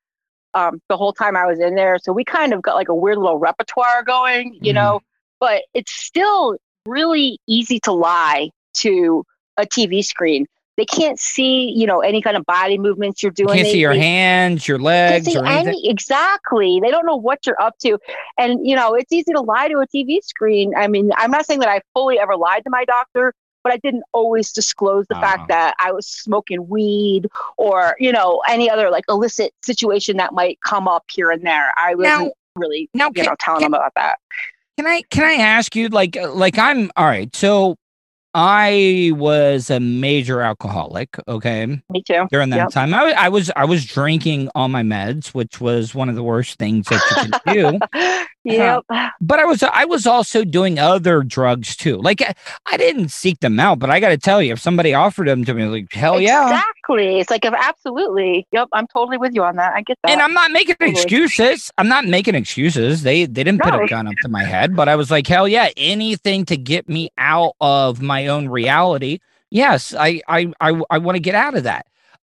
um, 0.53 0.81
the 0.89 0.95
whole 0.97 1.11
time 1.11 1.35
I 1.35 1.45
was 1.45 1.59
in 1.59 1.75
there. 1.75 1.97
So 2.01 2.13
we 2.13 2.23
kind 2.23 2.53
of 2.53 2.61
got 2.61 2.75
like 2.75 2.87
a 2.89 2.95
weird 2.95 3.17
little 3.17 3.39
repertoire 3.39 4.03
going, 4.03 4.57
you 4.61 4.71
Mhm. 4.71 4.75
know. 4.75 4.99
But 5.39 5.63
it's 5.73 5.91
still 5.91 6.55
really 6.85 7.39
easy 7.47 7.79
to 7.81 7.91
lie 7.91 8.51
to 8.75 9.25
a 9.57 9.65
TV 9.65 10.01
screen. 10.03 10.45
They 10.77 10.85
can't 10.85 11.19
see, 11.19 11.71
you 11.75 11.87
know, 11.87 12.01
any 12.01 12.21
kind 12.21 12.35
of 12.35 12.45
body 12.45 12.77
movements 12.77 13.23
you're 13.23 13.31
You 13.37 13.45
doing. 13.45 13.55
can't 13.57 13.65
They- 13.67 13.71
see 13.73 13.79
your 13.79 13.93
they- 13.93 13.99
hands, 13.99 14.67
your 14.67 14.77
can't 14.77 14.83
legs, 14.85 15.25
see 15.25 15.37
or 15.37 15.45
anything. 15.45 15.67
any- 15.69 15.89
exactly. 15.89 16.79
They 16.81 16.91
don't 16.91 17.05
know 17.05 17.15
what 17.15 17.45
you're 17.45 17.61
up 17.61 17.77
to. 17.79 17.97
And, 18.37 18.65
you 18.67 18.75
know, 18.75 18.93
it's 18.93 19.11
easy 19.11 19.31
to 19.33 19.41
lie 19.41 19.67
to 19.69 19.79
a 19.79 19.87
TV 19.87 20.19
screen. 20.21 20.73
I 20.75 20.87
mean, 20.87 21.11
I'm 21.15 21.31
not 21.31 21.45
saying 21.45 21.59
that 21.61 21.69
I 21.69 21.81
fully 21.93 22.19
ever 22.19 22.35
lied 22.35 22.63
to 22.65 22.69
my 22.69 22.83
doctor, 22.85 23.33
but 23.63 23.71
I 23.73 23.77
didn't 23.77 24.03
always 24.13 24.51
disclose 24.51 25.05
the 25.09 25.15
Ah. 25.17 25.21
fact 25.21 25.47
that 25.47 25.75
I 25.79 25.91
was 25.91 26.07
smoking 26.07 26.67
weed 26.67 27.27
or, 27.57 27.95
you 27.99 28.11
know, 28.11 28.41
any 28.47 28.69
other 28.69 28.89
like 28.91 29.05
illicit 29.09 29.53
situation 29.63 30.17
that 30.17 30.33
might 30.33 30.59
come 30.61 30.87
up 30.87 31.05
here 31.11 31.31
and 31.31 31.41
there. 31.45 31.71
I 31.77 31.95
wasn't 31.95 32.25
Now- 32.25 32.31
really, 32.57 32.89
now 32.93 33.07
you 33.07 33.13
can- 33.13 33.25
know, 33.25 33.35
telling 33.39 33.61
can- 33.61 33.71
them 33.71 33.79
about 33.79 33.93
that. 33.95 34.19
Can 34.77 34.87
I 34.87 35.03
can 35.09 35.23
I 35.23 35.35
ask 35.35 35.73
you 35.73 35.87
like 35.87 36.17
uh, 36.17 36.31
like 36.33 36.57
I'm 36.59 36.91
all 36.97 37.05
right. 37.05 37.33
So 37.33 37.77
I 38.37 39.11
was 39.15 39.69
a 39.69 39.79
major 39.79 40.41
alcoholic. 40.41 41.17
Okay, 41.25 41.81
Me 41.89 42.03
too. 42.03 42.27
during 42.29 42.49
that 42.49 42.57
Yep. 42.57 42.69
time, 42.71 42.93
I, 42.93 43.13
I 43.17 43.29
was 43.29 43.49
I 43.55 43.63
was 43.65 43.85
drinking 43.85 44.49
on 44.55 44.71
my 44.71 44.83
meds, 44.83 45.27
which 45.27 45.61
was 45.61 45.95
one 45.95 46.09
of 46.09 46.15
the 46.15 46.23
worst 46.23 46.59
things 46.59 46.87
that 46.89 47.01
you 47.09 47.15
can 47.15 47.33
do. 47.45 47.79
yep. 48.45 48.83
But 49.21 49.39
I 49.39 49.45
was 49.45 49.63
I 49.63 49.85
was 49.85 50.05
also 50.05 50.43
doing 50.43 50.79
other 50.79 51.23
drugs 51.23 51.75
too. 51.75 51.97
Like 51.97 52.21
I, 52.21 52.33
I 52.71 52.77
didn't 52.77 53.09
seek 53.09 53.39
them 53.39 53.59
out, 53.59 53.79
but 53.79 53.89
I 53.89 53.99
got 53.99 54.09
to 54.09 54.17
tell 54.17 54.41
you, 54.41 54.53
if 54.53 54.59
somebody 54.59 54.93
offered 54.93 55.27
them 55.27 55.43
to 55.45 55.53
me, 55.53 55.65
like 55.65 55.91
hell 55.91 56.21
yeah. 56.21 56.43
Exactly. 56.43 57.19
It's 57.19 57.29
like, 57.29 57.45
if 57.45 57.53
absolutely. 57.53 58.47
Yep. 58.51 58.69
I'm 58.73 58.87
totally 58.87 59.17
with 59.17 59.33
you 59.33 59.43
on 59.43 59.55
that. 59.55 59.73
I 59.73 59.81
get 59.81 59.97
that. 60.03 60.11
And 60.11 60.21
I'm 60.21 60.33
not 60.33 60.51
making 60.51 60.75
Totally. 60.75 60.91
excuses. 60.91 61.71
I'm 61.77 61.87
not 61.87 62.05
making 62.05 62.35
excuses. 62.35 63.03
They 63.03 63.25
they 63.25 63.43
didn't 63.43 63.61
put 63.61 63.73
a 63.73 63.87
gun 63.87 64.07
up 64.07 64.15
to 64.21 64.29
my 64.29 64.43
head, 64.43 64.75
but 64.75 64.87
I 64.87 64.95
was 64.95 65.09
like, 65.11 65.27
hell 65.27 65.47
yeah, 65.47 65.69
anything 65.75 66.45
to 66.45 66.57
get 66.57 66.87
me 66.87 67.09
out 67.17 67.53
of 67.59 68.01
my 68.01 68.27
own 68.27 68.47
reality. 68.49 69.19
Yes, 69.49 69.93
I 69.97 70.21
I 70.27 70.51
I, 70.61 70.81
I 70.89 70.97
want 70.99 71.15
to 71.15 71.21
get 71.21 71.35
out 71.35 71.55
of 71.55 71.63
that. 71.63 71.87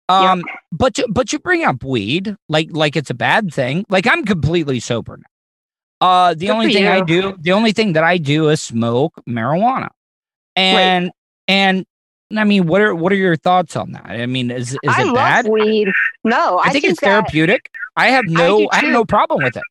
Um, 0.08 0.44
but 0.70 0.98
you, 0.98 1.06
but 1.08 1.32
you 1.32 1.38
bring 1.40 1.64
up 1.64 1.82
weed 1.82 2.36
like 2.48 2.68
like 2.70 2.96
it's 2.96 3.10
a 3.10 3.14
bad 3.14 3.52
thing. 3.52 3.84
Like 3.88 4.06
I'm 4.06 4.24
completely 4.24 4.80
sober 4.80 5.16
now. 5.16 5.24
Uh, 6.00 6.34
the 6.34 6.46
Good 6.46 6.50
only 6.52 6.72
thing 6.72 6.86
I 6.86 7.00
do, 7.00 7.34
the 7.38 7.52
only 7.52 7.72
thing 7.72 7.94
that 7.94 8.04
I 8.04 8.18
do 8.18 8.48
is 8.50 8.60
smoke 8.60 9.14
marijuana, 9.28 9.88
and 10.54 11.10
and 11.48 11.86
I 12.36 12.44
mean, 12.44 12.66
what 12.66 12.80
are 12.82 12.94
what 12.94 13.12
are 13.12 13.16
your 13.16 13.36
thoughts 13.36 13.76
on 13.76 13.92
that? 13.92 14.04
I 14.06 14.26
mean, 14.26 14.50
is 14.50 14.72
is 14.72 14.78
I 14.86 15.02
it 15.02 15.06
love 15.06 15.14
bad? 15.14 15.48
weed. 15.48 15.88
No, 16.24 16.58
I 16.62 16.70
think 16.70 16.84
it's 16.84 17.00
that- 17.00 17.06
therapeutic. 17.06 17.70
I 17.96 18.08
have 18.08 18.26
no 18.26 18.58
do 18.58 18.68
I, 18.72 18.76
have 18.80 18.92
no 18.92 19.04
problem 19.06 19.42
with 19.42 19.56
it. 19.56 19.62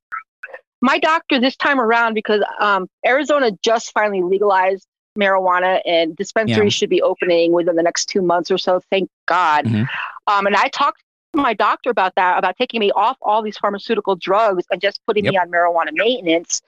my 0.81 0.97
doctor 0.97 1.39
this 1.39 1.55
time 1.55 1.79
around 1.79 2.15
because 2.15 2.41
um, 2.59 2.87
Arizona 3.05 3.51
just 3.61 3.91
finally 3.91 4.23
legalized 4.23 4.87
marijuana 5.17 5.79
and 5.85 6.15
dispensaries 6.15 6.73
Yeah. 6.73 6.77
should 6.77 6.89
be 6.89 7.01
opening 7.03 7.51
within 7.53 7.75
the 7.75 7.83
next 7.83 8.07
two 8.07 8.21
months 8.23 8.49
or 8.49 8.57
so. 8.57 8.81
Thank 8.89 9.09
God. 9.27 9.65
Mhm. 9.65 9.87
Um, 10.27 10.47
and 10.47 10.55
I 10.55 10.67
talked 10.69 11.01
my 11.41 11.53
doctor 11.53 11.89
about 11.89 12.15
that, 12.15 12.37
about 12.37 12.57
taking 12.57 12.79
me 12.79 12.91
off 12.91 13.17
all 13.21 13.41
these 13.41 13.57
pharmaceutical 13.57 14.15
drugs 14.15 14.65
and 14.71 14.81
just 14.81 14.99
putting 15.05 15.25
me 15.25 15.37
on 15.37 15.49
marijuana 15.49 15.89
maintenance. 15.91 16.61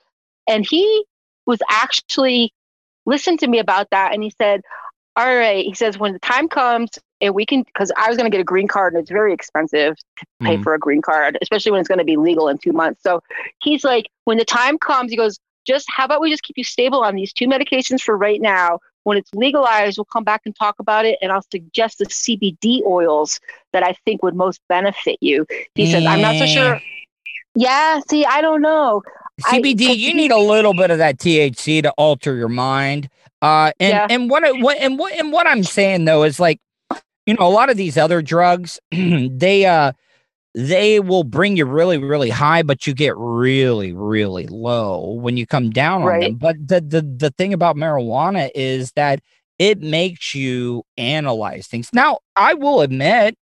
And 0.47 0.65
he 0.65 1.05
was 1.45 1.59
actually 1.69 2.53
listened 3.05 3.39
to 3.39 3.47
me 3.47 3.59
about 3.59 3.89
that, 3.91 4.13
and 4.13 4.23
he 4.23 4.29
said, 4.29 4.61
"All 5.15 5.35
right," 5.35 5.65
he 5.65 5.73
says, 5.73 5.97
"when 5.97 6.13
the 6.13 6.19
time 6.19 6.47
comes." 6.47 6.89
And 7.19 7.33
we 7.33 7.47
can, 7.47 7.63
because 7.63 7.91
I 7.97 8.09
was 8.09 8.17
going 8.17 8.29
to 8.29 8.35
get 8.35 8.41
a 8.41 8.43
green 8.43 8.67
card 8.67 8.93
and 8.93 9.01
it's 9.01 9.09
very 9.09 9.33
expensive 9.33 9.97
to 10.17 10.25
pay 10.43 10.57
Mhm. 10.57 10.63
for 10.63 10.75
a 10.75 10.79
green 10.79 11.01
card, 11.01 11.35
especially 11.41 11.71
when 11.71 11.79
it's 11.81 11.87
going 11.87 11.97
to 11.97 12.05
be 12.05 12.15
legal 12.15 12.47
in 12.47 12.59
two 12.59 12.73
months. 12.73 13.01
So 13.01 13.23
he's 13.63 13.83
like, 13.83 14.07
when 14.25 14.37
the 14.37 14.45
time 14.45 14.77
comes, 14.77 15.09
he 15.09 15.17
goes, 15.17 15.39
just 15.65 15.87
how 15.89 16.05
about 16.05 16.21
we 16.21 16.29
just 16.29 16.43
keep 16.43 16.59
you 16.59 16.63
stable 16.63 17.03
on 17.03 17.15
these 17.15 17.33
two 17.33 17.47
medications 17.47 18.01
for 18.01 18.15
right 18.15 18.39
now? 18.39 18.77
When 19.07 19.17
it's 19.17 19.33
legalized, 19.33 19.97
we'll 19.97 20.03
come 20.03 20.25
back 20.25 20.41
and 20.43 20.53
talk 20.53 20.75
about 20.79 21.05
it, 21.05 21.17
and 21.21 21.31
I'll 21.31 21.45
suggest 21.49 21.99
the 21.99 22.07
CBD 22.07 22.81
oils 22.85 23.39
that 23.71 23.81
I 23.81 23.93
think 24.03 24.21
would 24.21 24.35
most 24.35 24.59
benefit 24.67 25.15
you. 25.21 25.45
He 25.75 25.89
says, 25.89 26.05
I'm 26.05 26.19
not 26.19 26.35
so 26.35 26.45
sure. 26.45 26.81
Yeah, 27.55 28.01
see, 28.09 28.25
I 28.25 28.41
don't 28.41 28.61
know. 28.61 29.01
I- 29.45 29.59
you 29.59 30.13
need 30.13 30.31
a 30.31 30.37
little 30.37 30.73
bit 30.73 30.91
of 30.91 30.97
that 30.97 31.19
THC 31.19 31.81
to 31.83 31.91
alter 31.91 32.35
your 32.35 32.49
mind. 32.49 33.07
Uh, 33.41 33.71
and 33.79 33.91
Yeah. 33.93 34.07
and 34.09 34.29
what 34.29 34.43
I- 34.43 34.51
what 34.51 34.77
and 34.77 34.99
what 34.99 35.13
and 35.13 35.31
what 35.31 35.47
I'm 35.47 35.63
saying 35.63 36.03
though 36.03 36.23
is 36.23 36.37
like, 36.37 36.59
you 37.25 37.33
know, 37.33 37.47
a 37.47 37.49
lot 37.49 37.69
of 37.69 37.77
these 37.77 37.97
other 37.97 38.21
drugs, 38.21 38.77
they 38.91 39.65
uh 39.65 39.93
they 40.53 40.99
will 40.99 41.23
bring 41.23 41.57
you 41.57 41.65
really 41.65 41.97
really 41.97 42.29
high, 42.29 42.63
but 42.63 42.87
you 42.87 42.93
get 42.93 43.15
really 43.17 43.93
really 43.93 44.47
low 44.47 45.13
when 45.13 45.37
you 45.37 45.45
come 45.45 45.69
down 45.69 46.03
on 46.03 46.19
them. 46.19 46.35
But 46.35 46.55
the 46.67 46.81
the 46.81 47.01
the 47.01 47.31
thing 47.31 47.53
about 47.53 47.75
marijuana 47.75 48.49
is 48.55 48.91
that 48.93 49.19
it 49.59 49.79
makes 49.81 50.35
you 50.35 50.83
analyze 50.97 51.67
things. 51.67 51.89
Now, 51.93 52.19
I 52.35 52.53
will 52.53 52.81
admit, 52.81 53.35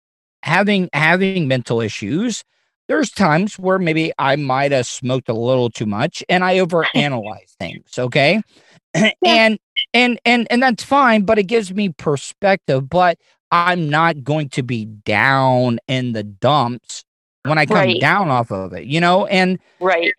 having 0.43 0.89
having 0.93 1.47
mental 1.47 1.81
issues 1.81 2.43
there's 2.87 3.11
times 3.11 3.57
where 3.57 3.79
maybe 3.79 4.11
I 4.19 4.35
might 4.35 4.71
have 4.71 4.85
smoked 4.85 5.29
a 5.29 5.33
little 5.33 5.69
too 5.69 5.85
much 5.85 6.23
and 6.29 6.43
I 6.43 6.57
overanalyze 6.59 7.55
things, 7.59 7.97
okay? 7.97 8.41
and 9.25 9.57
and 9.93 10.19
and 10.25 10.47
and 10.49 10.61
that's 10.61 10.83
fine, 10.83 11.23
but 11.23 11.39
it 11.39 11.43
gives 11.43 11.73
me 11.73 11.89
perspective, 11.89 12.89
but 12.89 13.17
I'm 13.53 13.87
not 13.89 14.23
going 14.23 14.49
to 14.49 14.63
be 14.63 14.85
down 14.85 15.79
in 15.87 16.13
the 16.13 16.23
dumps 16.23 17.05
when 17.45 17.59
I 17.59 17.65
come 17.67 17.75
Right. 17.75 17.99
down 17.99 18.29
off 18.29 18.51
of 18.51 18.73
it, 18.73 18.85
you 18.85 18.99
know? 18.99 19.27
And 19.27 19.59
Right. 19.79 20.13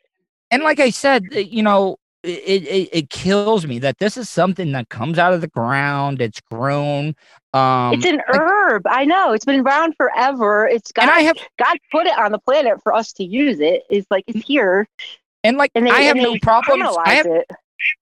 and 0.52 0.62
like 0.62 0.78
I 0.78 0.90
said, 0.90 1.24
uh, 1.34 1.40
you 1.40 1.62
know, 1.62 1.96
it, 2.22 2.62
it 2.64 2.88
it 2.92 3.10
kills 3.10 3.66
me 3.66 3.78
that 3.80 3.98
this 3.98 4.16
is 4.16 4.30
something 4.30 4.72
that 4.72 4.88
comes 4.88 5.18
out 5.18 5.32
of 5.32 5.40
the 5.40 5.48
ground, 5.48 6.22
it's 6.22 6.40
grown. 6.40 7.14
Um 7.52 7.94
it's 7.94 8.06
an 8.06 8.20
herb. 8.28 8.86
I 8.86 9.04
know. 9.04 9.32
It's 9.32 9.44
been 9.44 9.60
around 9.60 9.94
forever. 9.96 10.66
It's 10.68 10.92
God, 10.92 11.02
and 11.02 11.10
I 11.10 11.20
have 11.22 11.36
God 11.58 11.76
put 11.90 12.06
it 12.06 12.16
on 12.16 12.32
the 12.32 12.38
planet 12.38 12.80
for 12.82 12.94
us 12.94 13.12
to 13.14 13.24
use 13.24 13.60
it. 13.60 13.82
It's 13.90 14.06
like 14.10 14.24
it's 14.28 14.46
here. 14.46 14.86
and 15.42 15.56
like 15.56 15.72
And 15.74 15.86
they, 15.86 15.90
I 15.90 16.02
have 16.02 16.16
no 16.16 16.38
problems. 16.38 16.96
I 17.04 17.14
have 17.14 17.26
it. 17.26 17.50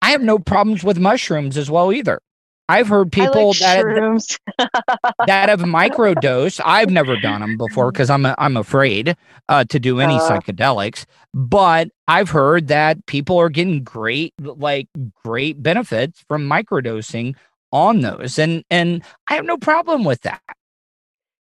I 0.03 0.11
have 0.11 0.23
no 0.23 0.39
problems 0.39 0.85
with 0.85 0.99
mushrooms 0.99 1.57
as 1.57 1.71
well 1.71 1.93
either. 1.93 2.21
I've 2.69 2.89
heard 2.89 3.13
people 3.13 3.49
like 3.49 3.59
that 3.59 4.39
that 5.27 5.49
have 5.49 5.61
microdosed. 5.61 6.61
I've 6.65 6.91
never 6.91 7.17
done 7.17 7.41
them 7.41 7.57
before 7.57 7.93
because 7.93 8.11
I'm 8.11 8.27
I'm 8.27 8.57
afraid 8.57 9.17
uh, 9.49 9.65
to 9.65 9.79
do 9.81 10.01
any 10.01 10.17
Uh. 10.17 10.21
psychedelics. 10.21 11.05
But 11.35 11.89
I've 12.09 12.31
heard 12.31 12.69
that 12.69 13.05
people 13.07 13.39
are 13.39 13.49
getting 13.49 13.83
great 13.85 14.35
like 14.39 14.89
great 15.25 15.63
benefits 15.63 16.25
from 16.29 16.49
microdosing 16.49 17.35
on 17.73 18.01
those, 18.01 18.39
and 18.39 18.65
and 18.71 19.03
I 19.29 19.35
have 19.35 19.45
no 19.45 19.57
problem 19.59 20.05
with 20.05 20.23
that. 20.23 20.41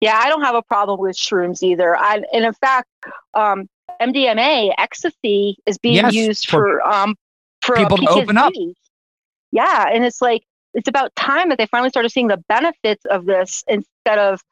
Yeah, 0.01 0.19
I 0.23 0.29
don't 0.29 0.43
have 0.43 0.55
a 0.55 0.63
problem 0.63 1.01
with 1.01 1.17
shrooms 1.17 1.63
either. 1.63 1.97
I, 1.97 2.23
and 2.33 2.45
in 2.45 2.53
fact, 2.53 2.89
um, 3.35 3.69
MDMA, 4.01 4.73
ecstasy, 4.79 5.57
is 5.67 5.77
being 5.79 5.97
Yes, 5.97 6.15
used 6.15 6.49
for 6.49 6.81
for 6.81 6.87
um, 6.87 7.17
for 7.63 7.77
people 7.77 7.97
to 7.99 8.09
open 8.11 8.39
up. 8.39 8.53
Yeah, 9.51 9.89
and 9.93 10.05
it's 10.05 10.23
like 10.23 10.43
it's 10.75 10.89
about 10.89 11.15
time 11.17 11.49
that 11.49 11.59
they 11.59 11.67
finally 11.67 11.91
started 11.91 12.11
seeing 12.11 12.29
the 12.29 12.43
benefits 12.49 13.05
of 13.07 13.27
this 13.27 13.65
instead 13.69 14.19
of, 14.19 14.43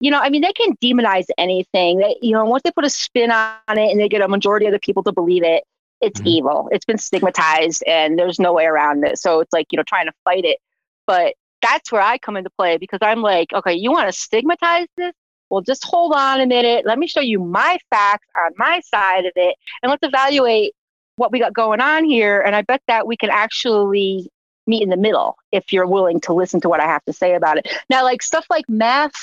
you 0.00 0.10
know, 0.10 0.20
I 0.20 0.28
mean, 0.30 0.42
they 0.42 0.52
can 0.52 0.76
demonize 0.76 1.26
anything. 1.38 1.98
They, 1.98 2.16
you 2.20 2.32
know, 2.32 2.44
once 2.44 2.62
they 2.62 2.70
put 2.70 2.84
a 2.84 2.90
spin 2.90 3.30
on 3.30 3.56
it 3.68 3.90
and 3.90 4.00
they 4.00 4.08
get 4.08 4.20
a 4.22 4.28
majority 4.28 4.66
of 4.66 4.72
the 4.72 4.78
people 4.78 5.02
to 5.04 5.12
believe 5.12 5.42
it, 5.44 5.64
it's 6.00 6.20
Mhm. 6.20 6.26
evil. 6.26 6.68
It's 6.72 6.84
been 6.84 6.98
stigmatized, 6.98 7.82
and 7.86 8.18
there's 8.18 8.38
no 8.38 8.52
way 8.52 8.66
around 8.66 9.04
it. 9.06 9.18
So 9.18 9.40
it's 9.40 9.52
like 9.52 9.66
you 9.72 9.76
know, 9.76 9.82
trying 9.82 10.06
to 10.06 10.12
fight 10.24 10.44
it, 10.44 10.58
but 11.06 11.34
that's 11.62 11.90
where 11.90 12.02
I 12.02 12.18
come 12.18 12.36
into 12.36 12.50
play 12.50 12.76
because 12.76 12.98
I'm 13.00 13.22
like, 13.22 13.52
okay, 13.52 13.72
you 13.74 13.90
want 13.90 14.08
to 14.08 14.12
stigmatize 14.12 14.88
this? 14.96 15.14
Well, 15.48 15.62
just 15.62 15.84
hold 15.84 16.12
on 16.12 16.40
a 16.40 16.46
minute. 16.46 16.84
Let 16.84 16.98
me 16.98 17.06
show 17.06 17.20
you 17.20 17.38
my 17.38 17.78
facts 17.90 18.26
on 18.36 18.52
my 18.56 18.80
side 18.80 19.24
of 19.24 19.32
it, 19.36 19.56
and 19.82 19.90
let's 19.90 20.06
evaluate 20.06 20.74
what 21.16 21.32
we 21.32 21.38
got 21.38 21.54
going 21.54 21.80
on 21.80 22.04
here. 22.04 22.40
And 22.42 22.54
I 22.54 22.62
bet 22.62 22.82
that 22.88 23.06
we 23.06 23.16
can 23.16 23.30
actually 23.30 24.28
meet 24.66 24.82
in 24.82 24.88
the 24.90 24.96
middle 24.96 25.36
if 25.52 25.72
you're 25.72 25.86
willing 25.86 26.20
to 26.20 26.32
listen 26.32 26.60
to 26.62 26.68
what 26.68 26.80
I 26.80 26.84
have 26.86 27.04
to 27.04 27.12
say 27.12 27.34
about 27.34 27.58
it. 27.58 27.68
Now, 27.90 28.02
like 28.04 28.22
stuff 28.22 28.46
like 28.50 28.64
math. 28.68 29.14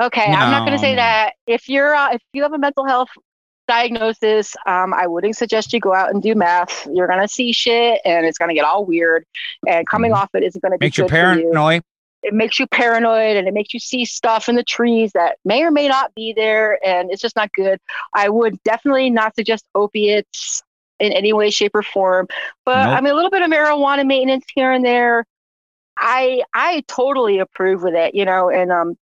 Okay, 0.00 0.32
I'm 0.32 0.50
not 0.50 0.64
going 0.66 0.72
to 0.72 0.78
say 0.78 0.94
that. 0.96 1.32
If 1.46 1.68
you're 1.68 1.94
uh, 1.94 2.14
if 2.14 2.22
you 2.32 2.42
have 2.42 2.52
a 2.54 2.58
mental 2.58 2.86
health 2.86 3.08
diagnosis, 3.68 4.54
um, 4.66 4.92
I 4.94 5.06
wouldn't 5.06 5.36
suggest 5.36 5.72
you 5.72 5.80
go 5.80 5.94
out 5.94 6.10
and 6.12 6.22
do 6.22 6.34
math. 6.34 6.86
You're 6.92 7.06
going 7.06 7.20
to 7.20 7.28
see 7.28 7.52
shit, 7.52 8.00
and 8.04 8.26
it's 8.26 8.38
going 8.38 8.48
to 8.48 8.54
get 8.54 8.64
all 8.64 8.84
weird. 8.84 9.24
And 9.66 9.86
coming 9.88 10.12
Mhm. 10.12 10.16
off 10.16 10.30
it 10.34 10.42
isn't 10.42 10.60
going 10.62 10.72
to 10.72 10.78
be 10.78 10.86
Makes 10.86 10.98
you 10.98 11.04
good 11.04 11.10
you. 11.10 11.50
paranoid. 11.52 11.82
it 12.24 12.32
makes 12.32 12.58
you 12.60 12.68
paranoid 12.68 13.36
and 13.36 13.48
it 13.48 13.54
makes 13.54 13.74
you 13.74 13.80
see 13.80 14.04
stuff 14.04 14.48
in 14.48 14.54
the 14.54 14.62
trees 14.62 15.10
that 15.12 15.38
may 15.44 15.64
or 15.64 15.72
may 15.72 15.88
not 15.88 16.14
be 16.14 16.32
there 16.32 16.78
and 16.86 17.10
it's 17.10 17.20
just 17.20 17.34
not 17.34 17.52
good 17.52 17.80
i 18.14 18.28
would 18.28 18.62
definitely 18.62 19.10
not 19.10 19.34
suggest 19.34 19.64
opiates 19.74 20.62
in 21.02 21.12
any 21.12 21.32
way 21.32 21.50
shape 21.50 21.74
or 21.74 21.82
form 21.82 22.26
but 22.64 22.86
Nope. 22.86 22.98
i 22.98 23.00
mean 23.00 23.12
a 23.12 23.16
little 23.16 23.30
bit 23.30 23.42
of 23.42 23.50
marijuana 23.50 24.06
maintenance 24.06 24.44
here 24.54 24.72
and 24.72 24.84
there 24.84 25.24
i 25.98 26.42
i 26.54 26.82
totally 26.88 27.38
approve 27.38 27.82
with 27.82 27.94
it 27.94 28.14
you 28.14 28.24
know 28.24 28.50
and 28.50 28.72
um 28.72 28.96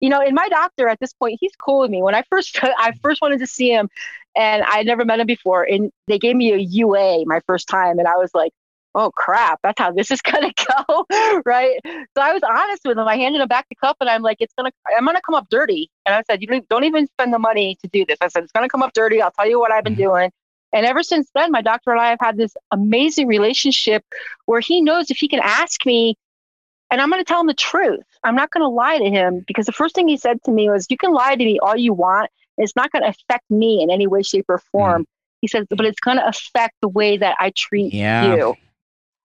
you 0.00 0.08
know 0.08 0.20
and 0.20 0.34
my 0.34 0.48
doctor 0.48 0.88
at 0.88 1.00
this 1.00 1.12
point 1.12 1.38
he's 1.40 1.54
cool 1.56 1.80
with 1.80 1.90
me 1.90 2.02
when 2.02 2.14
i 2.14 2.22
first 2.30 2.58
i 2.62 2.92
first 3.02 3.22
wanted 3.22 3.38
to 3.38 3.46
see 3.46 3.70
him 3.70 3.88
and 4.36 4.62
i 4.64 4.78
had 4.78 4.86
never 4.86 5.04
met 5.04 5.20
him 5.20 5.26
before 5.26 5.64
and 5.64 5.90
they 6.08 6.18
gave 6.18 6.36
me 6.36 6.52
a 6.52 6.58
ua 6.58 7.24
my 7.26 7.40
first 7.46 7.68
time 7.68 7.98
and 7.98 8.08
i 8.08 8.16
was 8.16 8.30
like 8.34 8.52
oh 8.94 9.10
crap, 9.10 9.60
that's 9.62 9.78
how 9.78 9.90
this 9.92 10.10
is 10.10 10.20
gonna 10.22 10.52
go, 10.86 11.06
right? 11.44 11.78
So 11.84 12.22
I 12.22 12.32
was 12.32 12.42
honest 12.42 12.82
with 12.84 12.98
him. 12.98 13.06
I 13.06 13.16
handed 13.16 13.40
him 13.40 13.48
back 13.48 13.66
the 13.68 13.76
cup, 13.76 13.96
and 14.00 14.08
I'm 14.08 14.22
like, 14.22 14.38
it's 14.40 14.54
gonna, 14.56 14.70
I'm 14.96 15.04
gonna 15.04 15.20
come 15.24 15.34
up 15.34 15.48
dirty. 15.50 15.90
And 16.06 16.14
I 16.14 16.22
said, 16.30 16.40
you 16.40 16.46
don't, 16.46 16.68
don't 16.68 16.84
even 16.84 17.06
spend 17.08 17.32
the 17.32 17.38
money 17.38 17.76
to 17.82 17.88
do 17.88 18.04
this. 18.06 18.18
I 18.20 18.28
said, 18.28 18.44
it's 18.44 18.52
gonna 18.52 18.68
come 18.68 18.82
up 18.82 18.92
dirty. 18.94 19.20
I'll 19.20 19.32
tell 19.32 19.48
you 19.48 19.58
what 19.58 19.72
I've 19.72 19.84
been 19.84 19.94
doing. 19.94 20.30
And 20.74 20.86
ever 20.86 21.02
since 21.02 21.30
then, 21.34 21.52
my 21.52 21.62
doctor 21.62 21.92
and 21.92 22.00
I 22.00 22.10
have 22.10 22.20
had 22.20 22.36
this 22.36 22.54
amazing 22.72 23.28
relationship 23.28 24.04
where 24.46 24.60
he 24.60 24.82
knows 24.82 25.10
if 25.10 25.18
he 25.18 25.28
can 25.28 25.40
ask 25.42 25.86
me, 25.86 26.16
and 26.90 27.00
I'm 27.00 27.10
gonna 27.10 27.24
tell 27.24 27.40
him 27.40 27.46
the 27.46 27.54
truth. 27.54 28.04
I'm 28.24 28.36
not 28.36 28.50
gonna 28.50 28.68
lie 28.68 28.98
to 28.98 29.10
him 29.10 29.44
because 29.46 29.66
the 29.66 29.72
first 29.72 29.94
thing 29.94 30.08
he 30.08 30.16
said 30.18 30.42
to 30.44 30.52
me 30.52 30.68
was, 30.70 30.86
you 30.90 30.96
can 30.98 31.12
lie 31.12 31.36
to 31.36 31.44
me 31.44 31.58
all 31.60 31.76
you 31.76 31.94
want. 31.94 32.30
It's 32.58 32.76
not 32.76 32.90
gonna 32.92 33.08
affect 33.08 33.50
me 33.50 33.82
in 33.82 33.90
any 33.90 34.06
way, 34.06 34.22
shape, 34.22 34.46
or 34.48 34.58
form. 34.72 35.06
He 35.40 35.48
says, 35.48 35.66
but 35.70 35.86
it's 35.86 36.00
gonna 36.00 36.24
affect 36.26 36.74
the 36.82 36.88
way 36.88 37.16
that 37.18 37.36
I 37.40 37.52
treat 37.56 37.94
Yeah. 37.94 38.20
you. 38.20 38.54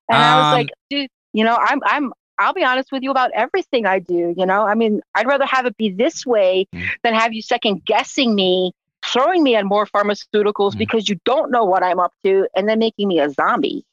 And 0.09 0.23
I 0.23 0.35
was 0.35 0.51
Um, 0.51 0.51
like, 0.51 0.69
dude, 0.89 1.09
you 1.33 1.43
know, 1.43 1.55
I'm 1.59 1.79
I'm 1.83 2.13
I'll 2.39 2.53
be 2.53 2.63
honest 2.63 2.91
with 2.91 3.03
you 3.03 3.11
about 3.11 3.31
everything 3.33 3.85
I 3.85 3.99
do, 3.99 4.33
you 4.37 4.45
know? 4.45 4.63
I 4.65 4.75
mean, 4.75 5.01
I'd 5.15 5.27
rather 5.27 5.45
have 5.45 5.65
it 5.65 5.77
be 5.77 5.91
this 5.91 6.25
way 6.25 6.67
Mm. 6.73 6.89
than 7.03 7.13
have 7.13 7.33
you 7.33 7.41
second 7.41 7.83
guessing 7.85 8.33
me, 8.35 8.71
throwing 9.12 9.43
me 9.43 9.55
on 9.55 9.66
more 9.68 9.86
pharmaceuticals 9.86 10.74
Mm. 10.74 10.78
because 10.78 11.10
you 11.10 11.20
don't 11.26 11.51
know 11.51 11.66
what 11.66 11.84
I'm 11.84 11.99
up 11.99 12.14
to 12.24 12.47
and 12.55 12.68
then 12.68 12.80
making 12.80 13.07
me 13.07 13.20
a 13.20 13.30
zombie. 13.30 13.86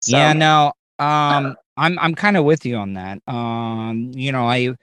So, 0.00 0.16
Yeah, 0.16 0.32
no. 0.32 0.72
Um 0.98 1.56
I'm 1.76 1.98
I'm 1.98 2.14
kind 2.14 2.36
of 2.36 2.44
with 2.44 2.64
you 2.64 2.76
on 2.76 2.94
that. 2.94 3.20
Um, 3.28 4.10
you 4.14 4.32
know, 4.32 4.46
I 4.48 4.74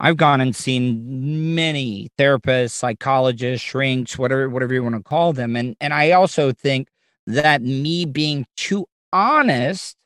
I've 0.00 0.16
gone 0.16 0.40
and 0.40 0.54
seen 0.54 1.54
many 1.54 2.10
therapists, 2.18 2.72
psychologists, 2.72 3.64
shrinks, 3.66 4.18
whatever 4.18 4.48
whatever 4.50 4.74
you 4.74 4.82
want 4.82 4.96
to 4.96 5.02
call 5.02 5.32
them. 5.32 5.56
And 5.56 5.76
and 5.80 5.94
I 5.94 6.10
also 6.12 6.52
think 6.52 6.88
that 7.26 7.62
me 7.62 8.04
being 8.04 8.46
too 8.56 8.86
honest 9.12 9.96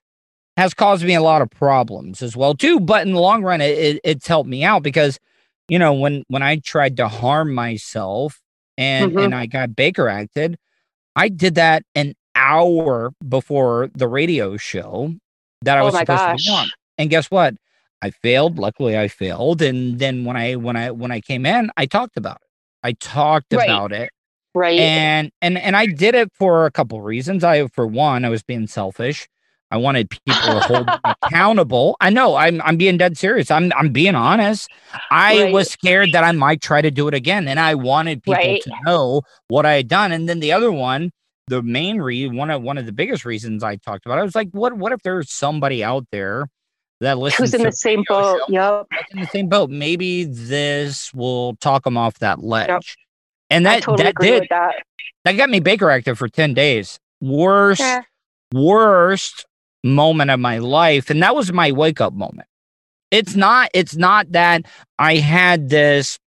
has 0.56 0.72
caused 0.74 1.04
me 1.04 1.14
a 1.14 1.22
lot 1.22 1.42
of 1.42 1.50
problems 1.50 2.22
as 2.22 2.36
well 2.36 2.54
too. 2.54 2.78
But 2.78 3.06
in 3.06 3.12
the 3.14 3.20
long 3.20 3.42
run, 3.42 3.60
it, 3.60 3.76
it 3.78 4.00
it's 4.04 4.26
helped 4.28 4.48
me 4.48 4.62
out 4.64 4.82
because 4.82 5.18
you 5.68 5.78
know 5.78 5.94
when 5.94 6.22
when 6.28 6.42
I 6.42 6.56
tried 6.58 6.96
to 6.98 7.08
harm 7.08 7.52
myself 7.54 8.40
and 8.78 9.12
Mhm. 9.12 9.24
and 9.26 9.34
I 9.34 9.46
got 9.46 9.76
Baker 9.76 10.08
acted, 10.08 10.58
I 11.16 11.28
did 11.28 11.54
that 11.56 11.82
an 11.94 12.14
hour 12.34 13.12
before 13.28 13.90
the 13.94 14.08
radio 14.08 14.56
show 14.56 15.14
that 15.62 15.78
I 15.78 15.80
Oh 15.80 15.86
was 15.86 15.96
supposed 15.98 16.22
to 16.22 16.34
be 16.36 16.50
on. 16.50 16.68
And 16.98 17.10
guess 17.10 17.30
what? 17.30 17.54
I 18.02 18.10
failed. 18.10 18.58
Luckily, 18.58 18.98
I 18.98 19.08
failed. 19.08 19.62
And 19.62 19.98
then 19.98 20.24
when 20.24 20.36
I 20.36 20.56
when 20.56 20.76
I 20.76 20.90
when 20.90 21.10
I 21.12 21.20
came 21.20 21.46
in, 21.46 21.70
I 21.76 21.86
talked 21.86 22.16
about 22.16 22.36
it. 22.42 22.48
I 22.82 22.92
talked 22.92 23.52
Right. 23.52 23.64
about 23.68 23.92
it 23.92 24.10
right. 24.54 24.78
and 24.78 25.30
and 25.42 25.58
and 25.58 25.76
I 25.76 25.86
did 25.86 26.14
it 26.14 26.30
for 26.34 26.66
a 26.66 26.70
couple 26.70 27.00
reasons. 27.02 27.44
I 27.44 27.66
for 27.68 27.86
one, 27.86 28.24
I 28.24 28.28
was 28.30 28.42
being 28.42 28.66
selfish. 28.66 29.26
I 29.70 29.76
wanted 29.78 30.08
people 30.10 30.60
to 30.60 30.60
hold 30.60 30.86
me 30.86 31.14
accountable. 31.22 31.96
I 32.00 32.10
know 32.10 32.36
I'm 32.36 32.60
I'm 32.62 32.76
being 32.76 32.96
dead 32.96 33.18
serious. 33.18 33.50
I'm 33.50 33.72
I'm 33.76 33.90
being 33.92 34.14
honest. 34.14 34.70
I 35.10 35.42
Right. 35.44 35.52
was 35.52 35.70
scared 35.70 36.12
that 36.12 36.24
I 36.24 36.32
might 36.32 36.60
try 36.60 36.80
to 36.82 36.90
do 36.90 37.08
it 37.08 37.14
again, 37.14 37.48
and 37.48 37.58
I 37.58 37.74
wanted 37.74 38.22
people 38.22 38.34
Right. 38.34 38.62
to 38.62 38.72
know 38.84 39.22
what 39.48 39.66
I 39.66 39.74
had 39.74 39.88
done. 39.88 40.12
And 40.12 40.28
then 40.28 40.40
the 40.40 40.52
other 40.52 40.70
one, 40.72 41.10
the 41.48 41.62
main 41.62 41.98
reason, 42.00 42.36
one 42.36 42.50
of 42.50 42.62
one 42.62 42.78
of 42.78 42.86
the 42.86 42.92
biggest 42.92 43.24
reasons 43.24 43.62
I 43.62 43.76
talked 43.76 44.06
about, 44.06 44.18
I 44.18 44.22
was 44.22 44.34
like, 44.34 44.48
what 44.52 44.74
what 44.76 44.92
if 44.92 45.02
there's 45.02 45.32
somebody 45.32 45.82
out 45.82 46.06
there 46.12 46.48
that 47.00 47.18
listens 47.18 47.50
Who's 47.50 47.54
in 47.54 47.60
to 47.64 47.70
the 47.70 47.76
same 47.76 48.04
boat? 48.08 48.40
show 48.46 48.46
Yep. 48.48 48.86
in 49.12 49.20
the 49.20 49.26
same 49.26 49.48
boat. 49.48 49.70
Maybe 49.70 50.24
this 50.24 51.12
will 51.12 51.56
talk 51.56 51.84
them 51.84 51.96
off 51.96 52.18
that 52.20 52.42
ledge. 52.42 52.96
And 53.50 53.66
that 53.66 53.82
totally 53.82 54.04
that 54.12 54.18
did 54.20 54.46
that. 54.50 54.74
that 55.24 55.32
got 55.32 55.50
me 55.50 55.60
Baker 55.60 55.90
acted 55.90 56.16
for 56.18 56.28
10 56.28 56.54
days. 56.54 56.98
Worst, 57.20 57.80
Yeah. 57.80 58.02
worst 58.52 59.44
moment 59.86 60.30
of 60.30 60.40
my 60.40 60.58
life. 60.58 61.10
And 61.10 61.22
that 61.22 61.34
was 61.34 61.52
my 61.52 61.72
wake 61.72 62.00
up 62.00 62.12
moment. 62.12 62.48
It's 63.10 63.34
not, 63.36 63.70
it's 63.72 63.96
not 63.96 64.32
that 64.32 64.62
I 64.98 65.16
had 65.16 65.68
this 65.70 66.18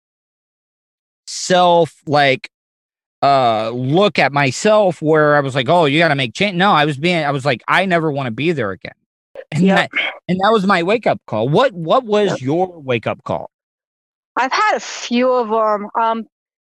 self 1.27 1.95
like 2.07 2.51
uh 3.21 3.71
look 3.71 4.19
at 4.19 4.33
myself 4.33 5.03
where 5.03 5.37
I 5.37 5.41
was 5.41 5.55
like, 5.55 5.69
oh, 5.69 5.85
you 5.85 5.99
gotta 5.99 6.15
make 6.15 6.35
change. 6.35 6.57
No, 6.57 6.71
I 6.71 6.85
was 6.85 6.97
being 6.97 7.25
I 7.25 7.31
was 7.33 7.45
like, 7.45 7.63
I 7.69 7.85
never 7.85 8.11
want 8.11 8.27
to 8.29 8.31
be 8.31 8.53
there 8.53 8.71
again. 8.71 8.93
And 9.51 9.65
Yep. 9.65 9.77
that 9.77 9.91
and 10.29 10.39
that 10.41 10.51
was 10.53 10.67
my 10.67 10.83
wake 10.83 11.07
up 11.07 11.21
call. 11.27 11.49
What 11.49 11.73
what 11.73 12.05
was 12.05 12.31
Yep. 12.31 12.41
your 12.41 12.79
wake 12.81 13.07
up 13.07 13.23
call? 13.25 13.51
I've 14.37 14.53
had 14.53 14.77
a 14.77 14.81
few 14.81 15.33
of 15.33 15.49
them. 15.49 15.89
Um, 16.01 16.27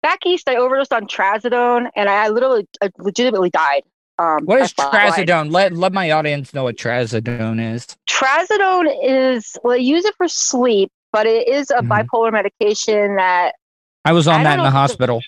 back 0.01 0.25
east, 0.25 0.49
I 0.49 0.55
overdosed 0.55 0.91
on 0.93 1.05
trazodone, 1.05 1.89
and 1.95 2.09
I, 2.09 2.25
I 2.25 2.29
literally, 2.29 2.67
I 2.82 2.89
legitimately 2.97 3.51
died. 3.51 3.84
Um, 4.22 4.45
What 4.45 4.61
is 4.61 4.74
trazodone? 4.74 5.51
Let 5.51 5.74
let 5.74 5.93
my 5.93 6.11
audience 6.11 6.53
know 6.53 6.63
what 6.65 6.76
trazodone 6.78 7.74
is. 7.74 7.88
Trazodone 8.07 8.89
is 9.03 9.57
well, 9.63 9.78
use 9.78 10.05
it 10.05 10.13
for 10.15 10.28
sleep, 10.28 10.91
but 11.11 11.26
it 11.26 11.47
is 11.47 11.72
a 11.72 11.76
Mhm. 11.82 11.88
bipolar 11.88 12.32
medication 12.32 13.15
that 13.15 13.55
I 14.05 14.13
was 14.13 14.28
on 14.28 14.41
I 14.41 14.43
that 14.43 14.53
in 14.59 14.63
the 14.63 14.63
know 14.63 14.63
if 14.63 14.69
it's 14.69 14.76
a- 14.76 14.80
hospital. 14.80 15.22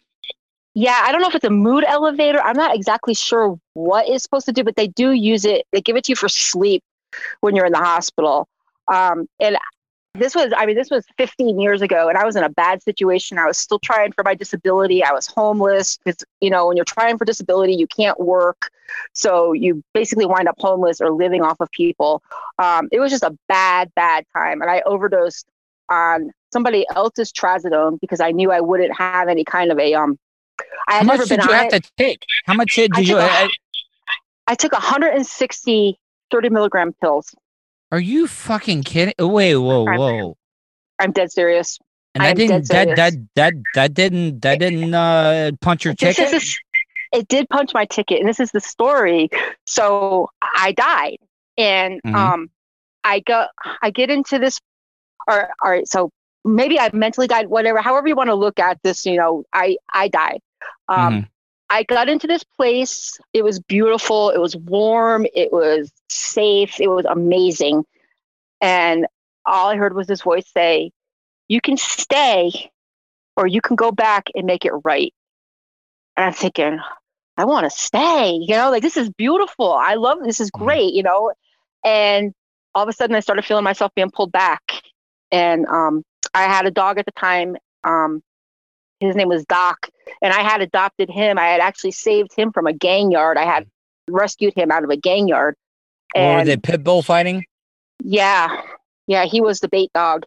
yeah, 0.75 0.99
I 1.03 1.11
don't 1.11 1.21
know 1.21 1.27
if 1.27 1.35
it's 1.35 1.45
a 1.45 1.49
mood 1.49 1.83
elevator. 1.87 2.39
I'm 2.41 2.55
not 2.57 2.75
exactly 2.75 3.13
sure 3.15 3.57
what 3.73 4.07
it's 4.07 4.23
supposed 4.23 4.45
to 4.45 4.51
do, 4.51 4.63
but 4.63 4.75
they 4.75 4.87
do 4.87 5.11
use 5.11 5.43
it. 5.45 5.65
They 5.71 5.81
give 5.81 5.95
it 5.95 6.03
to 6.05 6.11
you 6.11 6.15
for 6.15 6.29
sleep 6.29 6.83
when 7.41 7.55
you're 7.55 7.65
in 7.65 7.71
the 7.73 7.79
hospital. 7.79 8.47
Um, 8.91 9.27
and 9.39 9.57
this 10.15 10.35
was, 10.35 10.53
I 10.55 10.67
mean, 10.67 10.75
this 10.75 10.91
was 10.91 11.05
15 11.17 11.59
years 11.59 11.81
ago, 11.81 12.07
and 12.09 12.17
I 12.17 12.25
was 12.25 12.35
in 12.35 12.43
a 12.43 12.49
bad 12.49 12.83
situation. 12.83 13.39
I 13.39 13.45
was 13.47 13.57
still 13.57 13.79
trying 13.79 14.11
for 14.11 14.23
my 14.23 14.35
disability. 14.35 15.03
I 15.03 15.11
was 15.11 15.25
homeless 15.25 15.97
because, 15.97 16.23
you 16.41 16.51
know, 16.51 16.67
when 16.67 16.77
you're 16.77 16.85
trying 16.85 17.17
for 17.17 17.25
disability, 17.25 17.73
you 17.73 17.87
can't 17.87 18.19
work. 18.19 18.69
So 19.13 19.53
you 19.53 19.83
basically 19.93 20.25
wind 20.25 20.47
up 20.47 20.55
homeless 20.59 21.01
or 21.01 21.11
living 21.11 21.41
off 21.41 21.57
of 21.59 21.69
people. 21.71 22.21
Um, 22.59 22.89
it 22.91 22.99
was 22.99 23.11
just 23.11 23.23
a 23.23 23.35
bad, 23.47 23.91
bad 23.95 24.25
time. 24.35 24.61
And 24.61 24.69
I 24.69 24.81
overdosed 24.85 25.45
on 25.89 26.31
somebody 26.51 26.85
else's 26.95 27.31
trazodone 27.31 27.99
because 27.99 28.19
I 28.21 28.31
knew 28.31 28.51
I 28.51 28.61
wouldn't 28.61 28.95
have 28.97 29.27
any 29.27 29.43
kind 29.43 29.71
of 29.71 29.79
a 29.79 29.93
um 29.95 30.17
I 30.87 30.93
How 30.93 30.97
had 30.99 31.07
never 31.07 31.17
much 31.23 31.29
did 31.29 31.43
you 31.43 31.51
have 31.51 31.73
it. 31.73 31.83
to 31.83 31.91
take? 31.97 32.23
How 32.45 32.53
much 32.53 32.75
did 32.75 32.91
I 32.95 32.99
you? 32.99 33.07
took 33.07 33.19
a- 33.19 33.23
uh, 33.25 33.47
I 34.47 34.55
took 34.55 34.71
160 34.73 35.99
30 36.31 36.49
milligram 36.49 36.93
pills. 37.01 37.33
Are 37.91 37.99
you 37.99 38.27
fucking 38.27 38.83
kidding? 38.83 39.13
Wait, 39.19 39.55
whoa, 39.55 39.83
whoa! 39.85 40.37
I'm 40.99 41.11
dead 41.11 41.31
serious. 41.31 41.77
And 42.15 42.23
I 42.23 42.27
that 42.29 42.35
didn't 42.35 42.67
that 42.69 42.95
that 42.95 43.13
that 43.35 43.53
that 43.75 43.93
didn't 43.93 44.41
that 44.41 44.59
didn't 44.59 44.93
uh 44.93 45.51
punch 45.61 45.85
your 45.85 45.93
This 45.95 46.15
ticket. 46.17 46.33
is 46.33 46.57
it 47.13 47.27
did 47.29 47.49
punch 47.49 47.73
my 47.73 47.85
ticket, 47.85 48.19
and 48.19 48.27
this 48.29 48.39
is 48.39 48.51
the 48.51 48.61
story. 48.61 49.29
So 49.65 50.29
I 50.41 50.71
died, 50.73 51.17
and 51.57 52.01
Mhm. 52.05 52.15
um, 52.15 52.49
I 53.03 53.19
go, 53.21 53.47
I 53.81 53.91
get 53.91 54.09
into 54.09 54.39
this. 54.39 54.59
Or, 55.27 55.49
all 55.63 55.71
right, 55.71 55.87
so 55.87 56.11
maybe 56.43 56.79
I 56.79 56.89
mentally 56.93 57.27
died. 57.27 57.47
Whatever, 57.47 57.81
however 57.81 58.07
you 58.07 58.15
want 58.15 58.29
to 58.29 58.35
look 58.35 58.59
at 58.59 58.81
this, 58.83 59.05
you 59.05 59.17
know, 59.17 59.43
I 59.53 59.77
I 59.93 60.09
died. 60.09 60.41
Um, 60.89 61.21
Mhm. 61.21 61.29
I 61.69 61.83
got 61.83 62.09
into 62.09 62.27
this 62.27 62.43
place. 62.43 63.19
It 63.33 63.43
was 63.43 63.59
beautiful. 63.59 64.29
It 64.31 64.39
was 64.39 64.55
warm. 64.55 65.25
It 65.33 65.51
was 65.51 65.91
safe. 66.09 66.79
It 66.81 66.87
was 66.89 67.05
amazing. 67.05 67.85
And 68.61 69.07
all 69.45 69.69
I 69.69 69.75
heard 69.77 69.93
was 69.95 70.07
this 70.07 70.21
voice 70.21 70.47
say, 70.53 70.91
You 71.47 71.61
can 71.61 71.77
stay 71.77 72.71
or 73.37 73.47
you 73.47 73.61
can 73.61 73.75
go 73.75 73.91
back 73.91 74.29
and 74.35 74.45
make 74.45 74.65
it 74.65 74.73
right. 74.83 75.13
And 76.15 76.25
I'm 76.27 76.33
thinking, 76.33 76.79
I 77.37 77.45
want 77.45 77.65
to 77.65 77.69
stay. 77.77 78.31
You 78.33 78.55
know, 78.55 78.69
like 78.69 78.83
this 78.83 78.97
is 78.97 79.09
beautiful. 79.09 79.73
I 79.73 79.95
love 79.95 80.19
this 80.23 80.39
is 80.39 80.51
great, 80.51 80.93
you 80.93 81.03
know. 81.03 81.33
And 81.83 82.33
all 82.75 82.83
of 82.83 82.89
a 82.89 82.93
sudden 82.93 83.15
I 83.15 83.19
started 83.19 83.45
feeling 83.45 83.63
myself 83.63 83.91
being 83.95 84.11
pulled 84.11 84.31
back. 84.31 84.61
And 85.31 85.65
um, 85.65 86.03
I 86.33 86.43
had 86.43 86.65
a 86.65 86.71
dog 86.71 86.99
at 86.99 87.05
the 87.05 87.11
time. 87.11 87.57
Um, 87.83 88.21
his 88.99 89.15
name 89.15 89.27
was 89.27 89.45
Doc, 89.45 89.89
and 90.21 90.33
I 90.33 90.41
had 90.41 90.61
adopted 90.61 91.09
him. 91.09 91.37
I 91.37 91.47
had 91.47 91.59
actually 91.59 91.91
saved 91.91 92.33
him 92.35 92.51
from 92.53 92.67
a 92.67 92.73
gang 92.73 93.11
yard. 93.11 93.37
I 93.37 93.43
had 93.43 93.67
rescued 94.09 94.53
him 94.55 94.71
out 94.71 94.83
of 94.83 94.89
a 94.89 94.97
gang 94.97 95.27
yard. 95.27 95.55
Or 96.15 96.21
And 96.21 96.47
they 96.47 96.57
pit 96.57 96.83
bull 96.83 97.01
fighting? 97.01 97.45
yeah, 98.03 98.61
yeah, 99.07 99.25
he 99.25 99.41
was 99.41 99.59
the 99.59 99.67
bait 99.67 99.91
dog. 99.93 100.23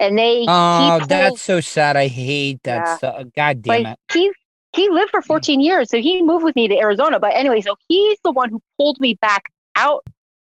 And 0.00 0.18
they 0.18 0.46
Oh, 0.46 0.96
pulled, 0.98 1.08
that's 1.08 1.42
so 1.42 1.60
sad. 1.60 1.96
I 1.96 2.08
hate 2.08 2.62
that 2.64 2.86
Yeah. 2.86 2.96
stuff. 2.96 3.26
God 3.34 3.62
damn 3.62 3.86
like, 3.86 3.86
it. 3.86 3.98
he 4.12 4.32
he 4.74 4.88
lived 4.90 5.10
for 5.10 5.22
14 5.22 5.60
years, 5.60 5.90
so 5.90 5.98
he 5.98 6.22
moved 6.22 6.44
with 6.44 6.54
me 6.56 6.68
to 6.68 6.76
Arizona. 6.78 7.18
But 7.18 7.34
anyway, 7.34 7.60
so 7.60 7.76
he's 7.88 8.18
the 8.24 8.32
one 8.32 8.50
who 8.50 8.60
pulled 8.78 9.00
me 9.00 9.14
back 9.14 9.44
out 9.76 10.04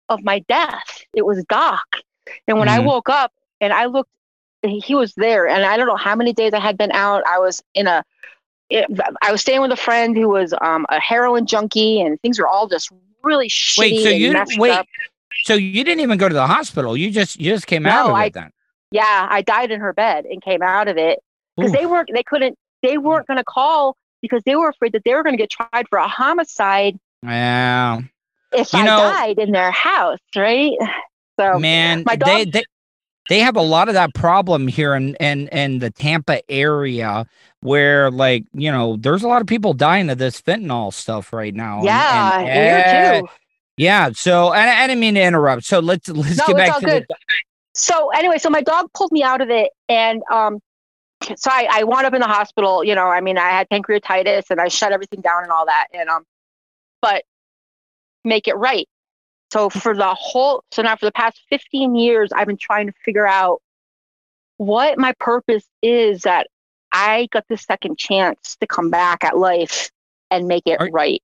of 0.08 0.22
my 0.22 0.40
death. 0.40 1.04
It 1.14 1.24
was 1.24 1.42
Doc. 1.44 1.84
And 2.46 2.58
when 2.58 2.68
I 2.68 2.78
Mhm. 2.78 2.84
woke 2.84 3.08
up, 3.08 3.32
and 3.60 3.72
I 3.72 3.86
looked, 3.86 4.10
he 4.62 4.94
was 4.94 5.14
there, 5.14 5.48
and 5.48 5.64
I 5.64 5.76
don't 5.76 5.86
know 5.86 5.96
how 5.96 6.14
many 6.14 6.32
days 6.32 6.52
I 6.52 6.60
had 6.60 6.76
been 6.76 6.92
out. 6.92 7.22
I 7.26 7.38
was 7.38 7.62
in 7.74 7.86
a, 7.86 8.04
I 8.72 9.32
was 9.32 9.40
staying 9.40 9.62
with 9.62 9.72
a 9.72 9.76
friend 9.76 10.16
who 10.16 10.28
was 10.28 10.54
um, 10.60 10.86
a 10.90 11.00
heroin 11.00 11.46
junkie, 11.46 12.00
and 12.00 12.20
things 12.20 12.38
were 12.38 12.46
all 12.46 12.68
just 12.68 12.90
really 13.22 13.48
shitty. 13.48 13.78
Wait, 13.78 14.02
so 14.02 14.10
and 14.10 14.18
you 14.18 14.32
messed 14.32 14.58
wait, 14.58 14.70
up. 14.72 14.86
so 15.44 15.54
you 15.54 15.82
didn't 15.82 16.00
even 16.00 16.18
go 16.18 16.28
to 16.28 16.34
the 16.34 16.46
hospital. 16.46 16.96
You 16.96 17.10
just 17.10 17.40
you 17.40 17.52
just 17.52 17.66
came 17.66 17.86
out 17.86 18.10
of 18.10 18.16
I- 18.16 18.26
it 18.26 18.32
then. 18.34 18.50
Yeah, 18.92 19.28
I 19.30 19.42
died 19.42 19.70
in 19.70 19.80
her 19.80 19.92
bed 19.92 20.24
and 20.24 20.42
came 20.42 20.62
out 20.62 20.88
of 20.88 20.96
it 20.96 21.20
because 21.56 21.70
they 21.70 21.86
weren't, 21.86 22.10
they 22.12 22.24
couldn't, 22.24 22.58
they 22.82 22.98
weren't 22.98 23.26
going 23.28 23.36
to 23.36 23.44
call 23.44 23.96
because 24.22 24.42
they 24.44 24.56
were 24.56 24.68
afraid 24.68 24.92
that 24.92 25.02
they 25.04 25.14
were 25.14 25.22
going 25.22 25.36
to 25.36 25.42
get 25.42 25.50
tried 25.50 25.86
for 25.88 25.98
a 25.98 26.08
homicide 26.08 26.98
Yeah, 27.22 28.00
if 28.52 28.72
You 28.72 28.80
I 28.80 28.84
know- 28.84 28.96
died 28.98 29.38
in 29.38 29.52
their 29.52 29.70
house, 29.70 30.18
right? 30.36 30.72
So 31.38 31.58
man, 31.58 32.02
my 32.06 32.16
they, 32.16 32.44
dog- 32.44 32.52
they 32.52 32.64
they 33.28 33.38
have 33.40 33.56
a 33.56 33.62
lot 33.62 33.88
of 33.88 33.94
that 33.94 34.12
problem 34.14 34.66
here 34.68 34.94
in 34.94 35.14
in 35.16 35.48
in 35.48 35.78
the 35.78 35.90
Tampa 35.90 36.40
area 36.50 37.26
where 37.60 38.10
like 38.10 38.44
you 38.52 38.70
know 38.70 38.96
there's 38.96 39.22
a 39.22 39.28
lot 39.28 39.40
of 39.40 39.46
people 39.46 39.72
dying 39.72 40.10
of 40.10 40.18
this 40.18 40.40
fentanyl 40.40 40.92
stuff 40.92 41.32
right 41.32 41.54
now. 41.54 41.76
and- 41.78 41.84
yeah, 41.86 42.38
and, 42.40 42.46
here 42.48 42.82
eh, 42.84 43.20
too. 43.20 43.28
Yeah, 43.76 44.10
so 44.12 44.52
and 44.52 44.68
I 44.68 44.86
didn't 44.86 45.00
mean 45.00 45.14
to 45.14 45.22
interrupt. 45.22 45.64
So 45.64 45.78
let's 45.80 46.08
let's 46.08 46.36
No, 46.36 46.46
get 46.48 46.56
back 46.56 46.80
to 46.80 46.86
the 46.86 47.06
So 47.74 48.10
anyway, 48.10 48.36
so 48.38 48.50
my 48.50 48.60
dog 48.62 48.90
pulled 48.92 49.12
me 49.12 49.22
out 49.22 49.40
of 49.40 49.48
it, 49.48 49.70
and 49.88 50.22
um, 50.30 50.58
so 51.36 51.50
I, 51.50 51.68
I 51.70 51.84
wound 51.84 52.06
up 52.06 52.14
in 52.14 52.20
the 52.20 52.26
hospital. 52.26 52.84
You 52.84 52.94
know, 52.94 53.06
I 53.06 53.20
mean, 53.20 53.38
I 53.38 53.50
had 53.50 53.68
pancreatitis, 53.68 54.50
and 54.50 54.60
I 54.60 54.68
shut 54.68 54.92
everything 54.92 55.20
down 55.20 55.42
and 55.42 55.52
all 55.52 55.66
that, 55.66 55.86
and 55.92 56.08
um, 56.08 56.24
but 57.02 57.24
make 58.24 58.48
it 58.48 58.54
right. 58.56 58.88
So 59.52 59.68
for 59.68 59.96
the 59.96 60.14
whole, 60.14 60.62
so 60.70 60.82
now 60.82 60.94
for 60.96 61.06
the 61.06 61.12
past 61.12 61.40
15 61.50 61.96
years, 61.96 62.30
I've 62.32 62.46
been 62.46 62.56
trying 62.56 62.86
to 62.86 62.92
figure 63.04 63.26
out 63.26 63.60
what 64.58 64.98
my 64.98 65.12
purpose 65.18 65.64
is 65.82 66.22
that 66.22 66.46
I 66.92 67.28
got 67.32 67.44
this 67.48 67.62
second 67.62 67.98
chance 67.98 68.56
to 68.60 68.66
come 68.66 68.90
back 68.90 69.24
at 69.24 69.36
life 69.36 69.90
and 70.30 70.46
make 70.46 70.62
it 70.66 70.80
Are- 70.80 70.90
right. 70.92 71.20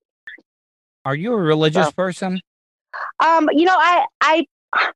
Are 1.04 1.14
you 1.14 1.32
a 1.34 1.36
religious 1.36 1.86
So- 1.86 1.92
person? 1.92 2.40
Um, 3.24 3.48
you 3.52 3.64
know, 3.66 3.76
I 3.78 4.06
I 4.20 4.46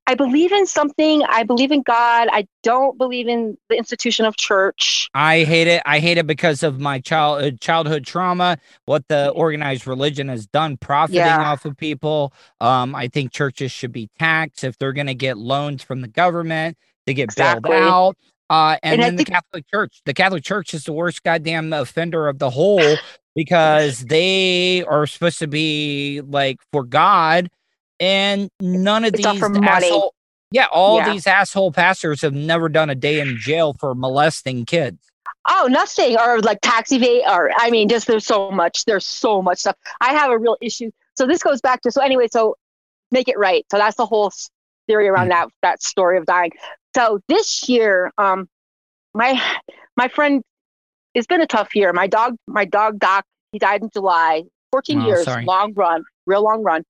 I 0.07 0.15
believe 0.15 0.53
in 0.53 0.67
something. 0.67 1.23
I 1.29 1.43
believe 1.45 1.71
in 1.73 1.83
God. 1.83 2.29
I 2.33 2.47
don't 2.63 2.99
believe 2.99 3.29
in 3.29 3.57
the 3.69 3.77
institution 3.77 4.25
of 4.27 4.37
church. 4.37 5.09
I 5.15 5.45
hate 5.45 5.67
it. 5.67 5.83
I 5.87 5.99
hate 5.99 6.19
it 6.19 6.27
because 6.27 6.63
of 6.63 6.81
my 6.81 6.99
child 7.01 7.43
uh, 7.43 7.51
childhood 7.61 8.07
trauma. 8.07 8.59
What 8.87 9.07
the 9.09 9.31
organized 9.31 9.87
religion 9.87 10.29
has 10.29 10.47
done, 10.47 10.77
profiting 10.77 11.19
Yeah. 11.21 11.51
off 11.51 11.65
of 11.65 11.77
people. 11.77 12.33
Um, 12.61 12.95
I 12.95 13.09
think 13.09 13.33
churches 13.33 13.73
should 13.73 13.93
be 13.93 14.09
taxed 14.19 14.65
if 14.65 14.79
they're 14.79 14.93
going 14.93 15.07
to 15.07 15.15
get 15.15 15.39
loans 15.39 15.83
from 15.83 16.01
the 16.01 16.09
government. 16.09 16.77
They 17.07 17.15
get 17.15 17.25
Exactly. 17.25 17.71
bailed 17.71 17.83
out. 17.91 18.17
Uh, 18.51 18.77
and, 18.83 18.95
And 18.95 19.03
then 19.03 19.17
the 19.17 19.25
Catholic 19.25 19.65
Church. 19.73 20.01
The 20.05 20.15
Catholic 20.15 20.43
Church 20.43 20.75
is 20.75 20.83
the 20.85 20.93
worst 20.93 21.23
goddamn 21.23 21.73
offender 21.73 22.27
of 22.29 22.39
the 22.41 22.51
whole 22.51 22.97
because 23.37 24.01
they 24.01 24.83
are 24.85 25.07
supposed 25.07 25.39
to 25.39 25.47
be 25.47 26.21
like 26.27 26.59
for 26.73 26.83
God, 26.83 27.49
and 28.01 28.51
none 28.61 29.05
of 29.05 29.15
It's 29.15 29.23
these 29.25 29.43
asshole. 29.43 30.15
Yeah, 30.51 30.67
all 30.73 30.97
Yeah. 30.97 31.13
these 31.13 31.27
asshole 31.29 31.71
pastors 31.73 32.23
have 32.23 32.35
never 32.35 32.69
done 32.69 32.91
a 32.91 32.95
day 32.97 33.21
in 33.21 33.37
jail 33.39 33.77
for 33.79 33.95
molesting 33.95 34.65
kids. 34.65 34.99
Oh, 35.49 35.69
nothing, 35.71 36.19
or 36.19 36.41
like 36.41 36.59
tax 36.61 36.91
evade, 36.91 37.23
or 37.29 37.51
I 37.57 37.71
mean, 37.71 37.89
just 37.89 38.07
there's 38.09 38.27
so 38.27 38.51
much. 38.51 38.85
There's 38.85 39.07
so 39.07 39.41
much 39.43 39.59
stuff. 39.61 39.77
I 40.01 40.13
have 40.15 40.31
a 40.31 40.39
real 40.39 40.57
issue. 40.61 40.91
So 41.17 41.27
this 41.27 41.43
goes 41.43 41.61
back 41.61 41.83
to 41.83 41.93
so 41.93 42.03
anyway. 42.03 42.27
So 42.31 42.57
make 43.13 43.29
it 43.29 43.39
right. 43.39 43.65
So 43.71 43.79
that's 43.79 43.97
the 43.97 44.07
whole 44.07 44.33
theory 44.87 45.07
around 45.09 45.29
that 45.29 45.49
that 45.63 45.83
story 45.83 46.19
of 46.19 46.27
dying. 46.27 46.51
So 46.97 47.21
this 47.29 47.69
year, 47.69 48.11
um, 48.19 48.49
my 49.15 49.41
my 49.97 50.09
friend, 50.09 50.43
it's 51.15 51.27
been 51.27 51.41
a 51.43 51.47
tough 51.47 51.75
year. 51.77 51.93
My 51.93 52.07
dog, 52.09 52.37
my 52.49 52.65
dog 52.65 52.99
Doc, 52.99 53.25
he 53.53 53.59
died 53.61 53.83
in 53.83 53.91
July. 53.93 54.43
14 54.73 55.01
Oh, 55.01 55.07
years, 55.07 55.25
sorry. 55.25 55.45
long 55.45 55.73
run, 55.75 56.03
real 56.27 56.43
long 56.43 56.63
run. 56.63 56.83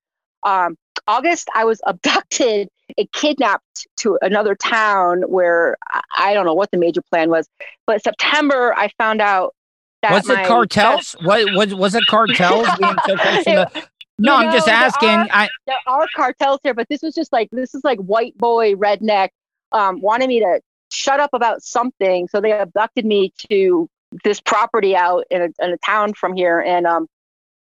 Um, 0.44 0.76
August, 1.06 1.48
I 1.54 1.64
was 1.64 1.80
abducted 1.86 2.68
and 2.98 3.12
kidnapped 3.12 3.86
to 3.98 4.18
another 4.22 4.54
town 4.54 5.22
where 5.22 5.76
I, 6.16 6.34
don't 6.34 6.44
know 6.46 6.54
what 6.54 6.70
the 6.70 6.78
major 6.78 7.02
plan 7.02 7.30
was. 7.30 7.48
But 7.86 8.02
September, 8.02 8.74
I 8.76 8.90
found 8.98 9.20
out 9.20 9.54
that 10.02 10.12
Was 10.12 10.28
it 10.28 10.46
cartels? 10.46 11.14
What 11.22 11.44
was 11.54 11.74
was 11.74 11.94
it 11.94 12.04
cartels 12.08 12.66
being 12.78 12.96
so 13.06 13.16
close 13.16 13.44
to 13.44 13.68
the? 13.74 13.86
No, 14.18 14.38
You 14.40 14.46
I'm 14.46 14.52
just 14.52 14.66
know, 14.66 14.72
there 14.72 14.82
asking. 14.82 15.08
are- 15.08 15.28
I 15.30 15.48
there 15.66 15.76
are 15.86 16.06
cartels 16.16 16.58
here, 16.62 16.74
but 16.74 16.86
this 16.88 17.02
was 17.02 17.14
just 17.14 17.32
like 17.32 17.48
this 17.52 17.74
is 17.74 17.82
like 17.84 17.98
white 18.00 18.36
boy 18.38 18.74
redneck 18.74 19.28
um, 19.72 20.00
wanted 20.00 20.28
me 20.28 20.40
to 20.40 20.60
shut 20.90 21.20
up 21.20 21.30
about 21.32 21.62
something, 21.62 22.28
so 22.28 22.40
they 22.40 22.52
abducted 22.52 23.04
me 23.06 23.32
to 23.50 23.88
this 24.24 24.40
property 24.40 24.96
out 24.96 25.24
in 25.30 25.40
a, 25.42 25.64
in 25.64 25.70
a 25.72 25.76
town 25.78 26.12
from 26.14 26.34
here, 26.34 26.60
and 26.60 26.86
um, 26.86 27.06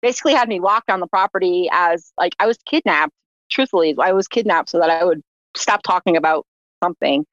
basically 0.02 0.34
had 0.34 0.50
me 0.50 0.60
locked 0.60 0.90
on 0.90 1.00
the 1.00 1.08
property 1.08 1.70
as 1.72 2.12
like 2.18 2.34
I 2.40 2.48
was 2.48 2.58
kidnapped. 2.66 3.14
Truthfully, 3.50 3.96
I 4.00 4.14
was 4.14 4.28
kidnapped 4.28 4.70
so 4.70 4.80
that 4.80 4.90
I 4.90 5.04
would 5.04 5.22
stop 5.56 5.82
talking 5.84 6.16
about 6.18 6.46
something. 6.84 7.26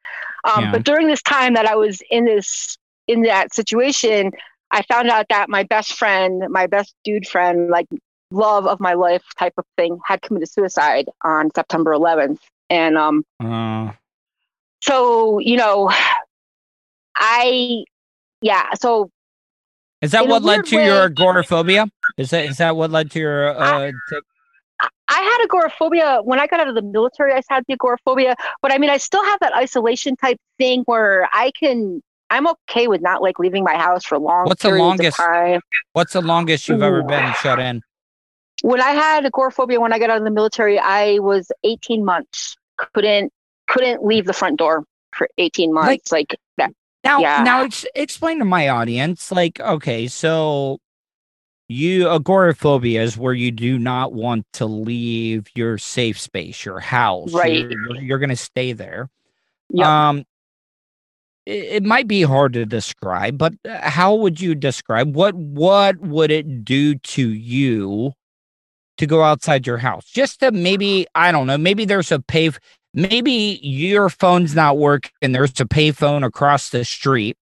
Um, 0.45 0.65
Yeah. 0.65 0.73
But 0.73 0.85
during 0.85 1.07
this 1.09 1.23
time 1.23 1.55
that 1.55 1.67
I 1.67 1.77
was 1.77 2.03
in 2.11 2.25
this 2.25 2.77
in 3.07 3.23
that 3.23 3.55
situation, 3.55 4.33
I 4.73 4.83
found 4.83 5.09
out 5.11 5.27
that 5.31 5.49
my 5.49 5.63
best 5.63 5.95
friend, 5.95 6.43
my 6.51 6.67
best 6.67 6.95
dude 7.05 7.29
friend, 7.29 7.69
like 7.71 7.87
love 8.33 8.67
of 8.67 8.81
my 8.81 8.95
life 8.95 9.23
type 9.39 9.55
of 9.59 9.65
thing, 9.77 9.99
had 10.05 10.21
committed 10.23 10.51
suicide 10.51 11.07
on 11.23 11.51
September 11.55 11.93
11th. 11.93 12.39
And 12.69 12.99
um, 12.99 13.25
uh, 13.39 13.93
so, 14.83 15.39
you 15.39 15.57
know, 15.57 15.93
I, 17.17 17.85
yeah, 18.43 18.71
so 18.81 19.11
is 20.03 20.11
that 20.11 20.27
what 20.29 20.43
led 20.43 20.67
to 20.67 20.77
your 20.77 21.01
way- 21.01 21.05
agoraphobia? 21.07 21.87
Is 22.19 22.31
that 22.31 22.45
is 22.47 22.59
that 22.59 22.77
what 22.77 22.91
led 22.91 23.11
to 23.13 23.19
your 23.19 23.49
uh? 23.49 23.93
t- 24.11 24.19
I 25.17 25.21
had 25.23 25.45
agoraphobia 25.45 26.21
when 26.23 26.39
I 26.39 26.47
got 26.47 26.61
out 26.61 26.69
of 26.69 26.75
the 26.75 26.83
military. 26.83 27.33
I 27.33 27.41
had 27.49 27.65
the 27.67 27.73
agoraphobia, 27.75 28.37
but 28.61 28.71
I 28.73 28.79
mean, 28.79 28.91
I 28.91 28.99
still 28.99 29.25
have 29.25 29.39
that 29.41 29.55
isolation 29.55 30.15
type 30.17 30.37
thing 30.59 30.83
where 30.87 31.29
I 31.33 31.51
can. 31.59 32.03
I'm 32.29 32.47
okay 32.49 32.89
with 32.89 33.01
not 33.03 33.23
like 33.23 33.39
leaving 33.39 33.63
my 33.65 33.77
house 33.77 34.05
for 34.05 34.19
long 34.19 34.47
What's 34.47 34.63
the 34.63 34.69
periods 34.71 34.83
longest- 34.83 35.21
of 35.21 35.27
time. 35.27 35.61
what's 35.93 36.13
the 36.13 36.21
longest 36.21 36.69
you've 36.69 36.83
ever 36.83 37.03
been 37.03 37.33
shut 37.41 37.59
in? 37.61 37.81
When 38.63 38.81
I 38.81 38.91
had 38.91 39.25
agoraphobia 39.25 39.81
when 39.81 39.93
I 39.93 39.99
got 39.99 40.11
out 40.11 40.19
of 40.19 40.25
the 40.25 40.31
military, 40.31 40.79
I 40.79 41.19
was 41.21 41.51
18 41.65 42.05
months. 42.05 42.57
Couldn't 42.95 43.33
couldn't 43.69 44.05
leave 44.05 44.27
the 44.27 44.33
front 44.33 44.59
door 44.59 44.85
for 45.13 45.29
18 45.39 45.73
months. 45.73 46.13
Like, 46.13 46.37
that. 46.59 46.71
Now, 47.05 47.21
Yeah. 47.21 47.43
now 47.43 47.63
ex- 47.63 47.87
explain 47.95 48.39
to 48.41 48.45
my 48.45 48.69
audience. 48.69 49.31
Like, 49.33 49.59
okay, 49.61 50.07
so 50.09 50.79
you 51.69 52.09
agoraphobia 52.09 53.03
is 53.03 53.19
where 53.19 53.35
you 53.35 53.51
do 53.51 53.79
not 53.79 54.13
want 54.13 54.47
to 54.55 54.67
leave 54.67 55.47
your 55.55 55.79
safe 55.79 56.19
space, 56.19 56.65
your 56.65 56.81
house. 56.81 57.33
Right. 57.33 57.69
You're, 57.69 57.97
you're, 58.01 58.19
going 58.19 58.31
to 58.31 58.37
stay 58.37 58.73
there. 58.73 59.09
Yep. 59.71 59.87
Um, 59.87 60.25
it, 61.45 61.65
it 61.65 61.83
might 61.83 62.07
be 62.07 62.23
hard 62.23 62.53
to 62.53 62.67
describe, 62.67 63.37
but 63.37 63.55
uh, 63.69 63.91
how 63.91 64.15
would 64.15 64.41
you 64.41 64.55
describe 64.55 65.15
what 65.15 65.35
what 65.35 65.99
would 65.99 66.31
it 66.31 66.65
do 66.65 66.95
to 66.95 67.29
you 67.29 68.13
to 68.99 69.07
go 69.07 69.23
outside 69.23 69.67
your 69.67 69.79
house? 69.79 70.07
Just 70.07 70.41
to 70.41 70.53
maybe 70.53 71.07
I 71.15 71.33
don't 71.33 71.49
know, 71.49 71.59
maybe 71.59 71.85
there's 71.85 72.13
a 72.13 72.21
pay 72.21 72.51
maybe 72.95 73.59
your 73.63 74.09
phone's 74.09 74.55
not 74.55 74.79
working 74.79 75.11
and 75.21 75.35
there's 75.35 75.61
a 75.61 75.67
payphone 75.67 76.25
across 76.25 76.71
the 76.71 76.85
street 76.85 77.37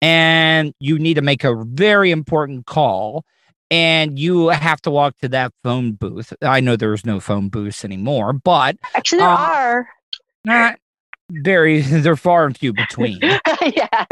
and 0.00 0.72
you 0.78 0.98
need 0.98 1.14
to 1.14 1.22
make 1.22 1.44
a 1.44 1.64
very 1.64 2.10
important 2.10 2.66
call 2.66 3.24
and 3.70 4.18
you 4.18 4.48
have 4.48 4.80
to 4.82 4.90
walk 4.90 5.16
to 5.18 5.28
that 5.30 5.52
phone 5.62 5.92
booth. 5.92 6.32
I 6.42 6.60
know 6.60 6.76
there's 6.76 7.04
no 7.06 7.20
phone 7.20 7.48
booths 7.48 7.84
anymore, 7.84 8.32
but 8.32 8.76
Actually, 8.94 9.18
there 9.18 9.28
Um, 9.28 9.36
are. 9.40 9.88
not 10.44 10.78
very 11.30 11.80
they're 11.82 12.16
far 12.16 12.46
and 12.46 12.56
few 12.56 12.72
between. 12.72 13.18
yeah. 13.62 14.04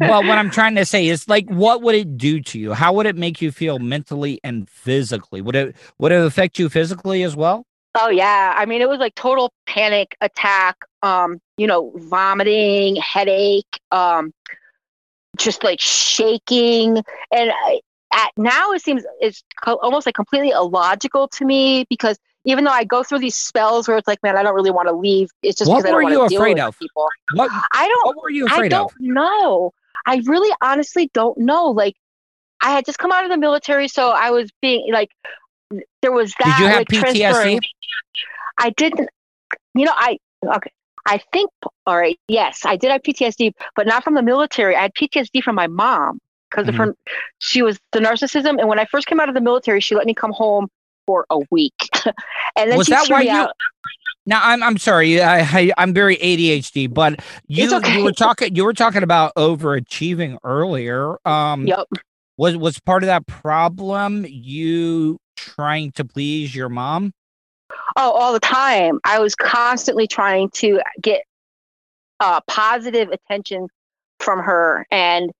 well, 0.00 0.22
what 0.24 0.38
I'm 0.38 0.50
trying 0.50 0.74
to 0.76 0.84
say 0.84 1.06
is 1.08 1.28
like 1.28 1.48
what 1.48 1.82
would 1.82 1.94
it 1.94 2.16
do 2.16 2.40
to 2.40 2.58
you? 2.58 2.72
How 2.72 2.92
would 2.94 3.06
it 3.06 3.16
make 3.16 3.40
you 3.42 3.50
feel 3.52 3.78
mentally 3.78 4.40
and 4.44 4.68
physically? 4.68 5.40
Would 5.40 5.56
it 5.56 5.76
would 5.98 6.12
it 6.12 6.24
affect 6.24 6.58
you 6.58 6.68
physically 6.68 7.22
as 7.22 7.36
well? 7.36 7.64
Oh 7.94 8.08
yeah. 8.08 8.54
I 8.56 8.64
mean, 8.64 8.80
it 8.80 8.88
was 8.88 8.98
like 9.00 9.14
total 9.14 9.52
panic 9.66 10.16
attack. 10.22 10.76
Um, 11.02 11.40
you 11.58 11.66
know, 11.66 11.92
vomiting, 11.96 12.96
headache, 12.96 13.80
um, 13.90 14.32
just 15.36 15.62
like 15.64 15.80
shaking, 15.80 16.96
and 17.30 17.50
I, 17.52 17.80
at 18.12 18.30
now 18.36 18.72
it 18.72 18.82
seems 18.82 19.04
it's 19.20 19.42
co- 19.62 19.78
almost 19.82 20.06
like 20.06 20.14
completely 20.14 20.50
illogical 20.50 21.28
to 21.28 21.44
me 21.44 21.84
because 21.88 22.18
even 22.44 22.64
though 22.64 22.72
I 22.72 22.84
go 22.84 23.02
through 23.02 23.20
these 23.20 23.36
spells 23.36 23.86
where 23.86 23.96
it's 23.96 24.08
like, 24.08 24.18
man, 24.22 24.36
I 24.36 24.42
don't 24.42 24.54
really 24.54 24.72
want 24.72 24.88
to 24.88 24.94
leave. 24.94 25.30
It's 25.42 25.58
just 25.58 25.70
What 25.70 25.78
because 25.78 25.86
I 25.86 25.90
don't 25.92 26.04
were 26.04 26.18
want 26.18 26.32
you 26.32 26.38
afraid 26.38 26.58
of? 26.58 26.78
people. 26.78 27.08
What 27.34 27.50
I 27.72 27.86
don't. 27.88 28.16
what 28.16 28.22
were 28.22 28.30
you 28.30 28.46
I 28.48 28.54
afraid 28.56 28.70
don't 28.70 28.90
of? 28.90 28.96
know. 29.00 29.72
I 30.06 30.20
really 30.26 30.54
honestly 30.60 31.10
don't 31.14 31.38
know. 31.38 31.66
Like 31.66 31.94
I 32.62 32.70
had 32.70 32.84
just 32.84 32.98
come 32.98 33.12
out 33.12 33.24
of 33.24 33.30
the 33.30 33.38
military, 33.38 33.88
so 33.88 34.10
I 34.10 34.30
was 34.30 34.50
being 34.60 34.92
like 34.92 35.10
there 36.02 36.12
was 36.12 36.34
that 36.38 36.58
Did 36.58 36.64
you 36.64 36.68
have 36.68 36.78
like, 36.78 36.88
PTSD? 36.88 37.60
I 38.58 38.70
didn't 38.70 39.08
you 39.74 39.84
know, 39.86 39.94
I 39.94 40.18
okay. 40.44 40.70
I 41.04 41.20
think, 41.32 41.50
all 41.84 41.96
right, 41.98 42.18
yes, 42.28 42.60
I 42.64 42.76
did 42.76 42.92
have 42.92 43.02
PTSD, 43.02 43.54
but 43.74 43.86
not 43.88 44.04
from 44.04 44.14
the 44.14 44.22
military. 44.22 44.76
I 44.76 44.82
had 44.82 44.94
PTSD 44.94 45.42
from 45.42 45.56
my 45.56 45.66
mom 45.66 46.20
because 46.52 46.68
of 46.68 46.74
her. 46.76 46.94
She 47.38 47.62
was 47.62 47.78
the 47.92 47.98
narcissism, 48.00 48.58
and 48.60 48.68
when 48.68 48.78
I 48.78 48.84
first 48.84 49.06
came 49.06 49.18
out 49.20 49.28
of 49.28 49.34
the 49.34 49.40
military, 49.40 49.80
she 49.80 49.94
let 49.94 50.06
me 50.06 50.14
come 50.14 50.32
home 50.32 50.68
for 51.06 51.26
a 51.30 51.40
week, 51.50 51.74
and 52.56 52.70
then 52.70 52.76
Was 52.76 52.86
she 52.86 52.92
that 52.92 53.08
why 53.08 53.22
you- 53.22 53.30
out. 53.30 53.52
Now 54.24 54.40
I'm 54.44 54.62
I'm 54.62 54.78
sorry, 54.78 55.20
I, 55.20 55.40
I 55.40 55.72
I'm 55.78 55.92
very 55.92 56.16
ADHD, 56.18 56.92
but 56.92 57.18
you 57.48 57.74
okay. 57.74 57.98
you 57.98 58.04
were 58.04 58.12
talking 58.12 58.54
you 58.54 58.64
were 58.64 58.72
talking 58.72 59.02
about 59.02 59.34
overachieving 59.34 60.38
earlier. 60.44 61.16
Um, 61.26 61.66
Yep. 61.66 61.88
was 62.36 62.56
was 62.56 62.78
part 62.78 63.02
of 63.02 63.08
that 63.08 63.26
problem 63.26 64.24
you 64.28 65.18
trying 65.36 65.90
to 65.92 66.04
please 66.04 66.54
your 66.54 66.68
mom? 66.68 67.12
Oh, 67.96 68.12
all 68.12 68.32
the 68.32 68.38
time. 68.38 69.00
I 69.04 69.18
was 69.18 69.34
constantly 69.34 70.06
trying 70.06 70.50
to 70.50 70.80
get 71.00 71.22
uh, 72.20 72.40
positive 72.46 73.08
attention 73.08 73.66
from 74.20 74.38
her. 74.38 74.86
And 74.92 75.32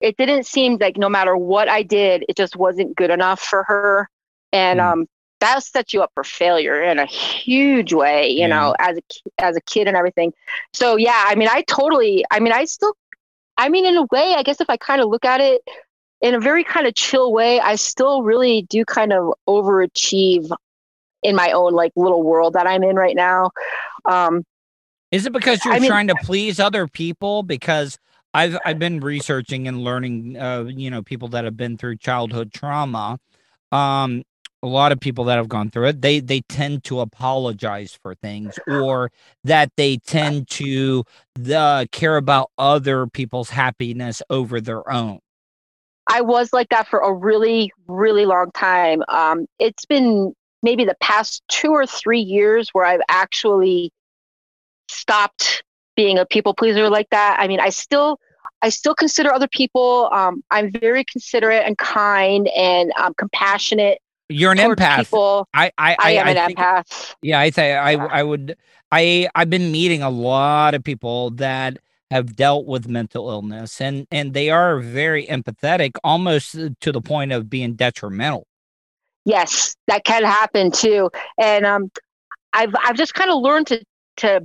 it 0.00 0.16
didn't 0.16 0.46
seem 0.46 0.78
like 0.80 0.96
no 0.96 1.08
matter 1.08 1.36
what 1.36 1.68
I 1.68 1.82
did, 1.82 2.24
it 2.28 2.36
just 2.36 2.56
wasn't 2.56 2.96
good 2.96 3.10
enough 3.10 3.40
for 3.40 3.62
her. 3.64 4.08
And 4.52 4.80
Mm. 4.80 4.92
um, 4.92 5.06
that 5.40 5.62
sets 5.62 5.94
you 5.94 6.02
up 6.02 6.10
for 6.14 6.24
failure 6.24 6.82
in 6.82 6.98
a 6.98 7.06
huge 7.06 7.92
way, 7.92 8.28
you 8.30 8.40
Yeah. 8.40 8.46
know, 8.48 8.74
as 8.78 8.98
a, 8.98 9.02
as 9.42 9.56
a 9.56 9.60
kid 9.62 9.88
and 9.88 9.96
everything. 9.96 10.32
So, 10.74 10.96
yeah, 10.96 11.24
I 11.28 11.34
mean, 11.34 11.48
I 11.50 11.62
totally, 11.62 12.24
I 12.30 12.40
mean, 12.40 12.52
I 12.52 12.64
still, 12.66 12.94
I 13.56 13.68
mean, 13.68 13.86
in 13.86 13.96
a 13.96 14.04
way, 14.10 14.34
I 14.36 14.42
guess 14.42 14.60
if 14.60 14.68
I 14.70 14.76
kind 14.76 15.00
of 15.00 15.08
look 15.08 15.24
at 15.24 15.40
it 15.40 15.62
in 16.20 16.34
a 16.34 16.40
very 16.40 16.64
kind 16.64 16.86
of 16.86 16.94
chill 16.94 17.32
way, 17.32 17.60
I 17.60 17.76
still 17.76 18.22
really 18.22 18.62
do 18.62 18.84
kind 18.84 19.12
of 19.12 19.32
overachieve 19.48 20.50
in 21.22 21.36
my 21.36 21.52
own 21.52 21.72
like 21.74 21.92
little 21.96 22.22
world 22.22 22.54
that 22.54 22.66
I'm 22.66 22.82
in 22.82 22.96
right 22.96 23.16
now. 23.16 23.50
Um, 24.06 24.44
Is 25.10 25.26
it 25.26 25.32
because 25.32 25.64
you're 25.64 25.74
I 25.74 25.78
mean- 25.78 25.88
trying 25.90 26.08
to 26.08 26.14
please 26.16 26.58
other 26.60 26.86
people? 26.86 27.42
Because 27.42 27.98
I've 28.32 28.58
I've 28.64 28.78
been 28.78 29.00
researching 29.00 29.66
and 29.68 29.82
learning, 29.82 30.36
uh, 30.36 30.64
you 30.64 30.90
know, 30.90 31.02
people 31.02 31.28
that 31.28 31.44
have 31.44 31.56
been 31.56 31.76
through 31.76 31.96
childhood 31.96 32.52
trauma. 32.52 33.18
Um, 33.72 34.22
a 34.62 34.66
lot 34.66 34.92
of 34.92 35.00
people 35.00 35.24
that 35.24 35.36
have 35.36 35.48
gone 35.48 35.70
through 35.70 35.88
it, 35.88 36.02
they 36.02 36.20
they 36.20 36.42
tend 36.42 36.84
to 36.84 37.00
apologize 37.00 37.98
for 38.02 38.14
things, 38.14 38.58
or 38.66 39.10
that 39.44 39.72
they 39.76 39.96
tend 39.96 40.48
to 40.50 41.04
the 41.34 41.88
care 41.92 42.16
about 42.16 42.50
other 42.58 43.06
people's 43.06 43.50
happiness 43.50 44.22
over 44.28 44.60
their 44.60 44.88
own. 44.90 45.18
I 46.08 46.20
was 46.20 46.52
like 46.52 46.68
that 46.70 46.88
for 46.88 47.00
a 47.00 47.12
really, 47.12 47.72
really 47.86 48.26
long 48.26 48.50
time. 48.52 49.02
Um, 49.08 49.46
it's 49.58 49.86
been 49.86 50.34
maybe 50.62 50.84
the 50.84 50.96
past 51.00 51.42
two 51.48 51.70
or 51.70 51.86
three 51.86 52.20
years 52.20 52.68
where 52.72 52.84
I've 52.84 53.00
actually 53.08 53.92
stopped 54.88 55.62
being 56.00 56.18
a 56.18 56.24
people 56.24 56.54
pleaser 56.54 56.88
like 56.88 57.10
that. 57.10 57.36
I 57.38 57.46
mean, 57.46 57.60
I 57.60 57.68
still, 57.68 58.18
I 58.62 58.70
still 58.70 58.94
consider 58.94 59.30
other 59.34 59.48
people. 59.48 60.08
Um, 60.12 60.42
I'm 60.50 60.72
very 60.72 61.04
considerate 61.04 61.66
and 61.66 61.76
kind 61.76 62.48
and 62.56 62.90
um, 62.98 63.12
compassionate 63.18 63.98
You're 64.30 64.52
an 64.52 64.56
empath. 64.58 64.98
people. 65.00 65.46
I 65.52 65.70
I 65.76 65.96
I, 65.98 66.10
am 66.12 66.28
an 66.28 66.36
think- 66.46 66.58
empath. 66.58 67.14
Yeah, 67.20 67.38
I 67.38 67.50
say 67.50 67.74
I 67.74 67.92
I 67.92 68.22
would 68.22 68.56
I 68.90 69.28
I've 69.34 69.50
been 69.50 69.70
meeting 69.70 70.02
a 70.02 70.08
lot 70.08 70.74
of 70.74 70.82
people 70.82 71.30
that 71.32 71.76
have 72.10 72.34
dealt 72.34 72.64
with 72.66 72.88
mental 72.88 73.28
illness 73.30 73.78
and 73.78 74.06
and 74.10 74.32
they 74.32 74.48
are 74.48 74.80
very 74.80 75.26
empathetic 75.26 75.92
almost 76.02 76.56
to 76.80 76.92
the 76.92 77.02
point 77.02 77.30
of 77.32 77.50
being 77.50 77.74
detrimental. 77.74 78.46
Yes, 79.26 79.76
that 79.86 80.04
can 80.04 80.24
happen 80.24 80.70
too. 80.70 81.10
And 81.38 81.66
um, 81.66 81.90
I've 82.54 82.74
I've 82.84 82.96
just 82.96 83.12
kind 83.12 83.30
of 83.30 83.36
learned 83.42 83.66
to 83.66 83.84
to 84.16 84.40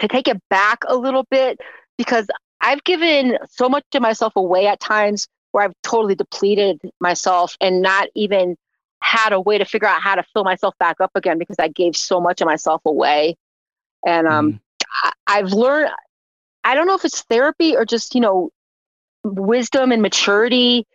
to 0.00 0.08
take 0.08 0.28
it 0.28 0.40
back 0.48 0.78
a 0.86 0.96
little 0.96 1.24
bit 1.30 1.58
because 1.96 2.26
I've 2.60 2.82
given 2.84 3.38
so 3.50 3.68
much 3.68 3.84
of 3.94 4.02
myself 4.02 4.34
away 4.36 4.66
at 4.66 4.80
times 4.80 5.28
where 5.52 5.64
I've 5.64 5.74
totally 5.82 6.14
depleted 6.14 6.80
myself 7.00 7.56
and 7.60 7.82
not 7.82 8.08
even 8.14 8.56
had 9.02 9.32
a 9.32 9.40
way 9.40 9.58
to 9.58 9.64
figure 9.64 9.88
out 9.88 10.02
how 10.02 10.14
to 10.14 10.24
fill 10.34 10.44
myself 10.44 10.74
back 10.78 11.00
up 11.00 11.12
again 11.14 11.38
because 11.38 11.56
I 11.58 11.68
gave 11.68 11.96
so 11.96 12.20
much 12.20 12.40
of 12.40 12.46
myself 12.46 12.82
away. 12.84 13.36
And 14.06 14.26
um, 14.26 14.60
I, 15.02 15.12
I've 15.26 15.52
learned. 15.52 15.90
I 16.64 16.74
don't 16.74 16.86
know 16.86 16.94
if 16.94 17.04
it's 17.04 17.22
therapy 17.22 17.76
or 17.76 17.84
just 17.84 18.14
you 18.14 18.20
know 18.20 18.50
wisdom 19.24 19.92
and 19.92 20.02
maturity 20.02 20.86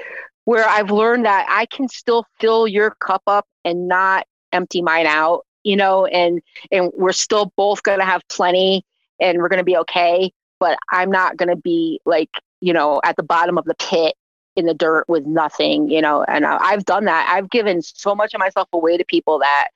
where 0.45 0.67
I've 0.67 0.91
learned 0.91 1.25
that 1.25 1.45
I 1.49 1.65
can 1.65 1.87
still 1.87 2.25
fill 2.39 2.67
your 2.67 2.91
cup 2.91 3.23
up 3.27 3.45
and 3.63 3.87
not 3.87 4.27
empty 4.51 4.81
mine 4.81 5.07
out, 5.07 5.45
you 5.63 5.75
know, 5.75 6.05
and 6.05 6.41
and 6.71 6.91
we're 6.95 7.13
still 7.13 7.51
both 7.55 7.83
going 7.83 7.99
to 7.99 8.05
have 8.05 8.21
plenty 8.29 8.85
and 9.19 9.39
we're 9.39 9.49
going 9.49 9.59
to 9.59 9.63
be 9.63 9.77
okay, 9.77 10.31
but 10.59 10.77
I'm 10.91 11.11
not 11.11 11.37
going 11.37 11.49
to 11.49 11.55
be 11.55 11.99
like, 12.05 12.29
you 12.61 12.73
know, 12.73 13.01
at 13.03 13.15
the 13.15 13.23
bottom 13.23 13.57
of 13.57 13.65
the 13.65 13.75
pit 13.75 14.15
in 14.55 14.65
the 14.65 14.73
dirt 14.73 15.05
with 15.07 15.25
nothing, 15.25 15.89
you 15.89 16.01
know, 16.01 16.23
and 16.23 16.45
I, 16.45 16.57
I've 16.57 16.85
done 16.85 17.05
that. 17.05 17.27
I've 17.31 17.49
given 17.49 17.81
so 17.81 18.15
much 18.15 18.33
of 18.33 18.39
myself 18.39 18.69
away 18.73 18.97
to 18.97 19.05
people 19.05 19.39
that 19.39 19.69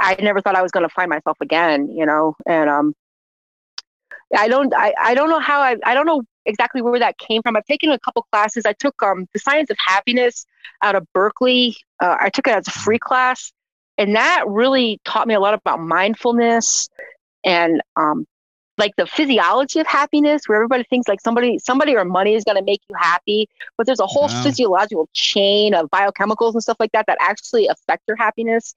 I 0.00 0.16
never 0.20 0.40
thought 0.40 0.54
I 0.54 0.62
was 0.62 0.70
going 0.72 0.88
to 0.88 0.94
find 0.94 1.10
myself 1.10 1.36
again, 1.40 1.90
you 1.90 2.06
know, 2.06 2.34
and 2.46 2.70
um 2.70 2.94
I 4.36 4.48
don't 4.48 4.72
I, 4.74 4.94
I 5.00 5.14
don't 5.14 5.30
know 5.30 5.40
how 5.40 5.60
I 5.60 5.76
I 5.84 5.94
don't 5.94 6.06
know 6.06 6.22
exactly 6.44 6.82
where 6.82 6.98
that 6.98 7.18
came 7.18 7.42
from. 7.42 7.56
I've 7.56 7.66
taken 7.66 7.90
a 7.90 7.98
couple 7.98 8.26
classes. 8.32 8.64
I 8.66 8.72
took 8.74 9.00
um 9.02 9.26
the 9.32 9.38
science 9.40 9.70
of 9.70 9.76
happiness 9.86 10.46
out 10.82 10.94
of 10.94 11.06
Berkeley. 11.14 11.76
Uh, 12.00 12.16
I 12.20 12.30
took 12.30 12.46
it 12.46 12.54
as 12.54 12.68
a 12.68 12.72
free 12.72 12.98
class, 12.98 13.52
and 13.96 14.16
that 14.16 14.44
really 14.46 15.00
taught 15.04 15.26
me 15.26 15.34
a 15.34 15.40
lot 15.40 15.54
about 15.54 15.80
mindfulness 15.80 16.88
and 17.44 17.80
um 17.96 18.26
like 18.78 18.94
the 18.96 19.06
physiology 19.06 19.80
of 19.80 19.86
happiness, 19.86 20.42
where 20.46 20.56
everybody 20.56 20.84
thinks 20.84 21.08
like 21.08 21.20
somebody 21.20 21.58
somebody 21.58 21.96
or 21.96 22.04
money 22.04 22.34
is 22.34 22.44
going 22.44 22.56
to 22.58 22.64
make 22.64 22.80
you 22.88 22.96
happy, 22.98 23.48
but 23.76 23.86
there's 23.86 24.00
a 24.00 24.06
whole 24.06 24.28
Wow. 24.28 24.42
physiological 24.42 25.08
chain 25.14 25.74
of 25.74 25.88
biochemicals 25.90 26.54
and 26.54 26.62
stuff 26.62 26.76
like 26.80 26.92
that 26.92 27.06
that 27.06 27.18
actually 27.20 27.66
affect 27.68 28.04
your 28.08 28.16
happiness. 28.16 28.74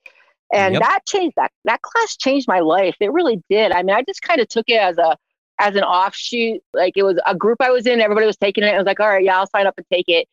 And 0.54 0.76
Yep. 0.76 0.82
that 0.82 1.02
changed 1.08 1.36
that 1.38 1.52
that 1.66 1.82
class 1.82 2.18
changed 2.18 2.47
my 2.47 2.60
life. 2.60 2.95
It 2.99 3.12
really 3.14 3.41
did. 3.49 3.72
I 3.72 3.84
mean, 3.84 3.95
I 3.95 4.04
just 4.04 4.22
kind 4.22 4.41
of 4.41 4.47
took 4.49 4.66
it 4.70 4.76
as 4.82 4.97
a 4.97 5.18
as 5.60 5.76
an 5.76 5.84
offshoot. 5.84 6.62
Like 6.74 6.93
it 6.97 7.04
was 7.04 7.20
a 7.26 7.36
group 7.36 7.62
I 7.62 7.72
was 7.72 7.86
in, 7.88 8.02
everybody 8.02 8.26
was 8.28 8.38
taking 8.38 8.64
it. 8.64 8.74
I 8.74 8.78
was 8.78 8.86
like, 8.86 8.99
all 8.99 9.08
right, 9.10 9.24
yeah, 9.24 9.38
I'll 9.39 9.47
sign 9.47 9.68
up 9.68 9.76
and 9.78 9.86
take 9.91 10.06
it. 10.10 10.28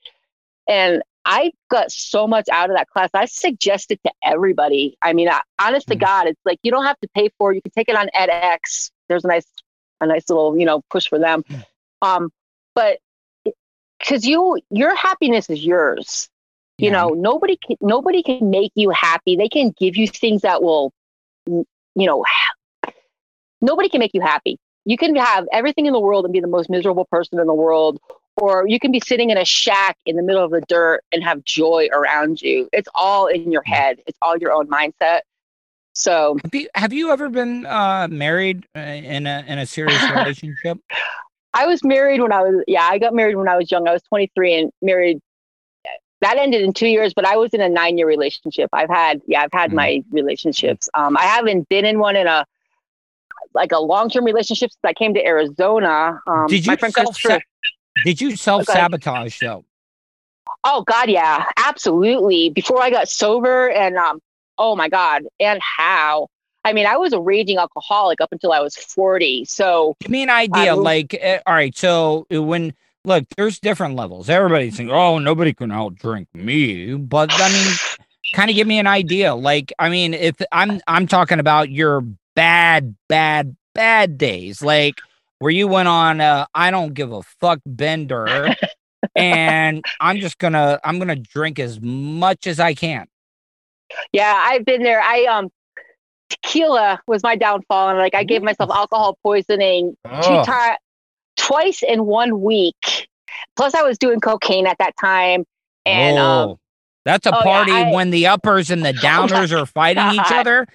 And 0.68 1.02
I 1.24 1.52
got 1.70 1.90
so 1.92 2.26
much 2.26 2.46
out 2.50 2.70
of 2.70 2.76
that 2.76 2.88
class. 2.88 3.10
I 3.14 3.26
suggest 3.26 3.90
it 3.90 4.00
to 4.04 4.12
everybody. 4.24 4.96
I 5.02 5.12
mean, 5.12 5.28
I, 5.28 5.40
honest 5.60 5.88
to 5.88 5.96
Mhm. 5.96 5.98
God, 5.98 6.26
it's 6.26 6.40
like 6.44 6.58
you 6.62 6.70
don't 6.70 6.84
have 6.86 6.98
to 7.00 7.08
pay 7.14 7.30
for 7.38 7.52
it. 7.52 7.56
You 7.56 7.62
can 7.62 7.72
take 7.72 7.88
it 7.88 7.96
on 7.96 8.08
edX. 8.14 8.90
There's 9.08 9.24
a 9.24 9.28
nice, 9.28 9.46
a 10.00 10.06
nice 10.06 10.28
little, 10.28 10.58
you 10.58 10.66
know, 10.66 10.82
push 10.90 11.08
for 11.08 11.18
them. 11.18 11.44
Um, 12.02 12.30
but 12.74 12.98
because 13.98 14.24
you, 14.24 14.58
your 14.70 14.94
happiness 14.94 15.50
is 15.50 15.64
yours. 15.64 16.28
You 16.78 16.90
Yeah. 16.90 16.96
know, 16.96 17.08
nobody 17.14 17.56
can, 17.56 17.76
nobody 17.80 18.22
can 18.22 18.50
make 18.50 18.72
you 18.74 18.90
happy. 18.90 19.36
They 19.36 19.48
can 19.48 19.74
give 19.76 19.96
you 19.96 20.06
things 20.06 20.42
that 20.42 20.62
will, 20.62 20.92
you 21.46 21.64
know, 21.96 22.24
nobody 23.60 23.88
can 23.88 23.98
make 23.98 24.14
you 24.14 24.20
happy. 24.20 24.58
You 24.84 24.96
can 24.96 25.16
have 25.16 25.46
everything 25.52 25.86
in 25.86 25.92
the 25.92 26.00
world 26.00 26.24
and 26.24 26.32
be 26.32 26.40
the 26.40 26.46
most 26.46 26.70
miserable 26.70 27.04
person 27.10 27.38
in 27.40 27.46
the 27.46 27.54
world, 27.54 27.98
or 28.36 28.66
you 28.68 28.78
can 28.78 28.92
be 28.92 29.00
sitting 29.00 29.30
in 29.30 29.36
a 29.36 29.44
shack 29.44 29.96
in 30.06 30.16
the 30.16 30.22
middle 30.22 30.44
of 30.44 30.50
the 30.50 30.62
dirt 30.68 31.02
and 31.12 31.22
have 31.24 31.44
joy 31.44 31.88
around 31.92 32.40
you. 32.40 32.68
It's 32.72 32.88
all 32.94 33.26
in 33.26 33.50
your 33.50 33.62
head. 33.64 34.00
It's 34.06 34.16
all 34.22 34.36
your 34.38 34.52
own 34.52 34.68
mindset. 34.68 35.20
So 35.98 36.36
Have 36.44 36.54
you, 36.54 36.68
have 36.76 36.92
you 36.92 37.10
ever 37.10 37.28
been 37.28 37.66
uh, 37.66 38.06
married 38.08 38.64
uh, 38.76 38.78
in 38.78 39.26
a 39.26 39.44
in 39.48 39.58
a 39.58 39.66
serious 39.66 40.08
relationship? 40.08 40.78
I 41.54 41.66
was 41.66 41.82
married 41.82 42.20
when 42.20 42.30
I 42.30 42.40
was 42.42 42.62
yeah, 42.68 42.84
I 42.88 42.98
got 42.98 43.14
married 43.14 43.34
when 43.34 43.48
I 43.48 43.56
was 43.56 43.68
young. 43.68 43.88
I 43.88 43.92
was 43.94 44.02
23 44.04 44.54
and 44.54 44.72
married 44.80 45.18
that 46.20 46.36
ended 46.36 46.62
in 46.62 46.72
2 46.72 46.86
years, 46.86 47.14
but 47.14 47.24
I 47.24 47.36
was 47.36 47.52
in 47.52 47.60
a 47.60 47.68
9-year 47.68 48.06
relationship. 48.06 48.70
I've 48.72 48.88
had 48.88 49.20
yeah, 49.26 49.42
I've 49.42 49.52
had 49.52 49.72
Mhm. 49.72 49.74
my 49.74 50.04
relationships. 50.12 50.88
Um 50.94 51.16
I 51.16 51.22
haven't 51.22 51.68
been 51.68 51.84
in 51.84 51.98
one 51.98 52.14
in 52.14 52.28
a 52.28 52.46
like 53.52 53.72
a 53.72 53.80
long-term 53.80 54.24
relationship 54.24 54.70
since 54.70 54.80
I 54.84 54.92
came 54.92 55.14
to 55.14 55.26
Arizona. 55.26 56.20
Um 56.28 56.46
Did 56.46 56.64
you 56.64 56.76
self 56.76 57.18
did 58.04 58.20
you 58.20 58.36
self 58.36 58.66
sabotage 58.66 59.40
though? 59.40 59.64
Oh 60.62 60.82
God, 60.82 61.10
yeah, 61.10 61.44
absolutely. 61.56 62.50
Before 62.50 62.80
I 62.80 62.90
got 62.90 63.08
sober, 63.08 63.68
and 63.70 63.96
um, 63.96 64.20
oh 64.58 64.76
my 64.76 64.88
God, 64.88 65.22
and 65.40 65.60
how? 65.62 66.28
I 66.64 66.72
mean, 66.72 66.86
I 66.86 66.96
was 66.96 67.12
a 67.12 67.20
raging 67.20 67.56
alcoholic 67.58 68.20
up 68.20 68.30
until 68.32 68.52
I 68.52 68.60
was 68.60 68.76
forty. 68.76 69.44
So 69.44 69.96
Give 70.00 70.10
me 70.10 70.22
an 70.22 70.30
idea. 70.30 70.76
will- 70.76 70.82
like, 70.82 71.18
uh, 71.22 71.38
all 71.46 71.54
right, 71.54 71.76
so 71.76 72.26
when 72.30 72.74
look, 73.04 73.24
there's 73.36 73.58
different 73.58 73.96
levels. 73.96 74.28
Everybody's 74.28 74.76
saying, 74.76 74.90
"Oh, 74.90 75.18
nobody 75.18 75.54
can 75.54 75.70
outdrink 75.70 76.26
me," 76.34 76.94
but 76.94 77.30
I 77.32 77.48
mean, 77.52 77.72
kind 78.34 78.50
of 78.50 78.56
give 78.56 78.66
me 78.66 78.78
an 78.78 78.86
idea. 78.86 79.34
Like, 79.34 79.72
I 79.78 79.88
mean, 79.88 80.14
if 80.14 80.36
I'm 80.52 80.80
I'm 80.86 81.06
talking 81.06 81.40
about 81.40 81.70
your 81.70 82.02
bad, 82.34 82.94
bad, 83.08 83.56
bad 83.74 84.18
days, 84.18 84.62
like 84.62 84.94
where 85.38 85.50
you 85.52 85.68
went 85.68 85.88
on, 85.88 86.20
uh, 86.20 86.46
I 86.54 86.70
don't 86.70 86.94
give 86.94 87.12
a 87.12 87.22
fuck 87.40 87.60
bender, 87.64 88.54
and 89.16 89.84
I'm 90.00 90.18
just 90.20 90.38
gonna 90.38 90.78
I'm 90.84 90.98
gonna 90.98 91.16
drink 91.16 91.58
as 91.58 91.80
much 91.80 92.46
as 92.46 92.60
I 92.60 92.74
can. 92.74 93.06
Yeah, 94.12 94.34
I've 94.46 94.64
been 94.64 94.82
there. 94.82 95.00
I 95.00 95.24
um, 95.24 95.48
tequila 96.30 97.00
was 97.06 97.22
my 97.22 97.36
downfall, 97.36 97.90
and 97.90 97.98
like 97.98 98.14
I 98.14 98.24
gave 98.24 98.42
myself 98.42 98.70
alcohol 98.70 99.18
poisoning 99.22 99.96
Oh. 100.04 100.20
two 100.22 100.44
times, 100.50 100.76
twice 101.36 101.82
in 101.82 102.04
one 102.06 102.40
week. 102.40 103.08
Plus, 103.56 103.74
I 103.74 103.82
was 103.82 103.98
doing 103.98 104.20
cocaine 104.20 104.66
at 104.66 104.78
that 104.78 104.94
time, 105.00 105.44
and 105.86 106.18
um, 106.18 106.48
Oh, 106.50 106.58
that's 107.04 107.26
a 107.26 107.34
oh, 107.34 107.38
yeah, 107.38 107.42
party 107.44 107.72
I- 107.72 107.92
when 107.92 108.10
the 108.10 108.26
uppers 108.26 108.70
and 108.70 108.84
the 108.84 108.92
downers 109.02 109.56
are 109.58 109.66
fighting 109.66 110.06
each 110.12 110.32
other. 110.32 110.66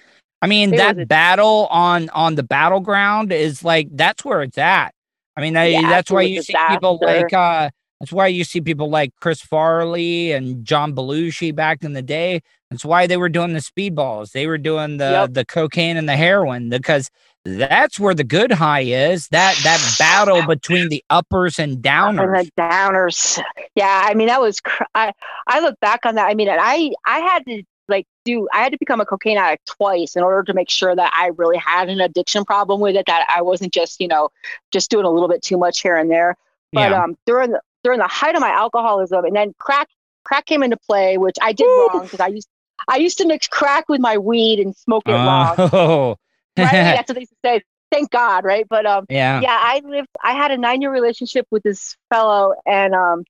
I 0.42 0.46
mean, 0.46 0.74
It 0.74 0.76
that 0.78 0.98
a- 0.98 1.06
battle 1.06 1.66
on 1.70 2.10
on 2.10 2.34
the 2.34 2.42
battleground 2.42 3.32
is 3.32 3.64
like 3.64 3.88
that's 3.92 4.24
where 4.24 4.42
it's 4.42 4.58
at. 4.58 4.92
I 5.36 5.40
mean, 5.40 5.56
I, 5.56 5.66
Yeah, 5.66 5.88
that's 5.88 6.10
why 6.10 6.22
you 6.22 6.42
see 6.42 6.54
people 6.68 6.98
like 7.02 7.32
uh 7.32 7.70
that's 8.00 8.12
why 8.12 8.26
you 8.26 8.44
see 8.44 8.60
people 8.60 8.90
like 8.90 9.12
Chris 9.20 9.40
Farley 9.40 10.32
and 10.32 10.64
John 10.64 10.94
Belushi 10.94 11.54
back 11.54 11.82
in 11.82 11.92
the 11.94 12.02
day. 12.02 12.42
That's 12.74 12.84
why 12.84 13.06
they 13.06 13.16
were 13.16 13.28
doing 13.28 13.52
the 13.52 13.60
speedballs. 13.60 14.32
They 14.32 14.46
were 14.48 14.58
doing 14.58 14.96
the 14.96 15.10
Yep. 15.10 15.34
the 15.34 15.44
cocaine 15.44 15.96
and 15.96 16.08
the 16.08 16.16
heroin 16.16 16.68
because 16.70 17.08
that's 17.44 18.00
where 18.00 18.14
the 18.14 18.24
good 18.24 18.50
high 18.52 18.80
is. 18.80 19.28
That 19.28 19.56
that 19.62 19.80
battle 19.98 20.44
between 20.46 20.88
the 20.88 21.04
uppers 21.08 21.58
and 21.60 21.78
downers. 21.78 22.36
and 22.36 22.46
the 22.46 22.50
downers. 22.60 23.40
Yeah, 23.76 24.02
I 24.04 24.14
mean 24.14 24.26
that 24.28 24.40
was. 24.40 24.60
Cr- 24.60 24.82
I 24.94 25.12
I 25.46 25.60
look 25.60 25.78
back 25.80 26.04
on 26.04 26.16
that. 26.16 26.26
I 26.28 26.34
mean, 26.34 26.48
and 26.48 26.60
I 26.60 26.90
I 27.06 27.20
had 27.20 27.44
to 27.46 27.62
like 27.86 28.06
do. 28.24 28.48
I 28.52 28.62
had 28.62 28.72
to 28.72 28.78
become 28.78 29.00
a 29.00 29.06
cocaine 29.06 29.38
addict 29.38 29.66
twice 29.78 30.16
in 30.16 30.22
order 30.24 30.42
to 30.42 30.52
make 30.54 30.68
sure 30.70 30.96
that 30.96 31.12
I 31.16 31.28
really 31.36 31.58
had 31.58 31.88
an 31.88 32.00
addiction 32.00 32.44
problem 32.44 32.80
with 32.80 32.96
it. 32.96 33.06
That 33.06 33.26
I 33.28 33.42
wasn't 33.42 33.72
just 33.72 34.00
you 34.00 34.08
know 34.08 34.30
just 34.72 34.90
doing 34.90 35.04
a 35.06 35.10
little 35.10 35.28
bit 35.28 35.42
too 35.42 35.58
much 35.58 35.80
here 35.80 35.96
and 35.96 36.10
there. 36.10 36.36
But 36.72 36.90
Yeah. 36.90 37.04
um, 37.04 37.16
during 37.26 37.50
the 37.52 37.60
during 37.84 37.98
the 38.00 38.08
height 38.08 38.34
of 38.34 38.40
my 38.40 38.50
alcoholism, 38.50 39.24
and 39.26 39.36
then 39.36 39.54
crack 39.58 39.86
crack 40.24 40.46
came 40.46 40.62
into 40.62 40.78
play, 40.78 41.18
which 41.18 41.36
I 41.42 41.52
did 41.52 41.66
wrong 41.66 42.00
because 42.04 42.20
I 42.20 42.28
used 42.28 42.48
I 42.88 42.96
used 42.96 43.18
to 43.18 43.26
mix 43.26 43.48
crack 43.48 43.88
with 43.88 44.00
my 44.00 44.18
weed 44.18 44.60
and 44.60 44.76
smoke 44.76 45.04
it 45.06 45.12
raw. 45.12 45.54
Oh. 45.58 46.16
Right? 46.56 46.70
That's 46.70 47.08
what 47.08 47.18
they 47.18 47.26
say. 47.44 47.62
Thank 47.90 48.10
God, 48.10 48.44
right? 48.44 48.64
But 48.68 48.86
um, 48.86 49.06
yeah. 49.10 49.40
yeah 49.40 49.58
i 49.60 49.82
lived 49.84 50.06
i 50.22 50.34
had 50.34 50.52
a 50.52 50.56
nine 50.56 50.80
year 50.80 50.92
relationship 50.92 51.48
with 51.50 51.64
this 51.64 51.96
fellow 52.12 52.54
and 52.64 52.94
um 52.94 53.24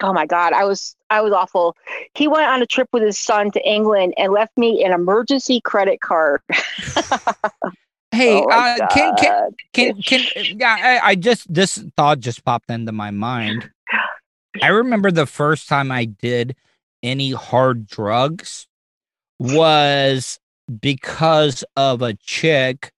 oh 0.00 0.12
my 0.12 0.26
god 0.26 0.52
i 0.52 0.64
was 0.64 0.94
i 1.10 1.20
was 1.20 1.32
awful 1.32 1.76
he 2.14 2.28
went 2.28 2.46
on 2.46 2.62
a 2.62 2.66
trip 2.66 2.88
with 2.92 3.02
his 3.02 3.18
son 3.18 3.50
to 3.50 3.60
england 3.68 4.14
and 4.16 4.32
left 4.32 4.56
me 4.56 4.84
an 4.84 4.92
emergency 4.92 5.60
credit 5.60 6.00
card 6.00 6.40
Hey, 8.12 8.42
Oh 8.42 8.50
uh, 8.50 8.86
can 8.88 9.16
can 9.16 9.52
can 9.72 10.02
can 10.02 10.58
yeah? 10.58 11.00
I, 11.02 11.08
I 11.08 11.14
just 11.14 11.52
this 11.52 11.82
thought 11.96 12.20
just 12.20 12.44
popped 12.44 12.70
into 12.70 12.92
my 12.92 13.10
mind. 13.10 13.70
I 14.60 14.68
remember 14.68 15.10
the 15.10 15.24
first 15.24 15.66
time 15.66 15.90
I 15.90 16.04
did 16.04 16.54
any 17.02 17.32
hard 17.32 17.86
drugs 17.86 18.68
was 19.42 20.38
because 20.80 21.64
of 21.76 22.00
a 22.02 22.14
chick 22.14 22.92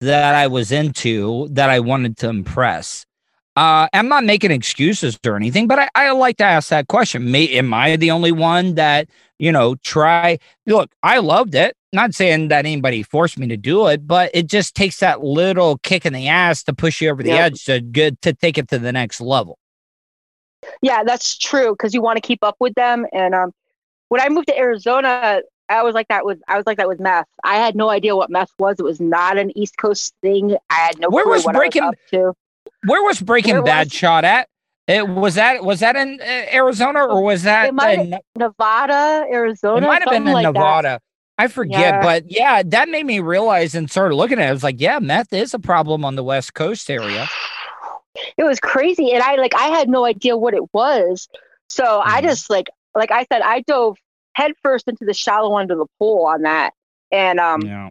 that 0.00 0.34
I 0.34 0.46
was 0.46 0.70
into 0.70 1.48
that 1.50 1.70
I 1.70 1.80
wanted 1.80 2.16
to 2.18 2.28
impress. 2.28 3.04
Uh, 3.56 3.88
I'm 3.92 4.08
not 4.08 4.22
making 4.24 4.52
excuses 4.52 5.18
or 5.26 5.34
anything, 5.34 5.66
but 5.66 5.80
I, 5.80 5.88
I 5.96 6.10
like 6.12 6.36
to 6.36 6.44
ask 6.44 6.68
that 6.68 6.86
question. 6.86 7.32
May, 7.32 7.48
am 7.48 7.74
I 7.74 7.96
the 7.96 8.12
only 8.12 8.30
one 8.30 8.76
that, 8.76 9.08
you 9.40 9.50
know, 9.50 9.74
try? 9.76 10.38
Look, 10.66 10.92
I 11.02 11.18
loved 11.18 11.56
it. 11.56 11.74
Not 11.92 12.14
saying 12.14 12.48
that 12.48 12.66
anybody 12.66 13.02
forced 13.02 13.36
me 13.38 13.48
to 13.48 13.56
do 13.56 13.88
it, 13.88 14.06
but 14.06 14.30
it 14.34 14.46
just 14.46 14.76
takes 14.76 15.00
that 15.00 15.24
little 15.24 15.78
kick 15.78 16.06
in 16.06 16.12
the 16.12 16.28
ass 16.28 16.62
to 16.64 16.72
push 16.72 17.00
you 17.00 17.10
over 17.10 17.22
the 17.22 17.30
Yep. 17.30 17.40
edge 17.40 17.64
to 17.64 17.80
good 17.80 18.20
to 18.22 18.32
take 18.32 18.58
it 18.58 18.68
to 18.68 18.78
the 18.78 18.92
next 18.92 19.20
level. 19.20 19.58
yeah 20.82 21.02
that's 21.04 21.36
true 21.38 21.70
because 21.72 21.94
you 21.94 22.02
want 22.02 22.16
to 22.16 22.20
keep 22.20 22.42
up 22.42 22.56
with 22.60 22.74
them 22.74 23.06
and 23.12 23.34
um 23.34 23.52
when 24.08 24.20
i 24.20 24.28
moved 24.28 24.48
to 24.48 24.58
arizona 24.58 25.40
i 25.68 25.82
was 25.82 25.94
like 25.94 26.08
that 26.08 26.24
was 26.24 26.38
i 26.48 26.56
was 26.56 26.66
like 26.66 26.76
that 26.78 26.88
with 26.88 27.00
meth 27.00 27.26
i 27.44 27.56
had 27.56 27.74
no 27.76 27.88
idea 27.90 28.14
what 28.16 28.30
meth 28.30 28.50
was 28.58 28.76
it 28.78 28.82
was 28.84 29.00
not 29.00 29.36
an 29.38 29.56
east 29.56 29.76
coast 29.76 30.14
thing 30.22 30.56
i 30.70 30.74
had 30.74 30.98
no 30.98 31.08
Where 31.08 31.26
was 31.26 31.44
what 31.44 31.54
Breaking- 31.54 31.84
was 31.84 32.34
Where 32.86 33.02
was 33.02 33.20
Breaking 33.20 33.54
Where 33.54 33.62
Bad 33.62 33.86
was- 33.86 33.92
shot 33.92 34.24
at? 34.24 34.48
It 34.86 35.06
was 35.08 35.34
that 35.34 35.62
was 35.64 35.80
that 35.80 35.96
in 35.96 36.18
uh, 36.20 36.24
Arizona 36.52 37.04
or 37.06 37.22
was 37.22 37.42
that 37.42 37.68
in, 37.68 38.14
nevada 38.36 39.26
arizona 39.30 39.84
it 39.84 39.88
might 39.88 40.02
have 40.02 40.10
been 40.10 40.26
in 40.26 40.32
like 40.32 40.44
that. 40.44 40.52
Nevada. 40.54 41.00
I 41.36 41.46
forget, 41.48 41.80
Yeah. 41.80 42.02
but 42.02 42.24
yeah, 42.30 42.62
that 42.64 42.88
made 42.88 43.04
me 43.06 43.20
realize 43.20 43.74
and 43.74 43.88
started 43.90 44.14
looking 44.16 44.38
at 44.40 44.46
it. 44.46 44.48
I 44.48 44.52
was 44.52 44.64
like, 44.64 44.80
yeah, 44.80 44.98
meth 44.98 45.32
is 45.32 45.54
a 45.54 45.58
problem 45.60 46.04
on 46.04 46.16
the 46.16 46.24
West 46.24 46.54
Coast 46.54 46.90
area. 46.90 47.28
it 48.36 48.42
was 48.44 48.58
crazy 48.58 49.12
and 49.12 49.22
i 49.22 49.36
like 49.36 49.54
i 49.54 49.68
had 49.68 49.88
no 49.88 50.04
idea 50.04 50.36
what 50.36 50.52
it 50.54 50.62
was 50.72 51.28
so 51.68 52.02
i 52.04 52.20
Mhm. 52.20 52.24
just 52.24 52.50
like 52.50 52.66
like 52.96 53.10
i 53.12 53.24
said 53.30 53.42
i 53.42 53.60
dove 53.60 53.96
headfirst 54.38 54.88
into 54.88 55.04
the 55.04 55.14
shallow 55.14 55.58
end 55.58 55.70
of 55.70 55.78
the 55.78 55.86
pool 55.98 56.24
on 56.26 56.42
that 56.42 56.72
and 57.10 57.40
um 57.40 57.62
Yeah. 57.64 57.90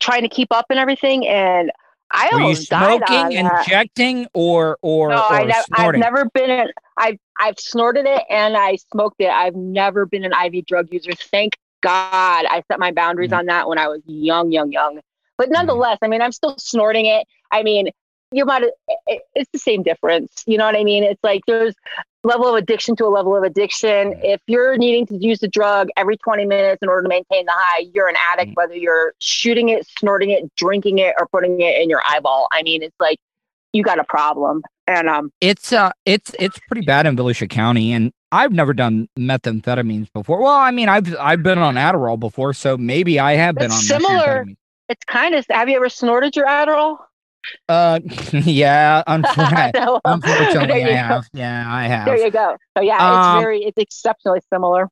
trying 0.00 0.22
to 0.22 0.28
keep 0.28 0.52
up 0.52 0.66
and 0.70 0.78
everything 0.78 1.26
and 1.26 1.70
i 2.12 2.30
Were 2.30 2.40
almost 2.40 2.68
died 2.68 3.02
on 3.02 3.08
smoking, 3.08 3.32
that. 3.32 3.66
injecting, 3.66 4.26
or 4.34 4.78
or, 4.82 5.10
no, 5.10 5.16
or 5.16 5.22
I 5.34 5.44
nev- 5.44 5.64
snorting? 5.64 6.00
never 6.00 6.24
been 6.32 6.50
in, 6.50 6.68
I've 6.96 7.16
I've 7.40 7.58
snorted 7.58 8.06
it 8.06 8.22
and 8.30 8.56
I 8.56 8.76
smoked 8.92 9.16
it. 9.20 9.30
I've 9.30 9.56
never 9.56 10.06
been 10.06 10.24
an 10.24 10.32
IV 10.32 10.66
drug 10.66 10.88
user. 10.92 11.12
Thank 11.14 11.56
God 11.82 12.44
I 12.48 12.62
set 12.70 12.78
my 12.78 12.92
boundaries 12.92 13.30
Mm. 13.30 13.38
on 13.38 13.46
that 13.46 13.68
when 13.68 13.78
I 13.78 13.88
was 13.88 14.00
young, 14.06 14.52
young, 14.52 14.70
young. 14.72 15.00
But 15.36 15.50
nonetheless, 15.50 15.98
I 16.02 16.08
mean, 16.08 16.22
I'm 16.22 16.32
still 16.32 16.54
snorting 16.58 17.06
it. 17.06 17.26
I 17.50 17.62
mean, 17.64 17.88
you 18.30 18.44
might 18.44 18.62
it, 18.62 19.22
it's 19.34 19.50
the 19.52 19.58
same 19.58 19.82
difference. 19.82 20.44
You 20.46 20.58
know 20.58 20.64
what 20.66 20.76
I 20.76 20.84
mean? 20.84 21.02
It's 21.02 21.22
like 21.24 21.42
there's 21.48 21.74
level 22.24 22.48
of 22.48 22.54
addiction 22.56 22.96
to 22.96 23.04
a 23.04 23.08
level 23.08 23.36
of 23.36 23.42
addiction. 23.44 24.14
If 24.22 24.40
you're 24.46 24.76
needing 24.76 25.06
to 25.06 25.16
use 25.16 25.38
the 25.40 25.48
drug 25.48 25.88
every 25.96 26.16
20 26.16 26.46
minutes 26.46 26.78
in 26.82 26.88
order 26.88 27.02
to 27.02 27.08
maintain 27.08 27.46
the 27.46 27.52
high, 27.54 27.86
you're 27.94 28.08
an 28.08 28.16
addict, 28.32 28.52
Mm. 28.52 28.56
whether 28.56 28.74
you're 28.74 29.12
shooting 29.20 29.68
it, 29.68 29.86
snorting 29.98 30.30
it, 30.30 30.44
drinking 30.56 30.98
it, 30.98 31.14
or 31.18 31.26
putting 31.28 31.60
it 31.60 31.80
in 31.80 31.88
your 31.90 32.02
eyeball. 32.08 32.48
I 32.52 32.62
mean, 32.62 32.82
it's 32.82 32.96
like 32.98 33.18
you 33.72 33.82
got 33.82 33.98
a 33.98 34.04
problem. 34.04 34.62
And 34.86 35.08
um, 35.08 35.30
it's 35.40 35.72
uh 35.72 35.90
it's 36.04 36.32
it's 36.38 36.58
pretty 36.68 36.82
bad 36.84 37.06
in 37.06 37.16
Volusia 37.16 37.48
County 37.48 37.92
and 37.92 38.12
I've 38.32 38.52
never 38.52 38.74
done 38.74 39.08
methamphetamines 39.18 40.08
before. 40.12 40.42
Well, 40.42 40.52
I 40.52 40.70
mean 40.72 40.88
I've 40.90 41.16
I've 41.18 41.42
been 41.42 41.58
on 41.58 41.76
Adderall 41.76 42.18
before, 42.20 42.52
so 42.52 42.76
maybe 42.76 43.18
I 43.18 43.32
have 43.34 43.54
been 43.54 43.70
on 43.70 43.78
similar. 43.78 44.44
it's 44.90 45.04
kind 45.06 45.34
of. 45.34 45.46
Have 45.48 45.68
you 45.70 45.76
ever 45.76 45.88
snorted 45.88 46.36
your 46.36 46.46
Adderall? 46.46 46.98
Uh 47.68 48.00
yeah, 48.32 49.02
unfortunately, 49.06 50.00
unfortunately 50.04 50.82
I 50.84 50.86
go. 50.88 50.94
have. 50.96 51.28
Yeah, 51.32 51.64
I 51.66 51.84
have. 51.86 52.06
There 52.06 52.16
you 52.18 52.30
go. 52.30 52.56
So 52.76 52.82
yeah, 52.82 52.98
Um, 52.98 53.36
it's 53.38 53.42
very, 53.42 53.64
it's 53.64 53.78
exceptionally 53.78 54.40
similar. 54.52 54.88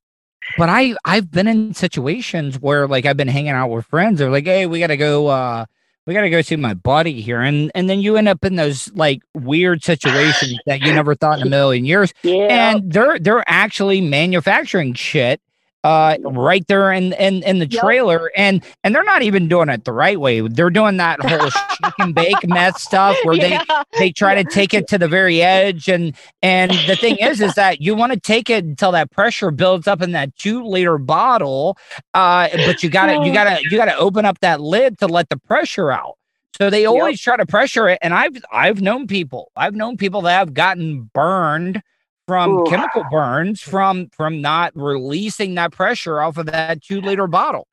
but 0.58 0.68
I 0.68 0.94
I've 1.04 1.30
been 1.30 1.46
in 1.48 1.74
situations 1.74 2.60
where 2.60 2.86
like 2.86 3.06
I've 3.06 3.16
been 3.16 3.28
hanging 3.28 3.50
out 3.52 3.68
with 3.70 3.86
friends. 3.86 4.18
They're 4.18 4.30
like, 4.30 4.44
"Hey, 4.46 4.66
we 4.66 4.80
gotta 4.80 4.96
go. 4.96 5.28
uh 5.28 5.66
We 6.06 6.14
gotta 6.14 6.30
go 6.30 6.42
see 6.42 6.56
my 6.56 6.74
buddy 6.74 7.20
here," 7.20 7.40
and 7.40 7.70
and 7.76 7.88
then 7.88 8.00
you 8.00 8.16
end 8.16 8.28
up 8.28 8.44
in 8.44 8.56
those 8.56 8.90
like 8.94 9.22
weird 9.34 9.84
situations 9.84 10.58
that 10.66 10.80
you 10.82 10.92
never 10.92 11.14
thought 11.14 11.40
in 11.40 11.46
a 11.46 11.50
million 11.50 11.84
years. 11.84 12.12
Yeah. 12.24 12.48
And 12.74 12.92
they're 12.92 13.18
they're 13.20 13.44
actually 13.46 14.00
manufacturing 14.00 14.94
shit 14.94 15.40
uh 15.84 16.16
right 16.24 16.66
there 16.68 16.92
in 16.92 17.12
in, 17.14 17.42
in 17.42 17.58
the 17.58 17.66
Yep. 17.70 17.80
trailer. 17.80 18.30
And 18.36 18.64
and 18.84 18.94
they're 18.94 19.04
not 19.04 19.22
even 19.22 19.48
doing 19.48 19.68
it 19.68 19.84
the 19.84 19.92
right 19.92 20.18
way. 20.20 20.40
They're 20.40 20.70
doing 20.70 20.96
that 20.98 21.20
whole 21.20 21.50
shake 21.50 21.98
and 21.98 22.14
bake 22.14 22.46
meth 22.46 22.78
stuff 22.78 23.18
where 23.22 23.36
they 23.38 23.60
Yeah. 23.68 23.82
they 23.98 24.10
try 24.12 24.34
to 24.34 24.44
take 24.44 24.74
it 24.74 24.86
to 24.88 24.98
the 24.98 25.08
very 25.08 25.42
edge. 25.42 25.88
And 25.88 26.16
and 26.42 26.86
the 26.86 26.96
thing 26.96 27.16
is 27.18 27.40
is 27.40 27.54
that 27.54 27.80
you 27.80 27.94
want 27.94 28.12
to 28.12 28.20
take 28.20 28.48
it 28.50 28.64
until 28.64 28.92
that 28.92 29.10
pressure 29.10 29.50
builds 29.50 29.86
up 29.88 30.02
in 30.02 30.12
that 30.12 30.34
two 30.36 30.64
liter 30.64 30.98
bottle 30.98 31.76
uh 32.14 32.56
but 32.58 32.82
you 32.82 32.88
gotta 32.90 33.16
you 33.16 33.32
gotta 33.32 33.58
you 33.66 33.76
gotta 33.76 33.96
open 33.96 34.24
up 34.24 34.38
that 34.40 34.60
lid 34.60 34.98
to 34.98 35.06
let 35.08 35.28
the 35.30 35.36
pressure 35.38 35.90
out. 35.90 36.16
So 36.58 36.70
they 36.70 36.84
always 36.86 37.20
try 37.20 37.36
to 37.36 37.46
pressure 37.46 37.88
it. 37.88 37.98
And 38.02 38.14
i've 38.14 38.36
i've 38.52 38.80
known 38.82 39.06
people. 39.06 39.50
I've 39.56 39.74
known 39.74 39.96
people 39.96 40.22
that 40.22 40.38
have 40.38 40.54
gotten 40.54 41.10
burned 41.14 41.82
from 42.26 42.58
Ooh. 42.58 42.64
chemical 42.64 43.04
burns 43.10 43.60
from 43.60 44.08
from 44.16 44.40
not 44.40 44.72
releasing 44.74 45.54
that 45.56 45.72
pressure 45.72 46.20
off 46.20 46.36
of 46.36 46.46
that 46.46 46.82
two 46.82 47.00
liter 47.00 47.26
bottle. 47.26 47.66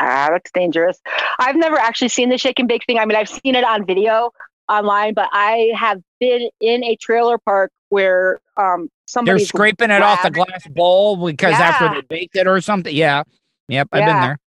Ah, 0.00 0.28
that's 0.30 0.50
dangerous. 0.52 0.98
I've 1.38 1.56
never 1.56 1.76
actually 1.76 2.08
seen 2.08 2.30
the 2.30 2.38
shake 2.38 2.58
and 2.58 2.68
bake 2.68 2.84
thing. 2.86 2.98
I 2.98 3.04
mean, 3.04 3.16
I've 3.16 3.28
seen 3.28 3.54
it 3.54 3.64
on 3.64 3.84
video 3.84 4.30
online, 4.68 5.14
but 5.14 5.28
I 5.32 5.72
have 5.76 6.00
been 6.18 6.48
in 6.60 6.82
a 6.84 6.96
trailer 6.96 7.38
park 7.38 7.70
where 7.90 8.40
um 8.56 8.88
somebody 9.06 9.38
they're 9.38 9.46
scraping 9.46 9.90
it 9.90 10.02
off 10.02 10.22
the 10.22 10.30
glass 10.30 10.66
bowl 10.68 11.26
because 11.26 11.54
after 11.54 11.88
they 11.94 12.00
baked 12.02 12.36
it 12.36 12.46
or 12.46 12.60
something. 12.60 12.94
Yeah. 12.94 13.24
Yep 13.68 13.88
i've 13.92 14.04
been 14.04 14.20
there. 14.20 14.38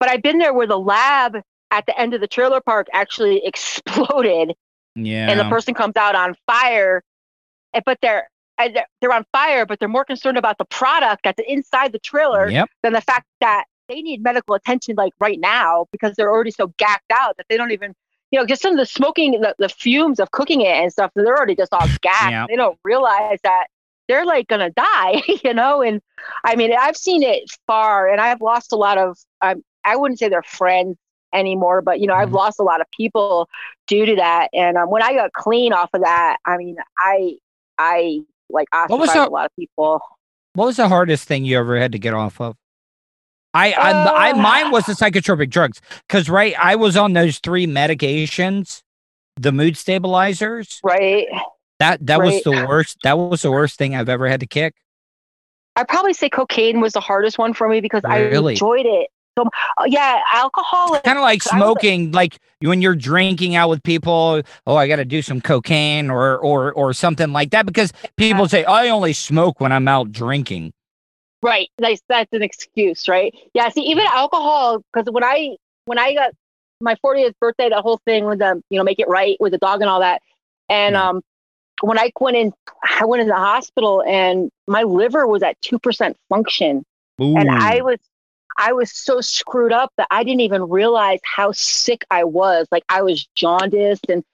But 0.00 0.10
I've 0.10 0.22
been 0.22 0.38
there 0.38 0.52
where 0.54 0.66
the 0.66 0.78
lab 0.78 1.38
at 1.70 1.86
the 1.86 1.98
end 1.98 2.14
of 2.14 2.20
the 2.20 2.26
trailer 2.26 2.60
park 2.60 2.86
actually 2.92 3.42
exploded 3.44 4.54
yeah 4.94 5.30
and 5.30 5.38
the 5.38 5.44
person 5.44 5.74
comes 5.74 5.96
out 5.96 6.14
on 6.14 6.34
fire 6.46 7.02
eh, 7.74 7.80
but 7.84 7.98
they're 8.00 8.28
they're- 8.58 9.12
on 9.12 9.24
fire 9.32 9.64
but 9.66 9.78
they're 9.78 9.88
more 9.88 10.04
concerned 10.04 10.36
about 10.36 10.58
the 10.58 10.64
product 10.64 11.22
that's 11.24 11.40
inside 11.46 11.92
the 11.92 11.98
trailer 12.00 12.50
yep 12.50 12.68
than 12.82 12.92
the 12.92 13.00
fact 13.00 13.26
that 13.40 13.64
they 13.88 14.02
need 14.02 14.22
medical 14.22 14.54
attention 14.54 14.94
like 14.96 15.12
right 15.20 15.38
now 15.38 15.86
because 15.92 16.14
they're 16.16 16.30
already 16.30 16.50
so 16.50 16.66
gacked 16.78 17.10
out 17.12 17.36
that 17.36 17.46
they 17.48 17.56
don't 17.56 17.70
even 17.70 17.94
you 18.32 18.38
know 18.40 18.44
just 18.44 18.60
some 18.62 18.72
of 18.72 18.78
the 18.78 18.86
smoking 18.86 19.32
the, 19.40 19.54
the 19.58 19.68
fumes 19.68 20.18
of 20.18 20.30
cooking 20.32 20.60
it 20.62 20.74
and 20.74 20.90
stuff 20.92 21.10
they're 21.14 21.36
already 21.36 21.54
just 21.54 21.72
all 21.72 21.86
gacked 22.02 22.30
Yeah. 22.32 22.46
they 22.48 22.56
don't 22.56 22.78
realize 22.84 23.38
that 23.44 23.66
they're 24.08 24.26
like 24.26 24.48
gonna 24.48 24.70
die 24.70 25.22
you 25.44 25.54
know 25.54 25.82
and 25.82 26.02
i 26.44 26.56
mean 26.56 26.72
i've 26.78 26.96
seen 26.96 27.22
it 27.22 27.44
far 27.66 28.08
and 28.08 28.20
i've 28.20 28.40
lost 28.40 28.72
a 28.72 28.76
lot 28.76 28.98
of 28.98 29.16
um, 29.42 29.62
i 29.84 29.94
wouldn't 29.94 30.18
say 30.18 30.28
they're 30.28 30.42
friends 30.42 30.96
anymore. 31.32 31.82
But 31.82 32.00
you 32.00 32.06
know, 32.06 32.14
I've 32.14 32.30
Mhm. 32.30 32.34
lost 32.34 32.60
a 32.60 32.62
lot 32.62 32.80
of 32.80 32.86
people 32.92 33.48
due 33.88 34.06
to 34.06 34.16
that. 34.16 34.48
And 34.54 34.78
um, 34.78 34.88
when 34.90 35.02
I 35.02 35.12
got 35.12 35.32
clean 35.32 35.72
off 35.72 35.90
of 35.92 36.00
that, 36.02 36.38
I 36.46 36.56
mean, 36.56 36.76
I 36.98 37.34
I 37.78 38.20
like 38.50 38.68
What 38.72 38.90
was 38.90 39.08
ostracized 39.08 39.16
that- 39.16 39.28
a 39.28 39.32
lot 39.32 39.46
of 39.46 39.56
people. 39.56 40.00
What 40.54 40.66
was 40.66 40.76
the 40.76 40.88
hardest 40.88 41.28
thing 41.28 41.44
you 41.44 41.58
ever 41.58 41.78
had 41.78 41.92
to 41.92 41.98
get 41.98 42.14
off 42.14 42.40
of? 42.40 42.56
I, 43.52 43.72
I, 43.72 43.90
I 43.90 44.30
Uh, 44.32 44.36
mine 44.36 44.70
was 44.70 44.84
the 44.86 44.92
psychotropic 44.94 45.50
drugs 45.50 45.80
because 46.06 46.28
right, 46.30 46.54
I 46.58 46.76
was 46.76 46.96
on 46.96 47.12
those 47.12 47.38
three 47.38 47.66
medications, 47.66 48.82
the 49.36 49.52
mood 49.52 49.76
stabilizers. 49.76 50.80
Right. 50.82 51.26
That 51.78 52.06
that 52.06 52.22
was 52.22 52.42
the 52.42 52.52
worst. 52.66 52.98
That 53.02 53.18
was 53.18 53.42
the 53.42 53.50
worst 53.50 53.76
thing 53.78 53.94
I've 53.94 54.08
ever 54.08 54.28
had 54.28 54.40
to 54.40 54.46
kick. 54.46 54.74
I'd 55.74 55.88
probably 55.88 56.14
say 56.14 56.30
cocaine 56.30 56.80
was 56.80 56.94
the 56.94 57.00
hardest 57.00 57.36
one 57.36 57.52
for 57.52 57.68
me 57.68 57.82
because 57.82 58.02
Really? 58.02 58.52
I 58.52 58.54
enjoyed 58.54 58.86
it. 58.86 59.10
So 59.38 59.44
uh, 59.76 59.84
yeah, 59.86 60.20
alcohol. 60.32 60.94
is- 60.94 61.02
Kind 61.02 61.18
of 61.18 61.22
like 61.22 61.42
smoking, 61.42 62.12
like 62.12 62.38
when 62.60 62.80
you're 62.80 62.94
drinking 62.96 63.54
out 63.54 63.68
with 63.68 63.82
people. 63.82 64.42
Oh, 64.66 64.76
I 64.76 64.88
got 64.88 64.96
to 64.96 65.04
do 65.04 65.20
some 65.22 65.40
cocaine 65.40 66.10
or 66.10 66.38
or 66.38 66.72
or 66.72 66.92
something 66.92 67.32
like 67.32 67.50
that 67.50 67.66
because 67.66 67.92
people 68.16 68.48
say 68.48 68.64
I 68.64 68.88
only 68.88 69.12
smoke 69.12 69.60
when 69.60 69.72
I'm 69.72 69.88
out 69.88 70.10
drinking. 70.12 70.72
Right. 71.42 71.68
That's 71.78 72.00
that's 72.08 72.32
an 72.32 72.42
excuse, 72.42 73.08
right? 73.08 73.34
Yeah. 73.52 73.68
See, 73.68 73.82
even 73.82 74.06
alcohol, 74.06 74.82
because 74.92 75.10
when 75.12 75.22
I 75.22 75.56
when 75.84 75.98
I 75.98 76.14
got 76.14 76.32
my 76.80 76.94
40th 77.04 77.32
birthday, 77.40 77.68
that 77.68 77.80
whole 77.82 78.00
thing 78.06 78.24
with 78.24 78.38
the 78.38 78.62
you 78.70 78.78
know 78.78 78.84
make 78.84 78.98
it 78.98 79.08
right 79.08 79.36
with 79.38 79.52
the 79.52 79.58
dog 79.58 79.80
and 79.82 79.90
all 79.90 80.00
that, 80.00 80.22
and 80.70 80.94
Yeah. 80.94 81.08
um, 81.10 81.20
when 81.82 81.98
I 81.98 82.10
went 82.18 82.38
in, 82.38 82.52
I 82.98 83.04
went 83.04 83.20
in 83.20 83.28
the 83.28 83.34
hospital 83.36 84.02
and 84.02 84.50
my 84.66 84.82
liver 84.82 85.26
was 85.26 85.42
at 85.42 85.60
two 85.60 85.78
percent 85.78 86.16
function, 86.30 86.84
and 87.18 87.50
I 87.50 87.82
was 87.82 87.98
I 88.58 88.72
was 88.72 88.90
so 88.92 89.20
screwed 89.20 89.72
up 89.72 89.92
that 89.96 90.06
I 90.10 90.24
didn't 90.24 90.40
even 90.40 90.68
realize 90.68 91.20
how 91.24 91.52
sick 91.52 92.04
I 92.10 92.24
was. 92.24 92.66
Like 92.70 92.84
I 92.88 93.02
was 93.02 93.26
jaundiced 93.34 94.06
and 94.08 94.24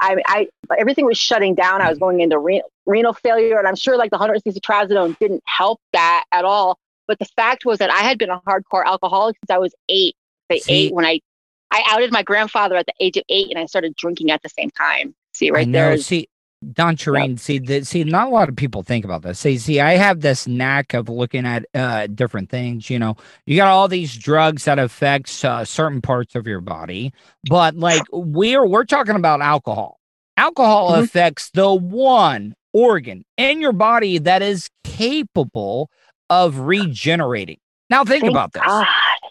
I, 0.00 0.16
I 0.26 0.48
everything 0.78 1.04
was 1.06 1.18
shutting 1.18 1.54
down. 1.54 1.80
I 1.80 1.88
was 1.88 1.98
going 1.98 2.20
into 2.20 2.38
renal, 2.38 2.70
renal 2.86 3.12
failure, 3.12 3.58
and 3.58 3.66
I'm 3.68 3.76
sure 3.76 3.96
like 3.96 4.10
the 4.10 4.16
160 4.16 4.60
trazodone 4.60 5.18
didn't 5.18 5.42
help 5.46 5.80
that 5.92 6.24
at 6.32 6.44
all. 6.44 6.78
But 7.06 7.18
the 7.18 7.26
fact 7.36 7.64
was 7.64 7.78
that 7.78 7.90
I 7.90 7.98
had 7.98 8.18
been 8.18 8.30
a 8.30 8.40
hardcore 8.40 8.84
alcoholic 8.84 9.36
since 9.40 9.50
I 9.50 9.58
was 9.58 9.74
eight. 9.88 10.16
Say 10.50 10.60
eight 10.68 10.94
when 10.94 11.04
I 11.04 11.20
I 11.70 11.82
outed 11.90 12.12
my 12.12 12.22
grandfather 12.22 12.76
at 12.76 12.86
the 12.86 12.94
age 13.00 13.16
of 13.16 13.24
eight, 13.28 13.48
and 13.50 13.58
I 13.58 13.66
started 13.66 13.94
drinking 13.96 14.30
at 14.30 14.42
the 14.42 14.48
same 14.48 14.70
time. 14.70 15.14
See 15.32 15.50
right 15.50 15.70
there. 15.70 15.92
is- 15.92 16.06
See, 16.06 16.28
Dawn 16.72 16.96
Shireen, 16.96 17.38
see, 17.38 17.58
the, 17.58 17.84
see, 17.84 18.04
not 18.04 18.28
a 18.28 18.30
lot 18.30 18.48
of 18.48 18.56
people 18.56 18.82
think 18.82 19.04
about 19.04 19.22
this. 19.22 19.38
See, 19.38 19.58
see, 19.58 19.80
I 19.80 19.92
have 19.96 20.20
this 20.20 20.46
knack 20.46 20.94
of 20.94 21.08
looking 21.08 21.46
at 21.46 21.66
uh, 21.74 22.06
different 22.08 22.50
things. 22.50 22.88
You 22.90 22.98
know, 22.98 23.16
you 23.46 23.56
got 23.56 23.68
all 23.68 23.88
these 23.88 24.16
drugs 24.16 24.64
that 24.64 24.78
affects 24.78 25.44
uh, 25.44 25.64
certain 25.64 26.00
parts 26.00 26.34
of 26.34 26.46
your 26.46 26.60
body, 26.60 27.12
but 27.48 27.76
like 27.76 28.02
we're 28.12 28.66
we're 28.66 28.84
talking 28.84 29.16
about 29.16 29.40
alcohol. 29.40 29.98
Alcohol 30.36 30.92
Mhm. 30.92 31.04
affects 31.04 31.50
the 31.50 31.72
one 31.72 32.54
organ 32.72 33.24
in 33.36 33.60
your 33.60 33.72
body 33.72 34.18
that 34.18 34.42
is 34.42 34.68
capable 34.82 35.90
of 36.30 36.58
regenerating. 36.60 37.58
Now, 37.90 38.04
think 38.04 38.22
Thank 38.22 38.32
about 38.32 38.52
this. 38.52 38.62
God. 38.64 38.86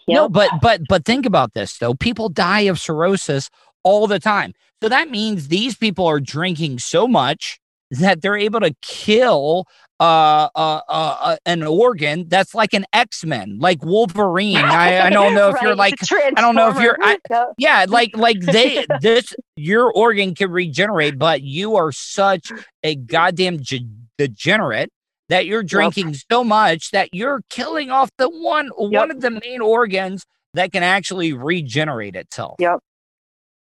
No, 0.06 0.28
but 0.28 0.50
but 0.60 0.82
but 0.88 1.04
think 1.04 1.26
about 1.26 1.54
this 1.54 1.78
though. 1.78 1.94
People 1.94 2.28
die 2.28 2.60
of 2.62 2.78
cirrhosis 2.78 3.48
all 3.84 4.06
the 4.06 4.18
time. 4.18 4.52
So 4.82 4.88
that 4.88 5.10
means 5.10 5.48
these 5.48 5.76
people 5.76 6.06
are 6.06 6.20
drinking 6.20 6.78
so 6.80 7.06
much 7.06 7.58
that 7.90 8.22
they're 8.22 8.36
able 8.36 8.60
to 8.60 8.74
kill 8.82 9.66
uh, 10.00 10.48
uh, 10.54 10.80
uh, 10.88 11.16
uh 11.20 11.36
an 11.46 11.62
organ 11.62 12.28
that's 12.28 12.54
like 12.54 12.74
an 12.74 12.84
X-Men, 12.92 13.58
like 13.60 13.84
Wolverine. 13.84 14.56
I, 14.64 15.06
I 15.06 15.10
don't 15.10 15.34
know 15.34 15.50
if 15.50 15.62
you're 15.62 15.76
like 15.76 15.94
I 16.36 16.40
don't 16.40 16.54
know 16.56 16.70
if 16.70 16.76
you're- 16.82 16.96
I- 17.00 17.18
yeah, 17.58 17.86
like 17.88 18.16
like 18.16 18.40
they 18.40 18.84
this 19.00 19.32
your 19.56 19.92
organ 19.92 20.34
can 20.34 20.50
regenerate, 20.50 21.18
but 21.18 21.42
you 21.42 21.76
are 21.76 21.92
such 21.92 22.50
a 22.82 22.96
goddamn 22.96 23.60
ge- 23.60 23.84
degenerate 24.18 24.90
that 25.28 25.46
you're 25.46 25.62
drinking 25.62 26.14
so 26.30 26.42
much 26.44 26.90
that 26.90 27.10
you're 27.14 27.42
killing 27.48 27.90
off 27.90 28.10
the 28.18 28.28
one 28.28 28.68
one 28.76 29.10
of 29.10 29.20
the 29.20 29.30
main 29.30 29.60
organs 29.60 30.24
that 30.54 30.72
can 30.72 30.82
actually 30.82 31.32
regenerate 31.32 32.16
itself. 32.16 32.56
Yep. 32.58 32.80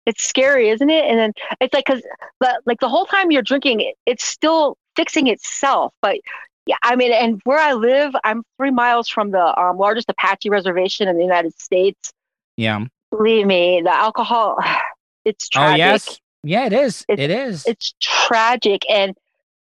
It's 0.05 0.23
scary, 0.23 0.69
isn't 0.69 0.89
it? 0.89 1.05
And 1.05 1.17
then 1.19 1.33
it's 1.59 1.73
like 1.73 1.85
because 1.85 2.03
the 2.39 2.61
like 2.65 2.79
the 2.79 2.89
whole 2.89 3.05
time 3.05 3.31
you're 3.31 3.41
drinking, 3.41 3.81
it, 3.81 3.95
it's 4.05 4.23
still 4.23 4.77
fixing 4.95 5.27
itself. 5.27 5.93
But 6.01 6.17
yeah, 6.67 6.75
I 6.83 6.95
mean, 6.95 7.11
and 7.11 7.39
where 7.43 7.59
I 7.59 7.73
live, 7.73 8.13
I'm 8.23 8.43
three 8.57 8.71
miles 8.71 9.07
from 9.09 9.31
the 9.31 9.59
um, 9.59 9.77
largest 9.77 10.09
Apache 10.09 10.49
reservation 10.49 11.07
in 11.07 11.17
the 11.17 11.23
United 11.23 11.59
States. 11.59 12.11
Yeah. 12.57 12.85
Believe 13.11 13.45
me, 13.45 13.81
the 13.83 13.93
alcohol, 13.93 14.57
it's 15.25 15.47
Oh 15.55 15.59
tragic. 15.59 15.77
yes. 15.79 16.19
Yeah, 16.43 16.65
it 16.67 16.73
is. 16.73 17.05
It's- 17.09 17.23
it 17.23 17.31
is. 17.31 17.65
It's 17.65 17.93
tragic, 17.99 18.83
and 18.89 19.15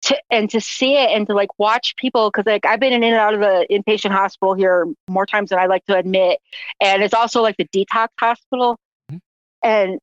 to 0.02 0.16
and 0.30 0.50
to 0.50 0.60
see 0.60 0.94
it 0.96 1.10
and 1.12 1.28
to 1.28 1.32
like 1.34 1.56
watch 1.60 1.94
people 1.96 2.28
because 2.28 2.44
like 2.44 2.66
I've 2.66 2.80
been 2.80 2.92
in 2.92 3.04
and 3.04 3.14
out 3.14 3.34
of 3.34 3.40
the 3.40 3.64
inpatient 3.70 4.10
hospital 4.10 4.54
here 4.54 4.86
more 5.08 5.24
times 5.26 5.50
than 5.50 5.60
I 5.60 5.66
like 5.66 5.84
to 5.86 5.96
admit, 5.96 6.40
and 6.80 7.04
it's 7.04 7.14
also 7.14 7.40
like 7.40 7.56
the 7.56 7.68
detox 7.68 8.08
hospital, 8.18 8.76
Mhm. 9.12 9.20
and 9.62 9.98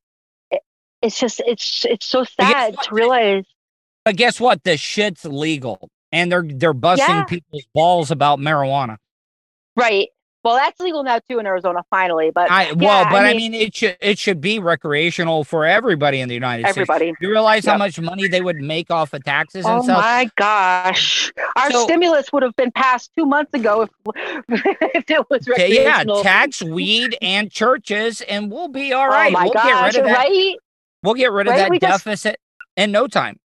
it's 1.02 1.18
just 1.18 1.40
it's 1.46 1.84
it's 1.84 2.06
so 2.06 2.24
sad 2.24 2.76
to 2.82 2.94
realize. 2.94 3.44
but 4.04 4.16
guess 4.16 4.40
what? 4.40 4.64
The 4.64 4.76
shit's 4.76 5.24
legal, 5.24 5.90
and 6.12 6.30
they're 6.30 6.44
they're 6.46 6.72
busting 6.72 7.06
Yeah. 7.08 7.24
people's 7.24 7.66
balls 7.74 8.10
about 8.10 8.38
marijuana. 8.38 8.96
Right. 9.76 10.08
Well, 10.42 10.54
that's 10.56 10.80
legal 10.80 11.02
now 11.02 11.20
too 11.28 11.38
in 11.38 11.44
Arizona 11.46 11.80
finally, 11.90 12.30
but 12.34 12.50
I 12.50 12.72
well, 12.72 13.04
but 13.04 13.26
I 13.26 13.30
I 13.30 13.34
mean, 13.34 13.52
it 13.52 13.76
should 13.76 13.98
it 14.00 14.18
should 14.18 14.40
be 14.40 14.58
recreational 14.58 15.44
for 15.44 15.66
everybody 15.66 16.20
in 16.20 16.28
the 16.30 16.34
United 16.34 16.62
States. 16.62 16.78
everybody. 16.78 17.12
You 17.20 17.28
realize 17.28 17.66
how 17.66 17.76
much 17.76 18.00
money 18.00 18.26
they 18.26 18.40
would 18.40 18.56
make 18.56 18.90
off 18.90 19.12
of 19.12 19.22
taxes 19.22 19.66
and 19.66 19.80
Oh 19.80 19.82
stuff? 19.82 19.98
my 19.98 20.30
gosh. 20.36 21.30
Our 21.56 21.70
So- 21.70 21.84
stimulus 21.84 22.32
would 22.32 22.42
have 22.42 22.56
been 22.56 22.70
passed 22.72 23.10
two 23.18 23.26
months 23.26 23.52
ago 23.52 23.82
if, 23.82 23.90
if 24.48 25.10
it 25.10 25.26
was 25.28 25.44
Ta- 25.44 25.62
yeah, 25.62 26.04
tax 26.22 26.62
weed 26.62 27.18
and 27.20 27.50
churches, 27.50 28.22
and 28.22 28.50
we'll 28.50 28.68
be 28.68 28.94
all 28.94 29.08
oh 29.08 29.08
right. 29.10 29.28
oh 29.28 29.32
my 29.32 29.44
we'll 29.44 29.52
gosh, 29.52 29.64
get 29.64 29.82
rid 29.84 29.96
of 29.96 30.04
that. 30.06 30.16
right? 30.26 30.56
We'll 31.02 31.14
get 31.14 31.32
rid 31.32 31.46
of 31.46 31.52
Right? 31.52 31.58
that 31.58 31.70
We 31.70 31.78
just- 31.78 32.04
deficit 32.04 32.38
in 32.76 32.92
no 32.92 33.06
time. 33.06 33.38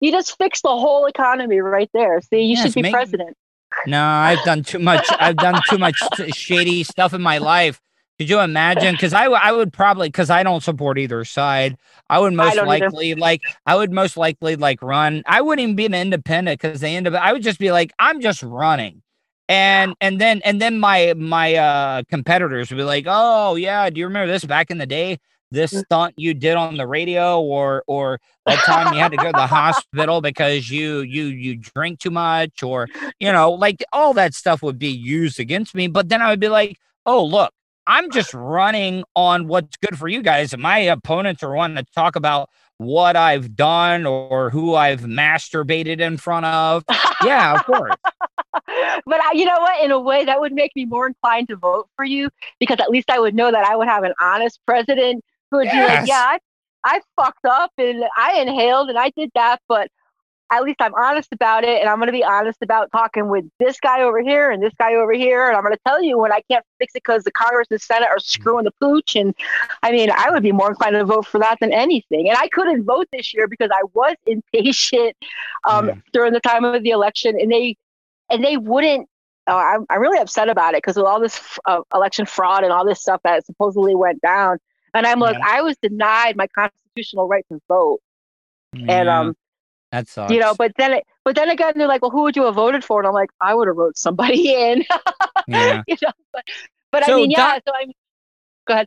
You 0.00 0.10
just 0.12 0.36
fixed 0.38 0.62
the 0.62 0.68
whole 0.70 1.06
economy 1.06 1.60
right 1.60 1.90
there. 1.92 2.20
See, 2.22 2.40
you 2.42 2.56
Yes, 2.56 2.62
should 2.62 2.74
be 2.74 2.82
make- 2.82 2.92
president. 2.92 3.36
No, 3.86 4.02
I've 4.02 4.42
done 4.44 4.62
too 4.64 4.78
much. 4.80 5.06
I've 5.18 5.36
done 5.36 5.60
too 5.68 5.78
much 5.78 6.00
shady 6.34 6.82
stuff 6.84 7.14
in 7.14 7.22
my 7.22 7.38
life. 7.38 7.80
Could 8.18 8.28
you 8.28 8.40
imagine? 8.40 8.94
Because 8.94 9.14
I, 9.14 9.24
w- 9.24 9.40
I 9.42 9.52
would 9.52 9.72
probably 9.72 10.08
because 10.08 10.28
I 10.28 10.42
don't 10.42 10.62
support 10.62 10.98
either 10.98 11.24
side. 11.24 11.76
I 12.10 12.18
would 12.18 12.34
most 12.34 12.56
either. 12.56 12.66
likely 12.66 13.14
like 13.14 13.40
I 13.66 13.76
would 13.76 13.92
most 13.92 14.16
likely 14.16 14.56
like 14.56 14.82
run. 14.82 15.22
I 15.26 15.40
wouldn't 15.40 15.62
even 15.62 15.76
be 15.76 15.86
an 15.86 15.94
independent 15.94 16.60
because 16.60 16.80
they 16.80 16.96
end 16.96 17.06
up. 17.06 17.14
I 17.14 17.32
would 17.32 17.42
just 17.42 17.58
be 17.58 17.70
like 17.72 17.92
I'm 17.98 18.20
just 18.20 18.42
running, 18.42 19.02
and 19.48 19.94
and 20.02 20.20
then 20.20 20.42
and 20.44 20.60
then 20.60 20.78
my 20.80 21.14
my 21.16 21.54
uh 21.54 22.02
competitors 22.10 22.70
would 22.70 22.76
be 22.76 22.82
like, 22.82 23.04
oh 23.08 23.54
yeah, 23.54 23.88
do 23.88 24.00
you 24.00 24.06
remember 24.06 24.30
this 24.30 24.44
back 24.44 24.70
in 24.70 24.78
the 24.78 24.86
day? 24.86 25.18
This 25.50 25.72
Mm. 25.72 25.84
stunt 25.84 26.14
you 26.16 26.34
did 26.34 26.54
on 26.56 26.76
the 26.76 26.86
radio, 26.86 27.40
or 27.40 27.82
or 27.86 28.20
that 28.46 28.58
time 28.60 28.92
you 28.94 29.00
had 29.00 29.10
to 29.12 29.16
go 29.16 29.26
to 29.26 29.32
the 29.32 29.46
hospital 29.46 30.20
because 30.22 30.70
you 30.70 31.00
you 31.00 31.24
you 31.24 31.56
drink 31.56 31.98
too 32.00 32.10
much, 32.10 32.62
or 32.62 32.88
you 33.18 33.32
know, 33.32 33.52
like 33.52 33.84
all 33.92 34.14
that 34.14 34.34
stuff 34.34 34.62
would 34.62 34.78
be 34.78 34.88
used 34.90 35.40
against 35.40 35.74
me. 35.74 35.88
But 35.88 36.08
then 36.08 36.22
I 36.22 36.30
would 36.30 36.40
be 36.40 36.48
like, 36.48 36.78
oh, 37.06 37.24
look, 37.24 37.52
I'm 37.86 38.10
just 38.10 38.32
running 38.34 39.04
on 39.16 39.48
what's 39.48 39.76
good 39.76 39.98
for 39.98 40.08
you 40.08 40.22
guys. 40.22 40.56
My 40.56 40.78
opponents 40.78 41.42
are 41.42 41.52
wanting 41.52 41.84
to 41.84 41.90
talk 41.92 42.14
about 42.16 42.48
what 42.78 43.16
I've 43.16 43.56
done 43.56 44.06
or 44.06 44.50
who 44.50 44.74
I've 44.74 45.00
masturbated 45.00 46.00
in 46.00 46.16
front 46.16 46.46
of. 46.46 46.84
Yeah, 47.24 47.54
of 47.54 47.64
course. 47.66 47.96
but 49.06 49.20
I, 49.20 49.32
you 49.34 49.44
know 49.44 49.58
what? 49.60 49.84
In 49.84 49.90
a 49.90 50.00
way, 50.00 50.24
that 50.24 50.40
would 50.40 50.52
make 50.52 50.74
me 50.74 50.84
more 50.84 51.06
inclined 51.06 51.48
to 51.48 51.56
vote 51.56 51.88
for 51.96 52.04
you 52.04 52.30
because 52.58 52.78
at 52.80 52.88
least 52.90 53.10
I 53.10 53.18
would 53.18 53.34
know 53.34 53.50
that 53.50 53.64
I 53.64 53.76
would 53.76 53.88
have 53.88 54.04
an 54.04 54.14
honest 54.20 54.60
president 54.66 55.24
who 55.50 55.58
would 55.58 55.70
be 55.70 55.82
Yes. 55.82 55.82
like, 55.82 56.00
"Yeah, 56.04 56.22
I, 56.22 56.38
I 56.84 57.00
fucked 57.16 57.44
up 57.46 57.72
and 57.78 58.04
I 58.16 58.40
inhaled 58.40 58.88
and 58.90 58.98
I 58.98 59.10
did 59.16 59.30
that, 59.34 59.60
but 59.68 59.88
at 60.52 60.64
least 60.64 60.78
I'm 60.80 60.94
honest 60.94 61.32
about 61.32 61.64
it, 61.64 61.80
and 61.80 61.88
I'm 61.88 61.98
going 61.98 62.08
to 62.08 62.12
be 62.12 62.24
honest 62.24 62.58
about 62.62 62.90
talking 62.90 63.28
with 63.28 63.44
this 63.60 63.78
guy 63.80 64.02
over 64.02 64.20
here 64.20 64.50
and 64.50 64.62
this 64.62 64.72
guy 64.78 64.94
over 64.94 65.12
here, 65.12 65.46
and 65.48 65.56
I'm 65.56 65.62
going 65.62 65.74
to 65.74 65.80
tell 65.86 66.02
you 66.02 66.18
when 66.18 66.32
I 66.32 66.40
can't 66.50 66.64
fix 66.78 66.92
it 66.94 67.02
because 67.04 67.22
the 67.24 67.30
Congress 67.32 67.68
and 67.70 67.80
Senate 67.80 68.08
are 68.08 68.18
screwing 68.18 68.64
the 68.64 68.72
pooch." 68.80 69.14
And 69.16 69.34
I 69.82 69.92
mean, 69.92 70.10
I 70.10 70.30
would 70.30 70.42
be 70.42 70.52
more 70.52 70.68
inclined 70.70 70.94
to 70.94 71.04
vote 71.04 71.26
for 71.26 71.38
that 71.40 71.58
than 71.60 71.72
anything. 71.72 72.28
And 72.28 72.36
I 72.38 72.48
couldn't 72.48 72.84
vote 72.84 73.06
this 73.12 73.32
year 73.32 73.46
because 73.48 73.70
I 73.72 73.82
was 73.94 74.16
impatient 74.26 75.16
um, 75.68 75.88
Yeah. 75.88 75.94
during 76.12 76.32
the 76.32 76.40
time 76.40 76.64
of 76.64 76.82
the 76.82 76.90
election, 76.90 77.38
and 77.40 77.50
they 77.50 77.76
and 78.30 78.44
they 78.44 78.56
wouldn't. 78.56 79.08
Uh, 79.46 79.56
I'm, 79.56 79.86
I'm 79.90 80.00
really 80.00 80.18
upset 80.18 80.48
about 80.48 80.74
it 80.74 80.78
because 80.78 80.96
of 80.96 81.04
all 81.04 81.20
this 81.20 81.36
f- 81.36 81.58
uh, 81.66 81.80
election 81.94 82.26
fraud 82.26 82.62
and 82.64 82.72
all 82.72 82.84
this 82.84 83.00
stuff 83.00 83.20
that 83.24 83.44
supposedly 83.46 83.94
went 83.94 84.20
down. 84.20 84.58
And 84.94 85.06
I'm 85.06 85.20
like, 85.20 85.36
Yeah. 85.38 85.46
I 85.46 85.62
was 85.62 85.76
denied 85.82 86.36
my 86.36 86.46
constitutional 86.48 87.28
right 87.28 87.44
to 87.50 87.60
vote. 87.68 88.00
Yeah. 88.72 88.92
And 89.00 89.08
um, 89.08 89.36
that 89.92 90.08
sucks. 90.08 90.32
you 90.32 90.38
know, 90.40 90.54
but 90.54 90.72
then 90.78 90.92
it, 90.92 91.04
but 91.24 91.34
then 91.36 91.50
again, 91.50 91.72
they're 91.76 91.88
like, 91.88 92.02
well, 92.02 92.10
who 92.10 92.22
would 92.22 92.36
you 92.36 92.44
have 92.44 92.54
voted 92.54 92.84
for? 92.84 93.00
And 93.00 93.06
I'm 93.08 93.14
like, 93.14 93.30
I 93.40 93.54
would 93.54 93.66
have 93.68 93.76
wrote 93.76 93.96
somebody 93.98 94.54
in. 94.70 94.84
yeah. 95.48 95.82
you 95.88 95.96
know, 96.02 96.10
but, 96.32 96.44
but 96.92 97.04
So, 97.06 97.14
I 97.14 97.16
mean, 97.16 97.30
yeah. 97.30 97.58
So 97.66 97.72
I'm. 97.80 97.92
Go 98.66 98.74
ahead. 98.74 98.86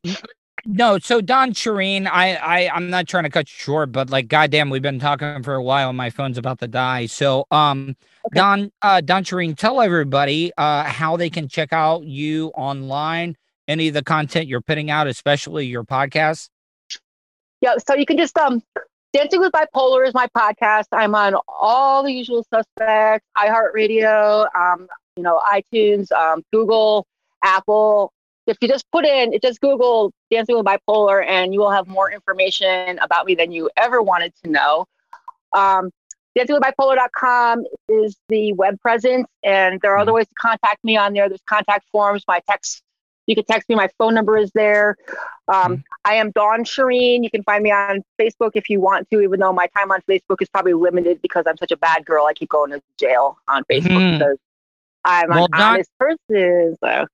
no, 0.65 0.97
so 0.99 1.19
Dawn 1.19 1.51
Shireen, 1.51 2.07
I, 2.07 2.35
I, 2.35 2.69
I'm 2.73 2.89
not 2.89 3.07
trying 3.07 3.23
to 3.23 3.29
cut 3.29 3.49
you 3.49 3.55
short, 3.57 3.91
but 3.91 4.09
like, 4.09 4.29
goddamn, 4.29 4.69
we've 4.69 4.81
been 4.81 4.99
talking 4.99 5.43
for 5.43 5.55
a 5.55 5.63
while, 5.63 5.89
and 5.89 5.97
my 5.97 6.09
phone's 6.09 6.37
about 6.37 6.59
to 6.59 6.67
die. 6.67 7.07
So, 7.07 7.45
um, 7.51 7.95
Okay. 8.25 8.39
Dawn, 8.39 8.71
uh, 8.81 9.01
Dawn 9.01 9.25
Shireen, 9.25 9.57
tell 9.57 9.81
everybody, 9.81 10.53
uh, 10.57 10.83
how 10.85 11.17
they 11.17 11.29
can 11.29 11.49
check 11.49 11.73
out 11.73 12.05
you 12.05 12.53
online, 12.55 13.35
any 13.68 13.88
of 13.88 13.93
the 13.93 14.03
content 14.03 14.47
you're 14.47 14.61
putting 14.61 14.89
out, 14.89 15.07
especially 15.07 15.66
your 15.66 15.84
podcast. 15.84 16.49
Yeah, 17.61 17.76
so 17.88 17.95
you 17.95 18.05
can 18.05 18.18
just 18.18 18.38
um 18.38 18.61
Dancing 19.14 19.41
with 19.41 19.51
Bipolar 19.51 20.07
is 20.07 20.14
my 20.16 20.28
podcast. 20.36 20.86
I'm 20.91 21.14
on 21.14 21.36
all 21.47 22.01
the 22.01 22.11
usual 22.11 22.43
suspects, 22.51 23.28
iHeartRadio, 23.38 24.47
um, 24.55 24.88
you 25.16 25.22
know, 25.22 25.39
iTunes, 25.53 26.11
um, 26.11 26.41
Google, 26.51 27.05
Apple. 27.43 28.11
If 28.47 28.57
you 28.59 28.68
just 28.68 28.86
put 28.91 29.05
in, 29.05 29.32
it, 29.34 29.43
just 29.43 29.61
Google 29.61 30.11
Dancing 30.32 30.55
with 30.55 30.66
Bipolar, 30.66 31.24
and 31.24 31.53
you 31.53 31.59
will 31.59 31.70
have 31.70 31.88
more 31.88 32.11
information 32.11 32.97
about 32.97 33.28
me 33.28 33.36
than 33.36 33.51
you 33.51 33.70
ever 33.78 34.01
wanted 34.01 34.34
to 34.43 34.49
know. 34.49 34.86
Um, 35.53 35.91
dancingwithbipolar.com 36.36 37.66
is 37.89 38.18
the 38.30 38.53
web 38.53 38.82
presence, 38.82 39.28
and 39.43 39.80
there 39.82 39.93
are 39.93 39.99
other 39.99 40.14
ways 40.14 40.26
to 40.26 40.34
contact 40.39 40.84
me 40.84 40.97
on 40.97 41.14
there. 41.14 41.30
There's 41.30 41.43
contact 41.47 41.86
forms, 41.91 42.24
my 42.28 42.41
text. 42.49 42.82
You 43.28 43.36
can 43.36 43.45
text 43.45 43.69
me. 43.69 43.76
My 43.76 43.89
phone 43.97 44.13
number 44.13 44.38
is 44.38 44.51
there. 44.53 44.97
Um, 45.47 45.84
I 46.03 46.15
am 46.15 46.32
Dawn 46.32 46.63
Shireen. 46.65 47.24
You 47.24 47.30
can 47.30 47.43
find 47.43 47.63
me 47.63 47.71
on 47.71 48.01
Facebook 48.19 48.51
if 48.55 48.69
you 48.69 48.82
want 48.82 49.09
to, 49.11 49.21
even 49.21 49.39
though 49.39 49.53
my 49.53 49.67
time 49.67 49.91
on 49.91 50.01
Facebook 50.09 50.41
is 50.41 50.49
probably 50.49 50.74
limited 50.74 51.21
because 51.21 51.45
I'm 51.47 51.57
such 51.57 51.71
a 51.71 51.78
bad 51.78 52.05
girl. 52.05 52.26
I 52.26 52.34
keep 52.34 52.49
going 52.49 52.71
to 52.71 52.82
jail 52.99 53.38
on 53.47 53.63
Facebook 53.71 53.91
Mhm. 53.91 54.19
because 54.19 54.38
I'm 55.05 55.30
Well, 55.30 55.45
an 55.45 55.51
Dawn- 55.51 55.61
honest 55.76 55.89
person. 55.99 56.78
So, 56.84 57.05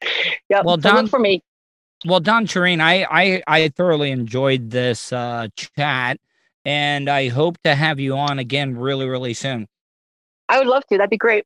yep. 0.50 0.66
Well, 0.66 0.80
so 0.82 0.94
look 0.94 1.10
for 1.10 1.20
me. 1.20 1.44
Well, 2.06 2.20
Dawn 2.22 2.48
Shireen, 2.48 2.80
I, 2.82 3.06
I, 3.10 3.44
I 3.46 3.68
thoroughly 3.70 4.12
enjoyed 4.12 4.70
this 4.72 5.12
uh, 5.12 5.48
chat, 5.56 6.18
and 6.66 7.10
I 7.10 7.28
hope 7.28 7.58
to 7.64 7.76
have 7.76 8.00
you 8.00 8.16
on 8.16 8.40
again 8.40 8.78
really, 8.78 9.08
really 9.08 9.34
soon. 9.34 9.68
I 10.48 10.58
would 10.60 10.68
love 10.68 10.84
to. 10.88 10.98
That'd 10.98 11.10
be 11.10 11.18
great. 11.18 11.46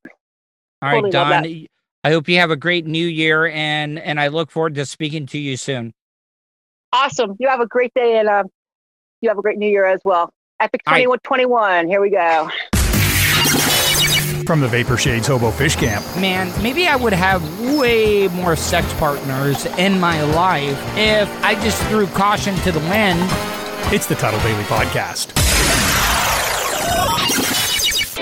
All 0.81 0.89
right, 0.89 0.95
Totally 0.95 1.11
Dawn. 1.11 1.67
That. 2.03 2.09
I 2.09 2.11
hope 2.11 2.27
you 2.27 2.37
have 2.39 2.51
a 2.51 2.55
great 2.55 2.85
new 2.85 3.05
year, 3.05 3.47
and 3.47 3.97
and 3.99 4.19
I 4.19 4.27
look 4.27 4.51
forward 4.51 4.75
to 4.75 4.85
speaking 4.85 5.25
to 5.27 5.37
you 5.37 5.57
soon. 5.57 5.93
Awesome. 6.93 7.35
You 7.39 7.49
have 7.49 7.59
a 7.59 7.65
great 7.65 7.91
day 7.95 8.19
and 8.19 8.29
um, 8.29 8.47
you 9.19 9.29
have 9.29 9.39
a 9.39 9.41
great 9.41 9.57
new 9.57 9.67
year 9.67 9.85
as 9.85 9.99
well. 10.05 10.31
Epic 10.59 10.81
All 10.85 10.93
right. 10.93 11.03
2121. 11.03 11.87
Here 11.87 11.99
we 11.99 12.11
go. 12.11 12.49
From 14.45 14.59
the 14.59 14.67
Vapor 14.67 14.97
Shades 14.97 15.25
Hobo 15.25 15.49
Fish 15.49 15.75
Camp. 15.75 16.05
Man, 16.19 16.51
maybe 16.61 16.85
I 16.87 16.95
would 16.95 17.13
have 17.13 17.41
way 17.61 18.27
more 18.27 18.55
sex 18.55 18.93
partners 18.93 19.65
in 19.77 19.99
my 19.99 20.21
life 20.21 20.77
if 20.95 21.29
I 21.43 21.55
just 21.55 21.81
threw 21.85 22.05
caution 22.07 22.55
to 22.57 22.71
the 22.71 22.79
wind. 22.79 23.19
It's 23.91 24.05
the 24.05 24.15
Tuddle 24.15 24.39
Daily 24.41 24.63
Podcast. 24.65 25.33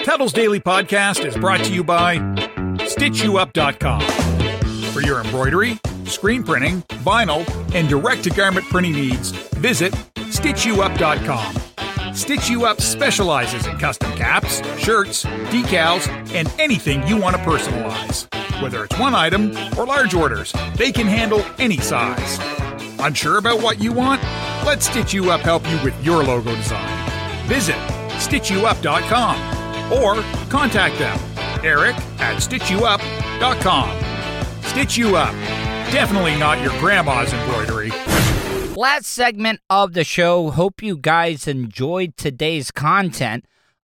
Tuddle's 0.05 0.33
Daily 0.33 0.59
Podcast 0.59 1.25
is 1.25 1.35
brought 1.35 1.63
to 1.65 1.73
you 1.73 1.83
by 1.83 2.17
StitchYouUp.com. 2.95 4.01
For 4.91 5.01
your 5.01 5.21
embroidery, 5.21 5.79
screen 6.05 6.43
printing, 6.43 6.81
vinyl, 7.03 7.47
and 7.73 7.87
direct 7.87 8.23
to 8.25 8.29
garment 8.29 8.65
printing 8.65 8.93
needs, 8.93 9.31
visit 9.55 9.93
StitchYouUp.com. 10.15 11.55
Stitch 12.13 12.49
You 12.49 12.65
Up 12.65 12.81
specializes 12.81 13.65
in 13.67 13.77
custom 13.77 14.11
caps, 14.17 14.57
shirts, 14.77 15.23
decals, 15.23 16.09
and 16.33 16.51
anything 16.59 17.07
you 17.07 17.15
want 17.15 17.37
to 17.37 17.41
personalize. 17.43 18.27
Whether 18.61 18.83
it's 18.83 18.99
one 18.99 19.15
item 19.15 19.55
or 19.77 19.85
large 19.85 20.13
orders, 20.13 20.53
they 20.75 20.91
can 20.91 21.07
handle 21.07 21.45
any 21.57 21.77
size. 21.77 22.37
Unsure 22.99 23.37
about 23.37 23.61
what 23.61 23.79
you 23.79 23.93
want? 23.93 24.21
Let 24.65 24.83
Stitch 24.83 25.13
You 25.13 25.31
Up 25.31 25.39
help 25.41 25.65
you 25.69 25.81
with 25.83 25.95
your 26.05 26.21
logo 26.23 26.53
design. 26.53 27.47
Visit 27.47 27.77
StitchYouUp.com 28.19 29.60
or 29.91 30.21
contact 30.49 30.97
them, 30.97 31.19
Eric 31.63 31.95
at 32.19 32.37
StitchYouUp.com. 32.41 33.97
Stitch 34.63 34.97
You 34.97 35.15
Up. 35.17 35.33
Definitely 35.91 36.37
not 36.37 36.61
your 36.61 36.71
grandma's 36.79 37.33
embroidery. 37.33 37.91
Last 38.75 39.07
segment 39.07 39.59
of 39.69 39.93
the 39.93 40.05
show. 40.05 40.49
Hope 40.51 40.81
you 40.81 40.95
guys 40.95 41.45
enjoyed 41.47 42.15
today's 42.15 42.71
content. 42.71 43.45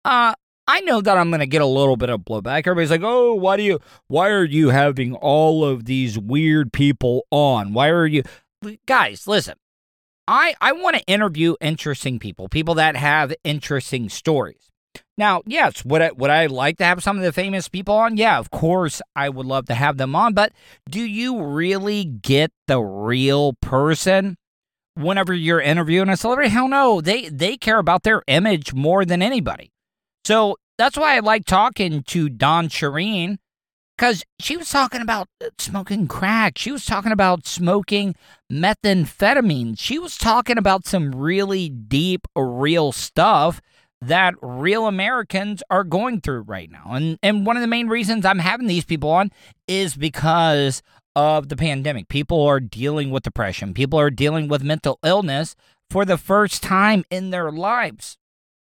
Uh, 0.06 0.34
I 0.68 0.80
know 0.82 1.02
that 1.02 1.18
I'm 1.18 1.30
going 1.30 1.42
to 1.42 1.48
get 1.48 1.62
a 1.62 1.66
little 1.66 1.98
bit 1.98 2.10
of 2.10 2.22
blowback. 2.22 2.60
Everybody's 2.60 2.92
like, 2.92 3.02
"Oh, 3.04 3.34
why 3.34 3.58
do 3.58 3.64
you? 3.64 3.80
Why 4.08 4.30
are 4.30 4.46
you 4.46 4.70
having 4.70 5.16
all 5.16 5.66
of 5.66 5.86
these 5.86 6.18
weird 6.18 6.72
people 6.72 7.26
on? 7.32 7.74
Why 7.74 7.90
are 7.90 8.06
you?" 8.06 8.24
Guys, 8.86 9.28
listen. 9.28 9.56
I 10.28 10.54
I 10.62 10.72
want 10.72 10.96
to 10.96 11.04
interview 11.08 11.56
interesting 11.60 12.20
people, 12.20 12.48
people 12.48 12.76
that 12.76 12.96
have 12.96 13.34
interesting 13.44 14.08
stories. 14.10 14.69
Now, 15.18 15.42
yes, 15.46 15.84
would 15.84 16.02
I 16.02 16.12
would 16.12 16.30
I 16.30 16.46
like 16.46 16.78
to 16.78 16.86
have 16.86 17.04
some 17.04 17.18
of 17.18 17.24
the 17.24 17.34
famous 17.34 17.68
people 17.68 17.96
on? 17.96 18.16
Yeah, 18.16 18.40
of 18.40 18.52
course 18.52 19.02
I 19.16 19.28
would 19.30 19.46
love 19.46 19.66
to 19.66 19.74
have 19.74 19.98
them 19.98 20.16
on, 20.16 20.34
but 20.34 20.54
do 20.90 21.02
you 21.02 21.44
really 21.44 22.06
get 22.06 22.52
the 22.68 22.80
real 22.80 23.54
person 23.62 24.38
whenever 24.96 25.34
you're 25.34 25.60
interviewing 25.62 26.10
a 26.10 26.16
celebrity? 26.18 26.50
Hell 26.50 26.70
no. 26.70 27.02
They 27.02 27.28
they 27.28 27.58
care 27.58 27.80
about 27.80 28.04
their 28.04 28.24
image 28.28 28.74
more 28.74 29.04
than 29.04 29.22
anybody. 29.22 29.72
So 30.24 30.56
that's 30.78 30.98
why 30.98 31.18
I 31.18 31.20
like 31.20 31.44
talking 31.46 32.04
to 32.04 32.30
Dawn 32.30 32.70
Shireen 32.70 33.40
because 33.98 34.24
she 34.40 34.56
was 34.56 34.70
talking 34.70 35.02
about 35.02 35.28
uh, 35.44 35.50
smoking 35.58 36.08
crack. 36.08 36.58
She 36.58 36.72
was 36.72 36.86
talking 36.86 37.12
about 37.12 37.46
smoking 37.46 38.16
methamphetamine. 38.50 39.78
She 39.78 40.00
was 40.00 40.18
talking 40.18 40.58
about 40.58 40.88
some 40.88 41.14
really 41.14 41.68
deep, 41.68 42.22
real 42.34 42.94
stuff 42.94 43.60
that 44.02 44.36
real 44.42 44.88
Americans 44.88 45.62
are 45.70 45.84
going 45.84 46.22
through 46.22 46.42
right 46.42 46.72
now. 46.72 46.86
And 46.88 47.20
and 47.22 47.46
one 47.46 47.58
of 47.58 47.62
the 47.62 47.68
main 47.68 47.88
reasons 47.88 48.26
I'm 48.26 48.40
having 48.40 48.68
these 48.68 48.86
people 48.86 49.10
on 49.10 49.32
is 49.68 49.96
because 49.96 50.82
of 51.16 51.50
the 51.50 51.58
pandemic. 51.58 52.08
People 52.08 52.42
are 52.44 52.60
dealing 52.60 53.12
with 53.12 53.24
depression. 53.24 53.74
People 53.74 54.00
are 54.00 54.10
dealing 54.10 54.48
with 54.48 54.64
mental 54.64 55.00
illness 55.04 55.56
for 55.90 56.06
the 56.06 56.18
first 56.18 56.64
time 56.64 57.04
in 57.10 57.32
their 57.32 57.52
lives. 57.52 58.18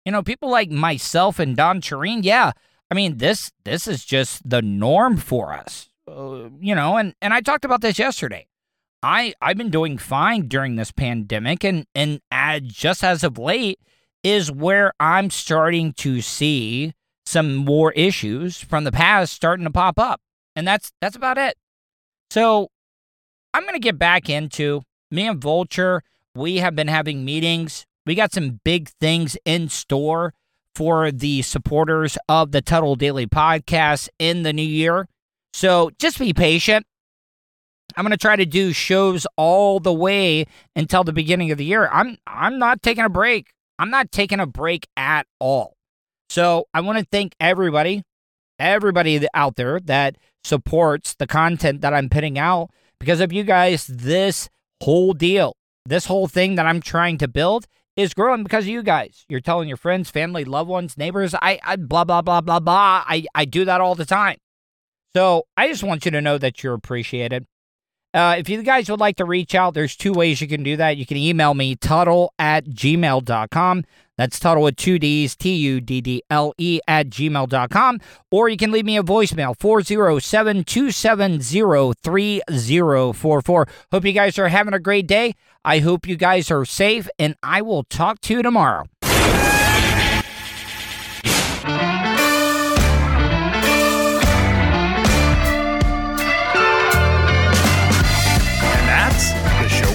You 0.06 0.12
know, 0.12 0.24
people 0.24 0.50
like 0.50 0.70
myself 0.72 1.40
and 1.40 1.56
Dawn 1.56 1.80
Shireen, 1.80 2.22
yeah. 2.24 2.52
I 2.90 2.94
mean, 2.94 3.18
this 3.18 3.52
this 3.64 3.88
is 3.88 4.04
just 4.04 4.48
the 4.50 4.62
norm 4.62 5.18
for 5.18 5.54
us. 5.54 5.90
Uh, 6.08 6.50
you 6.60 6.76
know, 6.76 6.98
and 6.98 7.14
and 7.22 7.34
I 7.34 7.42
talked 7.42 7.64
about 7.64 7.82
this 7.82 8.00
yesterday. 8.00 8.48
I 9.02 9.34
I've 9.42 9.58
been 9.58 9.70
doing 9.70 9.98
fine 9.98 10.48
during 10.48 10.76
this 10.76 10.92
pandemic 10.92 11.64
and 11.64 11.86
and 11.96 12.20
uh, 12.32 12.60
just 12.60 13.04
as 13.04 13.24
of 13.24 13.38
late 13.38 13.80
is 14.24 14.52
where 14.52 14.94
I'm 15.00 15.30
starting 15.30 15.94
to 15.94 16.22
see 16.22 16.94
some 17.26 17.56
more 17.56 17.92
issues 17.94 18.60
from 18.60 18.84
the 18.84 18.92
past 18.92 19.34
starting 19.34 19.66
to 19.66 19.72
pop 19.72 19.98
up. 20.00 20.22
And 20.56 20.68
that's 20.68 20.92
that's 21.02 21.16
about 21.16 21.38
it. 21.38 21.56
So 22.30 22.70
I'm 23.54 23.64
going 23.64 23.74
to 23.74 23.80
get 23.80 23.98
back 23.98 24.30
into 24.30 24.82
me 25.10 25.28
and 25.28 25.42
Vulture. 25.42 26.04
We 26.36 26.58
have 26.58 26.76
been 26.76 26.88
having 26.88 27.26
meetings. 27.26 27.86
We 28.06 28.16
got 28.16 28.34
some 28.34 28.60
big 28.64 28.90
things 29.00 29.38
in 29.46 29.70
store 29.70 30.34
for 30.76 31.12
the 31.12 31.42
supporters 31.42 32.18
of 32.30 32.52
the 32.52 32.62
Tuddle 32.62 32.96
Daily 32.96 33.28
podcast 33.28 34.10
in 34.20 34.44
the 34.44 34.54
new 34.54 34.62
year. 34.62 35.08
So 35.54 35.92
just 36.00 36.18
be 36.18 36.34
patient. 36.34 36.86
I'm 37.98 38.04
going 38.06 38.12
to 38.12 38.18
try 38.18 38.38
to 38.38 38.46
do 38.46 38.72
shows 38.72 39.28
all 39.36 39.80
the 39.82 39.94
way 39.94 40.46
until 40.76 41.04
the 41.04 41.12
beginning 41.12 41.52
of 41.52 41.58
the 41.58 41.66
year. 41.66 41.90
I'm 41.92 42.18
I'm 42.26 42.58
not 42.58 42.82
taking 42.82 43.04
a 43.04 43.10
break. 43.10 43.48
I'm 43.82 43.90
not 43.90 44.12
taking 44.12 44.40
a 44.40 44.46
break 44.46 44.88
at 44.96 45.26
all. 45.40 45.74
So 46.30 46.66
I 46.72 46.82
want 46.82 47.00
to 47.00 47.06
thank 47.12 47.36
everybody, 47.40 48.04
everybody 48.60 49.28
out 49.34 49.56
there 49.56 49.80
that 49.80 50.18
supports 50.44 51.16
the 51.16 51.26
content 51.26 51.82
that 51.82 51.92
I'm 51.92 52.08
putting 52.08 52.38
out. 52.38 52.70
Because 53.00 53.22
of 53.22 53.34
you 53.34 53.44
guys, 53.44 53.88
this 53.88 54.50
whole 54.84 55.14
deal, 55.14 55.54
this 55.84 56.06
whole 56.06 56.28
thing 56.28 56.56
that 56.56 56.68
I'm 56.68 56.80
trying 56.80 57.18
to 57.18 57.28
build 57.28 57.66
is 57.98 58.14
growing 58.14 58.44
because 58.44 58.66
of 58.66 58.70
you 58.70 58.84
guys. 58.84 59.26
You're 59.28 59.40
telling 59.40 59.68
your 59.68 59.78
friends, 59.78 60.12
family, 60.12 60.46
loved 60.46 60.70
ones, 60.70 60.96
neighbors. 60.96 61.34
I, 61.34 61.60
I 61.64 61.76
blah 61.76 62.04
blah 62.04 62.22
blah 62.22 62.42
blah 62.42 62.60
blah. 62.60 63.04
I, 63.08 63.26
I 63.34 63.46
do 63.46 63.66
that 63.66 63.82
all 63.82 63.96
the 63.96 64.06
time. 64.06 64.38
So 65.16 65.46
I 65.58 65.68
just 65.68 65.84
want 65.84 66.06
you 66.06 66.12
to 66.12 66.22
know 66.22 66.38
that 66.38 66.64
you're 66.64 66.76
appreciated. 66.76 67.48
Uh, 68.14 68.36
if 68.38 68.49
you 68.49 68.62
guys 68.62 68.89
would 68.89 68.99
like 68.99 69.16
to 69.18 69.26
reach 69.26 69.55
out, 69.55 69.74
there's 69.74 69.95
two 69.95 70.12
ways 70.12 70.41
you 70.41 70.47
can 70.47 70.64
do 70.64 70.76
that. 70.78 70.97
You 70.97 71.05
can 71.05 71.18
email 71.18 71.53
me, 71.53 71.76
Tuddle 71.76 72.34
at 72.38 72.66
gmail.com. 72.66 73.84
That's 74.18 74.39
Tuddle 74.39 74.64
with 74.64 74.76
two 74.76 74.99
D's, 74.99 75.36
T 75.36 75.55
U 75.55 75.82
D 75.82 76.01
D 76.01 76.22
L 76.30 76.53
E 76.57 76.80
at 76.88 77.09
gmail.com. 77.09 77.99
Or 78.30 78.49
you 78.49 78.57
can 78.57 78.72
leave 78.72 78.86
me 78.86 78.97
a 78.97 79.03
voicemail, 79.03 79.57
407 79.59 80.64
270 80.64 81.93
3044. 82.03 83.68
Hope 83.91 84.05
you 84.05 84.14
guys 84.14 84.38
are 84.38 84.49
having 84.49 84.74
a 84.74 84.80
great 84.80 85.07
day. 85.07 85.34
I 85.64 85.80
hope 85.80 86.07
you 86.07 86.18
guys 86.18 86.51
are 86.51 86.66
safe, 86.66 87.09
and 87.18 87.36
I 87.41 87.62
will 87.62 87.84
talk 87.84 88.20
to 88.22 88.34
you 88.34 88.41
tomorrow. 88.43 88.86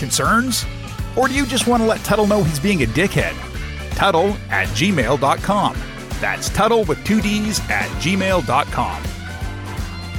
Concerns? 0.00 0.66
Or 1.16 1.28
do 1.28 1.34
you 1.34 1.46
just 1.46 1.68
want 1.68 1.82
to 1.82 1.86
let 1.86 2.00
Tuddle 2.00 2.26
know 2.26 2.42
he's 2.42 2.58
being 2.58 2.82
a 2.82 2.86
dickhead? 2.86 3.34
Tuddle 3.94 4.36
at 4.50 4.66
gmail.com. 4.68 5.76
That's 6.20 6.48
Tuddle 6.50 6.84
with 6.84 7.04
two 7.04 7.20
D's 7.20 7.60
at 7.70 7.88
gmail.com. 8.02 9.02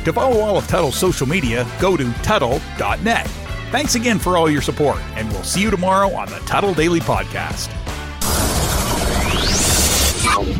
To 0.05 0.13
follow 0.13 0.39
all 0.39 0.57
of 0.57 0.67
Tuddle's 0.67 0.95
social 0.95 1.27
media, 1.27 1.67
go 1.79 1.97
to 1.97 2.11
Tuddle.net. 2.23 3.27
Thanks 3.71 3.95
again 3.95 4.19
for 4.19 4.37
all 4.37 4.49
your 4.49 4.61
support, 4.61 4.97
and 5.15 5.29
we'll 5.31 5.43
see 5.43 5.61
you 5.61 5.71
tomorrow 5.71 6.11
on 6.13 6.27
the 6.29 6.39
Tuddle 6.39 6.73
Daily 6.73 6.99
Podcast. 6.99 7.67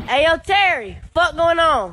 Hey, 0.08 0.26
yo, 0.26 0.38
Terry, 0.38 0.98
fuck 1.14 1.36
going 1.36 1.60
on? 1.60 1.90